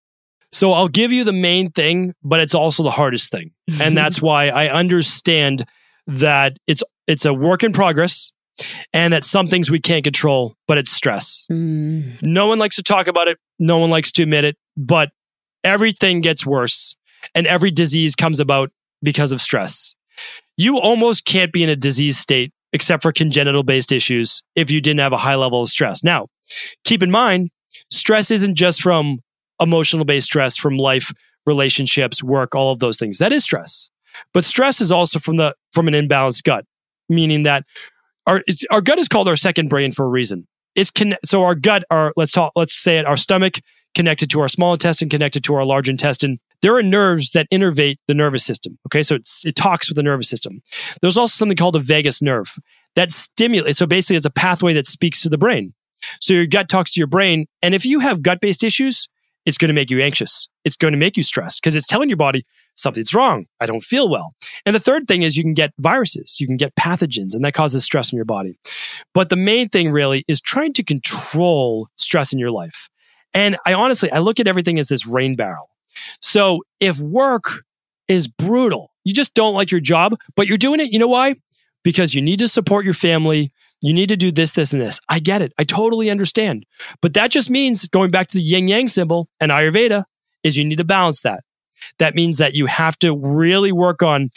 [0.56, 3.50] So I'll give you the main thing, but it's also the hardest thing.
[3.78, 5.66] And that's why I understand
[6.06, 8.32] that it's it's a work in progress
[8.94, 11.44] and that some things we can't control, but it's stress.
[11.52, 12.22] Mm.
[12.22, 15.10] No one likes to talk about it, no one likes to admit it, but
[15.62, 16.96] everything gets worse
[17.34, 18.70] and every disease comes about
[19.02, 19.94] because of stress.
[20.56, 24.80] You almost can't be in a disease state except for congenital based issues if you
[24.80, 26.02] didn't have a high level of stress.
[26.02, 26.28] Now,
[26.84, 27.50] keep in mind,
[27.90, 29.18] stress isn't just from
[29.60, 31.12] emotional based stress from life,
[31.46, 33.18] relationships, work, all of those things.
[33.18, 33.88] That is stress.
[34.32, 36.64] But stress is also from the from an imbalanced gut,
[37.08, 37.64] meaning that
[38.26, 40.46] our our gut is called our second brain for a reason.
[40.74, 43.60] It's con- so our gut, our let's talk, let's say it, our stomach
[43.94, 46.38] connected to our small intestine, connected to our large intestine.
[46.60, 48.78] there are nerves that innervate the nervous system.
[48.86, 49.02] Okay.
[49.02, 50.62] So it talks with the nervous system.
[51.00, 52.58] There's also something called the vagus nerve
[52.94, 53.78] that stimulates.
[53.78, 55.74] So basically, it's a pathway that speaks to the brain.
[56.20, 57.46] So your gut talks to your brain.
[57.62, 59.08] And if you have gut based issues,
[59.46, 60.48] it's going to make you anxious.
[60.64, 62.44] It's going to make you stressed because it's telling your body
[62.74, 63.46] something's wrong.
[63.60, 64.34] I don't feel well.
[64.66, 67.54] And the third thing is you can get viruses, you can get pathogens, and that
[67.54, 68.58] causes stress in your body.
[69.14, 72.90] But the main thing really is trying to control stress in your life.
[73.32, 75.70] And I honestly, I look at everything as this rain barrel.
[76.20, 77.64] So if work
[78.08, 81.36] is brutal, you just don't like your job, but you're doing it, you know why?
[81.84, 83.52] Because you need to support your family.
[83.86, 84.98] You need to do this, this, and this.
[85.08, 85.52] I get it.
[85.58, 86.66] I totally understand.
[87.00, 90.04] But that just means going back to the yin yang symbol and Ayurveda
[90.42, 91.44] is you need to balance that.
[91.98, 94.30] That means that you have to really work on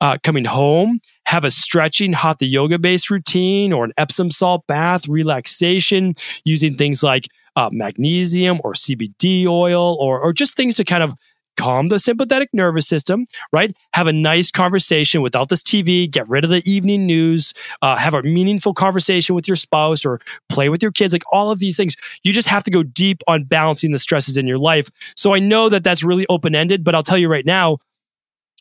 [0.00, 5.06] uh, coming home, have a stretching hatha yoga based routine or an Epsom salt bath,
[5.08, 6.14] relaxation,
[6.46, 11.14] using things like uh, magnesium or CBD oil or, or just things to kind of
[11.56, 13.76] calm the sympathetic nervous system, right?
[13.94, 17.52] Have a nice conversation without this TV, get rid of the evening news,
[17.82, 21.50] uh, have a meaningful conversation with your spouse or play with your kids, like all
[21.50, 21.96] of these things.
[22.22, 24.90] You just have to go deep on balancing the stresses in your life.
[25.16, 27.78] So I know that that's really open ended, but I'll tell you right now,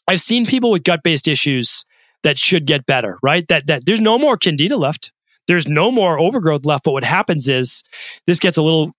[0.07, 1.85] I've seen people with gut based issues
[2.23, 3.47] that should get better, right?
[3.47, 5.11] That, that there's no more candida left
[5.47, 6.84] there's no more overgrowth left.
[6.84, 7.84] But what happens is
[8.27, 8.91] this gets a little,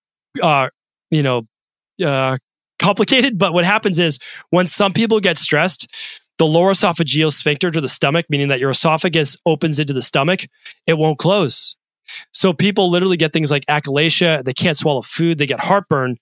[0.43, 0.69] uh,
[1.11, 1.43] you know,
[2.05, 2.39] uh,
[2.79, 3.39] complicated.
[3.39, 4.19] But what happens is
[4.51, 5.89] when some people get stressed,
[6.39, 10.47] the lower esophageal sphincter to the stomach, meaning that your esophagus opens into the stomach,
[10.87, 11.77] it won't close.
[12.33, 14.45] So people literally get things like achalasia.
[14.45, 15.39] They can't swallow food.
[15.39, 16.19] They get heartburn,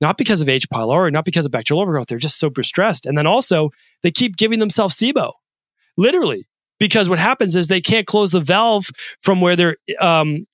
[0.00, 0.68] not because of H.
[0.68, 2.08] pylori, not because of bacterial overgrowth.
[2.08, 3.06] They're just super stressed.
[3.06, 3.70] And then also
[4.02, 5.32] they keep giving themselves SIBO.
[5.96, 6.46] Literally,
[6.80, 8.90] because what happens is they can't close the valve
[9.22, 10.46] from where they're um,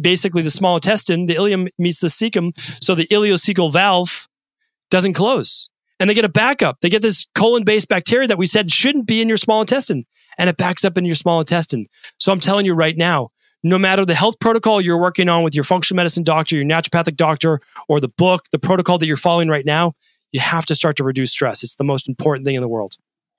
[0.00, 2.52] basically the small intestine, the ileum meets the cecum,
[2.82, 4.28] so the ileocecal valve
[4.90, 5.68] doesn't close.
[5.98, 6.80] And they get a backup.
[6.80, 10.04] They get this colon based bacteria that we said shouldn't be in your small intestine,
[10.38, 11.86] and it backs up in your small intestine.
[12.18, 13.30] So I'm telling you right now,
[13.62, 17.16] no matter the health protocol you're working on with your functional medicine doctor, your naturopathic
[17.16, 19.94] doctor, or the book, the protocol that you're following right now,
[20.32, 21.62] you have to start to reduce stress.
[21.62, 22.96] It's the most important thing in the world.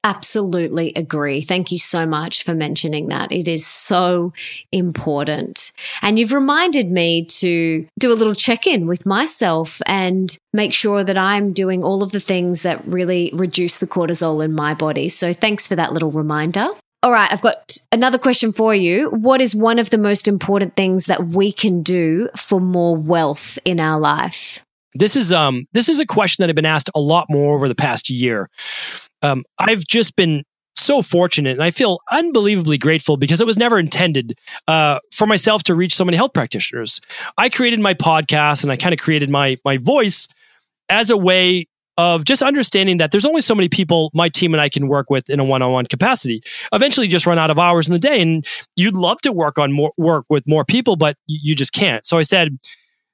[0.08, 1.42] Absolutely agree.
[1.42, 3.30] Thank you so much for mentioning that.
[3.30, 4.32] It is so
[4.72, 5.74] important.
[6.02, 11.04] And you've reminded me to do a little check in with myself and make sure
[11.04, 15.10] that I'm doing all of the things that really reduce the cortisol in my body.
[15.10, 16.70] So thanks for that little reminder.
[17.04, 19.10] All right, I've got another question for you.
[19.10, 23.60] What is one of the most important things that we can do for more wealth
[23.66, 24.64] in our life?
[24.96, 27.68] This is um this is a question that I've been asked a lot more over
[27.68, 28.50] the past year
[29.22, 30.44] um, I've just been
[30.76, 34.38] so fortunate and I feel unbelievably grateful because it was never intended
[34.68, 37.02] uh, for myself to reach so many health practitioners.
[37.38, 40.28] I created my podcast and I kind of created my my voice
[40.90, 41.68] as a way
[41.98, 45.10] of just understanding that there's only so many people my team and I can work
[45.10, 46.44] with in a one-on-one capacity.
[46.72, 48.46] Eventually just run out of hours in the day and
[48.76, 52.06] you'd love to work on more work with more people but you just can't.
[52.06, 52.58] So I said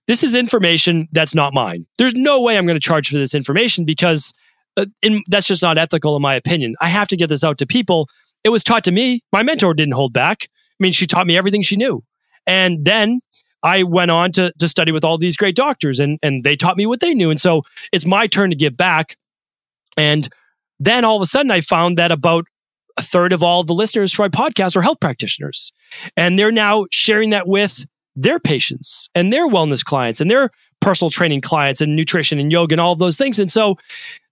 [0.06, 1.86] this is information that's not mine.
[1.98, 4.34] There's no way I'm going to charge for this information because
[4.78, 6.76] uh, in, that's just not ethical in my opinion.
[6.82, 8.10] I have to get this out to people.
[8.44, 9.22] It was taught to me.
[9.32, 10.48] My mentor didn't hold back.
[10.52, 12.04] I mean, she taught me everything she knew.
[12.46, 13.22] And then
[13.62, 16.78] I went on to, to study with all these great doctors and, and they taught
[16.78, 17.30] me what they knew.
[17.30, 19.16] And so it's my turn to give back.
[19.96, 20.28] And
[20.80, 22.46] then all of a sudden I found that about
[22.98, 25.72] a third of all the listeners for my podcast are health practitioners.
[26.18, 27.86] And they're now sharing that with
[28.16, 30.50] their patients and their wellness clients and their
[30.82, 33.40] personal training clients and nutrition and yoga and all of those things.
[33.40, 33.78] And so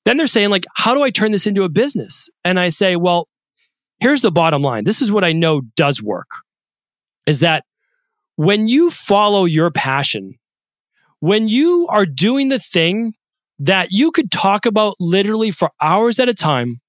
[0.06, 2.30] then they're saying, like, how do I turn this into a business?
[2.44, 3.28] And I say, well,
[4.00, 4.84] here's the bottom line.
[4.84, 6.30] This is what I know does work
[7.28, 7.64] is that
[8.36, 10.40] when you follow your passion,
[11.20, 13.14] when you are doing the thing
[13.60, 16.82] that you could talk about literally for hours at a time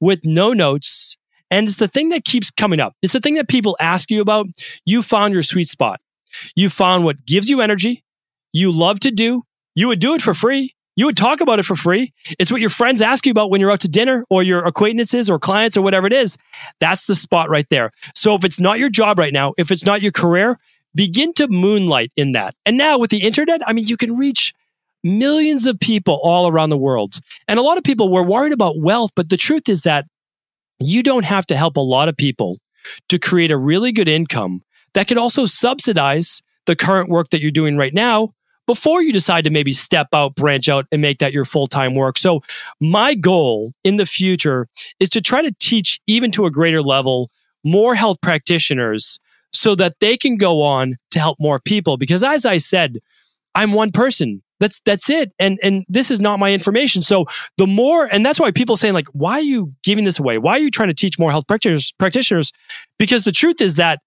[0.00, 1.16] with no notes,
[1.52, 2.94] and it's the thing that keeps coming up.
[3.02, 4.46] It's the thing that people ask you about.
[4.84, 6.00] You found your sweet spot.
[6.56, 8.04] You found what gives you energy.
[8.52, 9.44] You love to do.
[9.74, 10.74] You would do it for free.
[11.00, 12.12] You would talk about it for free.
[12.38, 15.30] It's what your friends ask you about when you're out to dinner or your acquaintances
[15.30, 16.36] or clients or whatever it is.
[16.78, 17.90] That's the spot right there.
[18.14, 20.58] So if it's not your job right now, if it's not your career,
[20.94, 22.54] begin to moonlight in that.
[22.66, 24.52] And now with the internet, I mean, you can reach
[25.02, 27.18] millions of people all around the world.
[27.48, 30.04] And a lot of people were worried about wealth, but the truth is that
[30.80, 32.58] you don't have to help a lot of people
[33.08, 34.60] to create a really good income
[34.92, 38.34] that could also subsidize the current work that you're doing right now
[38.66, 41.94] before you decide to maybe step out, branch out, and make that your full time
[41.94, 42.18] work.
[42.18, 42.42] So,
[42.80, 44.68] my goal in the future
[45.00, 47.30] is to try to teach even to a greater level
[47.64, 49.18] more health practitioners
[49.52, 51.96] so that they can go on to help more people.
[51.96, 52.98] Because as I said,
[53.54, 55.32] I'm one person That's that's it.
[55.38, 57.02] And and this is not my information.
[57.02, 57.26] So
[57.56, 60.38] the more, and that's why people saying like, why are you giving this away?
[60.38, 61.92] Why are you trying to teach more health practitioners?
[61.98, 62.52] Practitioners,
[62.98, 64.00] because the truth is that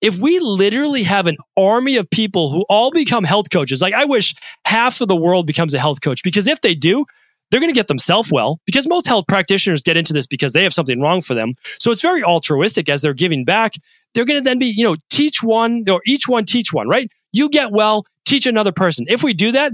[0.00, 4.04] if we literally have an army of people who all become health coaches, like I
[4.04, 4.34] wish
[4.64, 7.04] half of the world becomes a health coach, because if they do,
[7.50, 10.62] they're going to get themselves well because most health practitioners get into this because they
[10.62, 11.54] have something wrong for them.
[11.78, 13.74] So it's very altruistic as they're giving back.
[14.14, 17.10] They're going to then be, you know, teach one or each one teach one, right?
[17.32, 19.06] You get well, teach another person.
[19.08, 19.72] If we do that,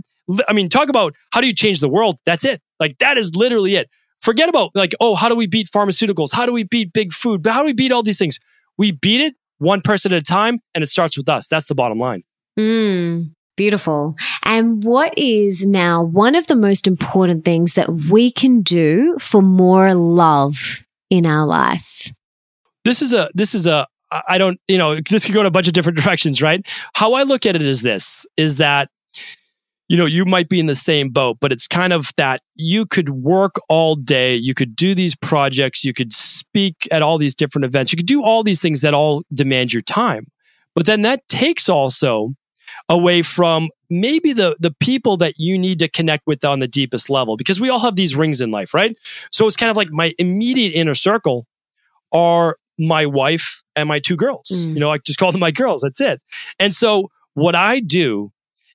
[0.48, 2.18] I mean, talk about how do you change the world?
[2.24, 2.62] That's it.
[2.78, 3.90] Like that is literally it.
[4.20, 6.32] Forget about like, oh, how do we beat pharmaceuticals?
[6.32, 7.46] How do we beat big food?
[7.46, 8.38] How do we beat all these things?
[8.78, 11.48] We beat it one person at a time and it starts with us.
[11.48, 12.22] That's the bottom line.
[12.59, 14.16] Mm, beautiful.
[14.44, 19.43] And what is now one of the most important things that we can do for
[19.43, 22.12] more love in our life?
[22.85, 23.86] This is a, this is a,
[24.28, 26.64] I don't, you know, this could go in a bunch of different directions, right?
[26.94, 28.89] How I look at it is this is that,
[29.89, 32.86] you know, you might be in the same boat, but it's kind of that you
[32.86, 37.35] could work all day, you could do these projects, you could speak at all these
[37.35, 40.27] different events, you could do all these things that all demand your time.
[40.74, 42.31] But then that takes also
[42.89, 47.09] away from maybe the the people that you need to connect with on the deepest
[47.09, 48.97] level because we all have these rings in life, right?
[49.31, 51.47] So it's kind of like my immediate inner circle
[52.12, 54.48] are my wife and my two girls.
[54.52, 54.74] Mm.
[54.74, 55.82] You know, I just call them my girls.
[55.82, 56.20] That's it.
[56.59, 58.32] And so what I do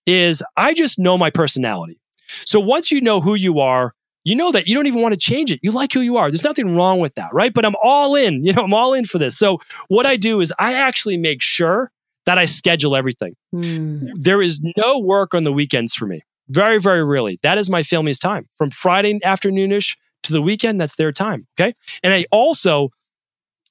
[0.10, 2.00] is I just know my personality.
[2.46, 5.20] So once you know who you are, you know that you don't even want to
[5.20, 5.60] change it.
[5.64, 6.30] You like who you are.
[6.30, 7.54] There's nothing wrong with that, right?
[7.54, 8.44] But I'm all in.
[8.44, 9.38] You know, I'm all in for this.
[9.38, 11.92] So what I do is I actually make sure
[12.26, 13.36] that I schedule everything.
[13.54, 14.12] Mm.
[14.16, 16.22] There is no work on the weekends for me.
[16.48, 17.40] Very, very rarely.
[17.44, 18.48] That is my family's time.
[18.58, 21.48] From Friday afternoonish to the weekend, that's their time.
[21.60, 21.74] Okay.
[22.04, 22.90] And I also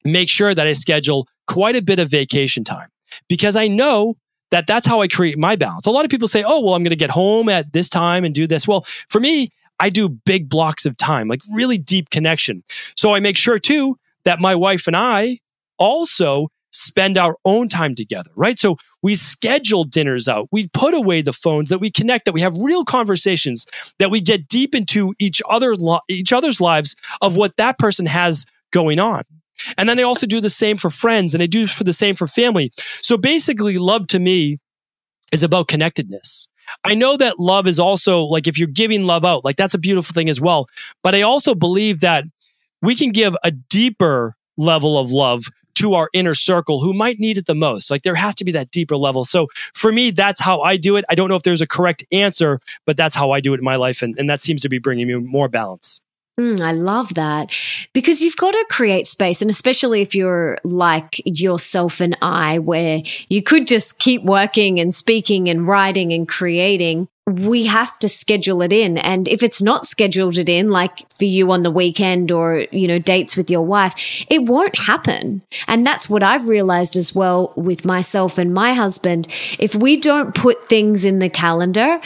[0.04, 2.88] make sure that I schedule quite a bit of vacation time
[3.28, 4.16] because I know
[4.50, 5.86] that that's how I create my balance.
[5.86, 8.24] A lot of people say, oh, well, I'm going to get home at this time
[8.24, 8.66] and do this.
[8.66, 9.50] Well, for me,
[9.80, 12.62] I do big blocks of time, like really deep connection.
[12.96, 15.38] So I make sure too that my wife and I
[15.78, 18.58] also spend our own time together, right?
[18.58, 20.48] So we schedule dinners out.
[20.52, 23.66] We put away the phones that we connect, that we have real conversations,
[23.98, 25.74] that we get deep into each other,
[26.08, 29.22] each other's lives of what that person has going on.
[29.76, 32.14] And then they also do the same for friends and they do for the same
[32.14, 32.70] for family.
[33.02, 34.58] So basically, love to me
[35.32, 36.48] is about connectedness.
[36.84, 39.78] I know that love is also like if you're giving love out, like that's a
[39.78, 40.68] beautiful thing as well.
[41.02, 42.24] But I also believe that
[42.82, 47.38] we can give a deeper level of love to our inner circle who might need
[47.38, 47.90] it the most.
[47.90, 49.24] Like there has to be that deeper level.
[49.24, 51.04] So for me, that's how I do it.
[51.08, 53.64] I don't know if there's a correct answer, but that's how I do it in
[53.64, 54.02] my life.
[54.02, 56.00] And, and that seems to be bringing me more balance.
[56.38, 57.50] Mm, I love that
[57.92, 59.42] because you've got to create space.
[59.42, 64.94] And especially if you're like yourself and I, where you could just keep working and
[64.94, 68.98] speaking and writing and creating, we have to schedule it in.
[68.98, 72.86] And if it's not scheduled it in, like for you on the weekend or, you
[72.86, 75.42] know, dates with your wife, it won't happen.
[75.66, 79.26] And that's what I've realized as well with myself and my husband.
[79.58, 82.00] If we don't put things in the calendar,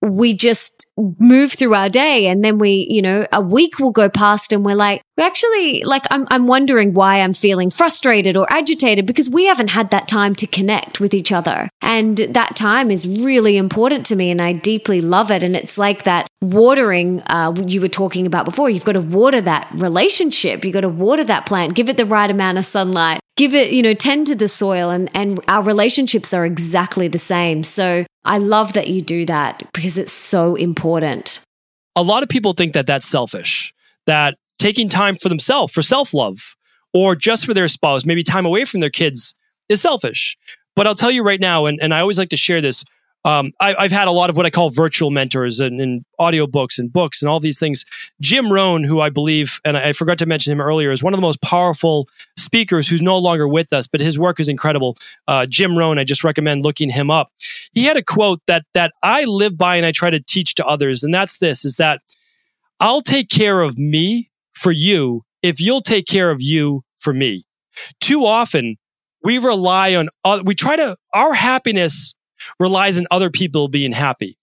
[0.00, 2.26] we just move through our day.
[2.26, 5.84] And then we, you know, a week will go past and we're like, we actually,
[5.84, 10.08] like, I'm, I'm wondering why I'm feeling frustrated or agitated because we haven't had that
[10.08, 11.68] time to connect with each other.
[11.80, 15.42] And that time is really important to me and I deeply love it.
[15.42, 18.70] And it's like that watering, uh, you were talking about before.
[18.70, 20.64] You've got to water that relationship.
[20.64, 23.72] You've got to water that plant, give it the right amount of sunlight give it,
[23.72, 27.64] you know, tend to the soil and, and our relationships are exactly the same.
[27.64, 31.40] So I love that you do that because it's so important.
[31.96, 33.72] A lot of people think that that's selfish,
[34.06, 36.56] that taking time for themselves, for self love,
[36.94, 39.34] or just for their spouse, maybe time away from their kids
[39.68, 40.38] is selfish.
[40.74, 42.82] But I'll tell you right now, and, and I always like to share this
[43.26, 46.78] um, I, have had a lot of what I call virtual mentors and, and audiobooks
[46.78, 47.86] and books and all these things.
[48.20, 51.14] Jim Rohn, who I believe, and I, I forgot to mention him earlier, is one
[51.14, 54.98] of the most powerful speakers who's no longer with us, but his work is incredible.
[55.26, 57.32] Uh, Jim Rohn, I just recommend looking him up.
[57.72, 60.66] He had a quote that that I live by and I try to teach to
[60.66, 62.02] others, and that's this: is that
[62.78, 67.44] I'll take care of me for you if you'll take care of you for me.
[68.00, 68.76] Too often
[69.22, 72.14] we rely on, uh, we try to, our happiness
[72.60, 74.36] relies on other people being happy.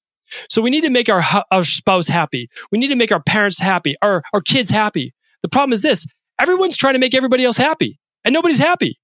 [0.49, 2.49] So we need to make our, our spouse happy.
[2.71, 5.13] We need to make our parents happy, our, our kids happy.
[5.43, 6.05] The problem is this
[6.39, 8.97] everyone's trying to make everybody else happy, and nobody's happy.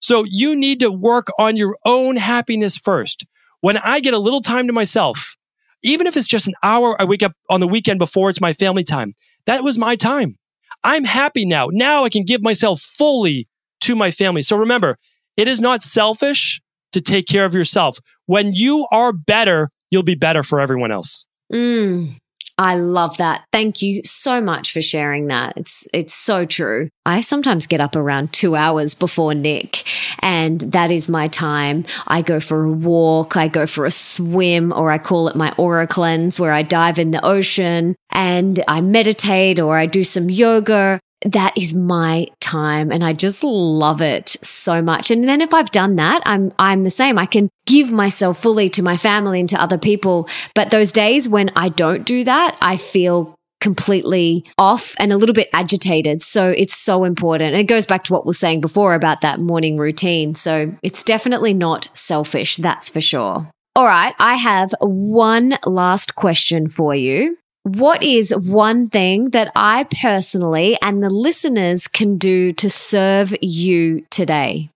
[0.00, 3.26] So you need to work on your own happiness first.
[3.60, 5.34] When I get a little time to myself,
[5.82, 8.52] even if it's just an hour, I wake up on the weekend before it's my
[8.52, 9.14] family time.
[9.46, 10.36] That was my time.
[10.84, 11.68] I'm happy now.
[11.70, 13.48] Now I can give myself fully
[13.82, 14.42] to my family.
[14.42, 14.96] So remember,
[15.36, 16.60] it is not selfish
[16.92, 17.98] to take care of yourself.
[18.26, 21.26] When you are better, you'll be better for everyone else.
[21.52, 22.16] Mm,
[22.58, 23.44] I love that.
[23.52, 25.54] Thank you so much for sharing that.
[25.56, 26.88] It's it's so true.
[27.04, 29.84] I sometimes get up around 2 hours before Nick
[30.20, 31.84] and that is my time.
[32.06, 35.52] I go for a walk, I go for a swim or I call it my
[35.58, 40.30] aura cleanse where I dive in the ocean and I meditate or I do some
[40.30, 45.10] yoga that is my time and I just love it so much.
[45.10, 47.18] And then if I've done that, I'm, I'm the same.
[47.18, 50.28] I can give myself fully to my family and to other people.
[50.54, 55.34] But those days when I don't do that, I feel completely off and a little
[55.34, 56.22] bit agitated.
[56.22, 57.54] So it's so important.
[57.54, 60.34] And it goes back to what we are saying before about that morning routine.
[60.34, 62.56] So it's definitely not selfish.
[62.56, 63.50] That's for sure.
[63.74, 64.14] All right.
[64.18, 71.02] I have one last question for you what is one thing that I personally and
[71.02, 74.70] the listeners can do to serve you today?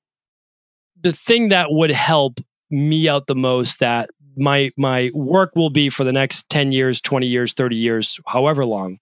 [1.01, 5.89] The thing that would help me out the most that my my work will be
[5.89, 8.99] for the next 10 years, 20 years, 30 years, however long,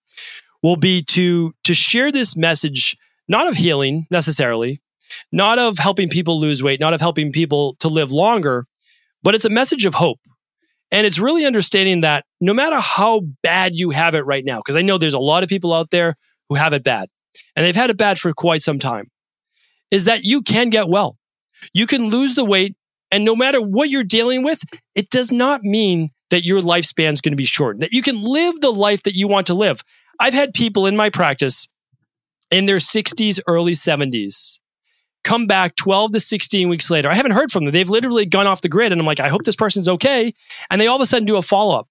[0.63, 2.95] will be to to share this message
[3.27, 4.83] not of healing necessarily,
[5.33, 8.67] not of helping people lose weight, not of helping people to live longer,
[9.23, 10.19] but it's a message of hope.
[10.91, 14.77] And it's really understanding that no matter how bad you have it right now, because
[14.77, 16.15] I know there's a lot of people out there
[16.49, 17.09] who have it bad
[17.55, 19.11] and they've had it bad for quite some time,
[19.91, 21.17] is that you can get well.
[21.75, 22.75] You can lose the weight.
[23.11, 24.61] And no matter what you're dealing with,
[24.95, 28.23] it does not mean that your lifespan is going to be short, that you can
[28.23, 29.83] live the life that you want to live.
[30.21, 31.69] I've had people in my practice
[32.51, 34.59] in their 60s, early 70s
[35.25, 37.11] come back 12 to 16 weeks later.
[37.11, 37.73] I haven't heard from them.
[37.73, 38.93] They've literally gone off the grid.
[38.93, 40.33] And I'm like, I hope this person's okay.
[40.71, 41.89] And they all of a sudden do a follow up.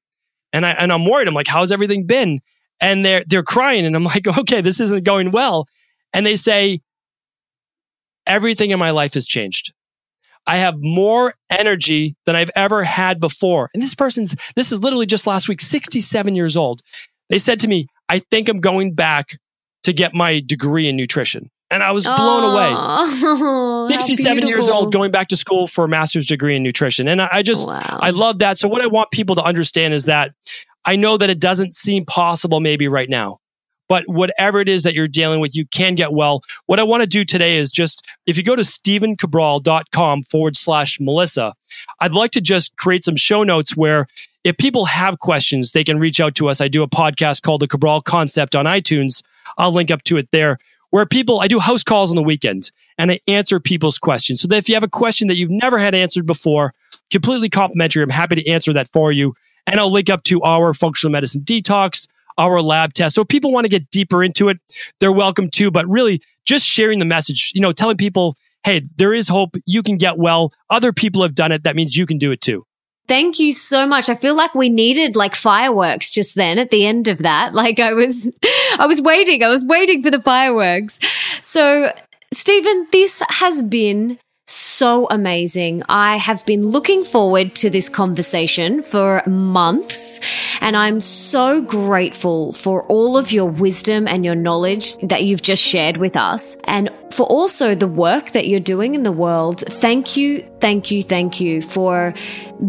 [0.53, 1.27] And, I, and I'm worried.
[1.27, 2.39] I'm like, how's everything been?
[2.79, 3.85] And they're, they're crying.
[3.85, 5.67] And I'm like, okay, this isn't going well.
[6.13, 6.81] And they say,
[8.25, 9.73] everything in my life has changed.
[10.45, 13.69] I have more energy than I've ever had before.
[13.73, 16.81] And this person's, this is literally just last week, 67 years old.
[17.29, 19.37] They said to me, I think I'm going back
[19.83, 23.95] to get my degree in nutrition and I was blown oh, away.
[23.95, 27.07] 67 years old, going back to school for a master's degree in nutrition.
[27.07, 27.99] And I, I just, wow.
[28.01, 28.57] I love that.
[28.57, 30.33] So, what I want people to understand is that
[30.85, 33.39] I know that it doesn't seem possible maybe right now,
[33.89, 36.41] but whatever it is that you're dealing with, you can get well.
[36.65, 40.99] What I want to do today is just, if you go to stephencabral.com forward slash
[40.99, 41.53] Melissa,
[41.99, 44.07] I'd like to just create some show notes where
[44.45, 46.61] if people have questions, they can reach out to us.
[46.61, 49.21] I do a podcast called The Cabral Concept on iTunes.
[49.57, 50.57] I'll link up to it there
[50.89, 54.41] where people, I do house calls on the weekend and I answer people's questions.
[54.41, 56.73] So that if you have a question that you've never had answered before,
[57.11, 59.33] completely complimentary, I'm happy to answer that for you.
[59.65, 62.07] And I'll link up to our functional medicine detox,
[62.37, 63.15] our lab test.
[63.15, 64.59] So if people want to get deeper into it,
[64.99, 65.71] they're welcome to.
[65.71, 69.55] But really, just sharing the message, you know, telling people, hey, there is hope.
[69.65, 70.53] You can get well.
[70.69, 71.63] Other people have done it.
[71.63, 72.65] That means you can do it too.
[73.07, 74.09] Thank you so much.
[74.09, 77.53] I feel like we needed like fireworks just then at the end of that.
[77.57, 78.29] Like I was,
[78.77, 79.43] I was waiting.
[79.43, 80.99] I was waiting for the fireworks.
[81.41, 81.91] So,
[82.31, 85.83] Stephen, this has been so amazing.
[85.89, 90.19] I have been looking forward to this conversation for months,
[90.61, 95.61] and I'm so grateful for all of your wisdom and your knowledge that you've just
[95.61, 99.61] shared with us, and for also the work that you're doing in the world.
[99.61, 102.13] Thank you, thank you, thank you for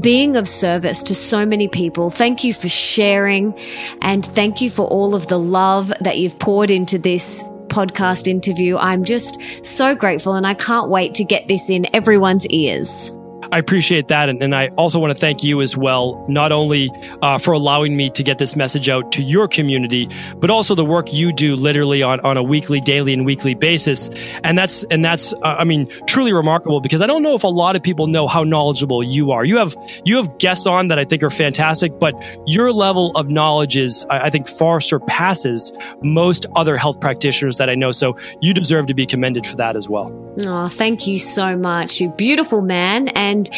[0.01, 2.11] being of service to so many people.
[2.11, 3.57] Thank you for sharing,
[4.03, 8.77] and thank you for all of the love that you've poured into this podcast interview.
[8.77, 13.13] I'm just so grateful and I can't wait to get this in everyone's ears.
[13.53, 14.29] I appreciate that.
[14.29, 16.91] And, and, I also want to thank you as well, not only
[17.23, 20.85] uh, for allowing me to get this message out to your community, but also the
[20.85, 24.11] work you do literally on, on a weekly, daily, and weekly basis.
[24.43, 27.49] And that's, and that's, uh, I mean, truly remarkable because I don't know if a
[27.49, 29.45] lot of people know how knowledgeable you are.
[29.45, 32.15] You have, you have guests on that I think are fantastic, but
[32.47, 37.71] your level of knowledge is, I, I think, far surpasses most other health practitioners that
[37.71, 37.93] I know.
[37.93, 40.13] So you deserve to be commended for that as well.
[40.45, 42.01] Oh, thank you so much.
[42.01, 43.09] You beautiful man.
[43.09, 43.49] And and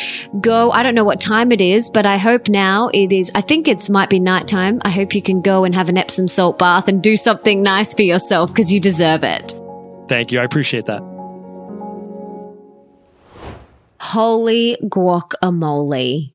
[0.41, 0.71] go.
[0.71, 3.31] I don't know what time it is, but I hope now it is.
[3.35, 4.81] I think it's might be nighttime.
[4.85, 7.95] I hope you can go and have an Epsom salt bath and do something nice
[7.95, 9.53] for yourself because you deserve it.
[10.09, 10.41] Thank you.
[10.41, 11.03] I appreciate that.
[14.01, 16.33] Holy guacamole.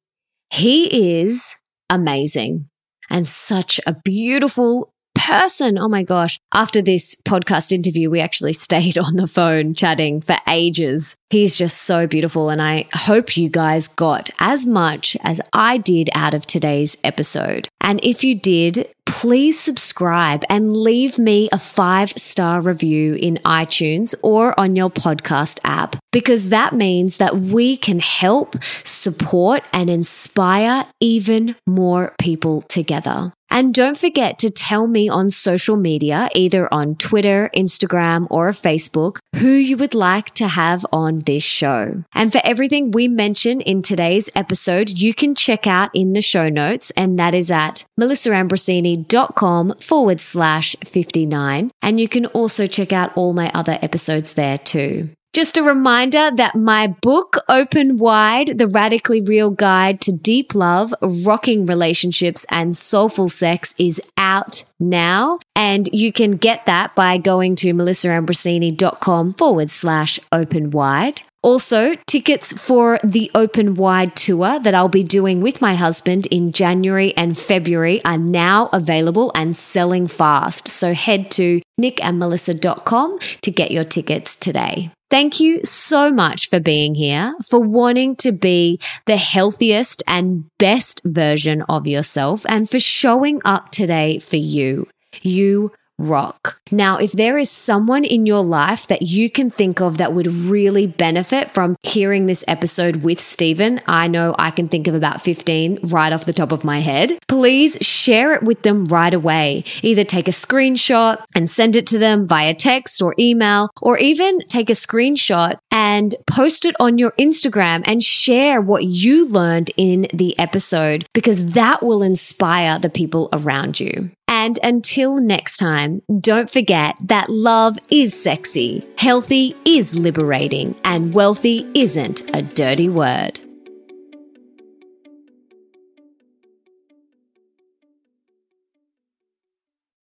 [0.50, 1.56] He is
[1.90, 2.70] amazing
[3.10, 5.78] and such a beautiful person.
[5.78, 6.40] Oh my gosh.
[6.54, 11.16] After this podcast interview, we actually stayed on the phone chatting for ages.
[11.30, 12.50] He's just so beautiful.
[12.50, 17.68] And I hope you guys got as much as I did out of today's episode.
[17.82, 24.16] And if you did, please subscribe and leave me a five star review in iTunes
[24.24, 30.88] or on your podcast app because that means that we can help, support, and inspire
[31.00, 33.34] even more people together.
[33.56, 39.20] And don't forget to tell me on social media, either on Twitter, Instagram, or Facebook,
[39.36, 42.04] who you would like to have on this show.
[42.14, 46.50] And for everything we mention in today's episode, you can check out in the show
[46.50, 51.72] notes, and that is at melissaambrosini.com forward slash 59.
[51.82, 55.15] And you can also check out all my other episodes there too.
[55.36, 60.94] Just a reminder that my book, Open Wide, The Radically Real Guide to Deep Love,
[61.02, 65.40] Rocking Relationships, and Soulful Sex is out now.
[65.54, 71.20] And you can get that by going to melissaambrosini.com forward slash open wide.
[71.46, 76.52] Also, tickets for the Open Wide tour that I'll be doing with my husband in
[76.52, 80.70] January and February are now available and selling fast.
[80.70, 84.90] So head to nickandmelissa.com to get your tickets today.
[85.12, 91.04] Thank you so much for being here, for wanting to be the healthiest and best
[91.06, 94.88] version of yourself, and for showing up today for you.
[95.22, 96.60] You rock.
[96.72, 100.28] Now, if there is someone in your life that you can think of that would
[100.28, 105.22] really benefit from hearing this episode with Stephen, I know I can think of about
[105.22, 107.18] 15 right off the top of my head.
[107.28, 109.64] Please share it with them right away.
[109.84, 114.40] Either take a screenshot and send it to them via text or email, or even
[114.48, 120.08] take a screenshot and post it on your Instagram and share what you learned in
[120.14, 124.10] the episode because that will inspire the people around you.
[124.46, 131.68] And until next time, don't forget that love is sexy, healthy is liberating, and wealthy
[131.74, 133.40] isn't a dirty word.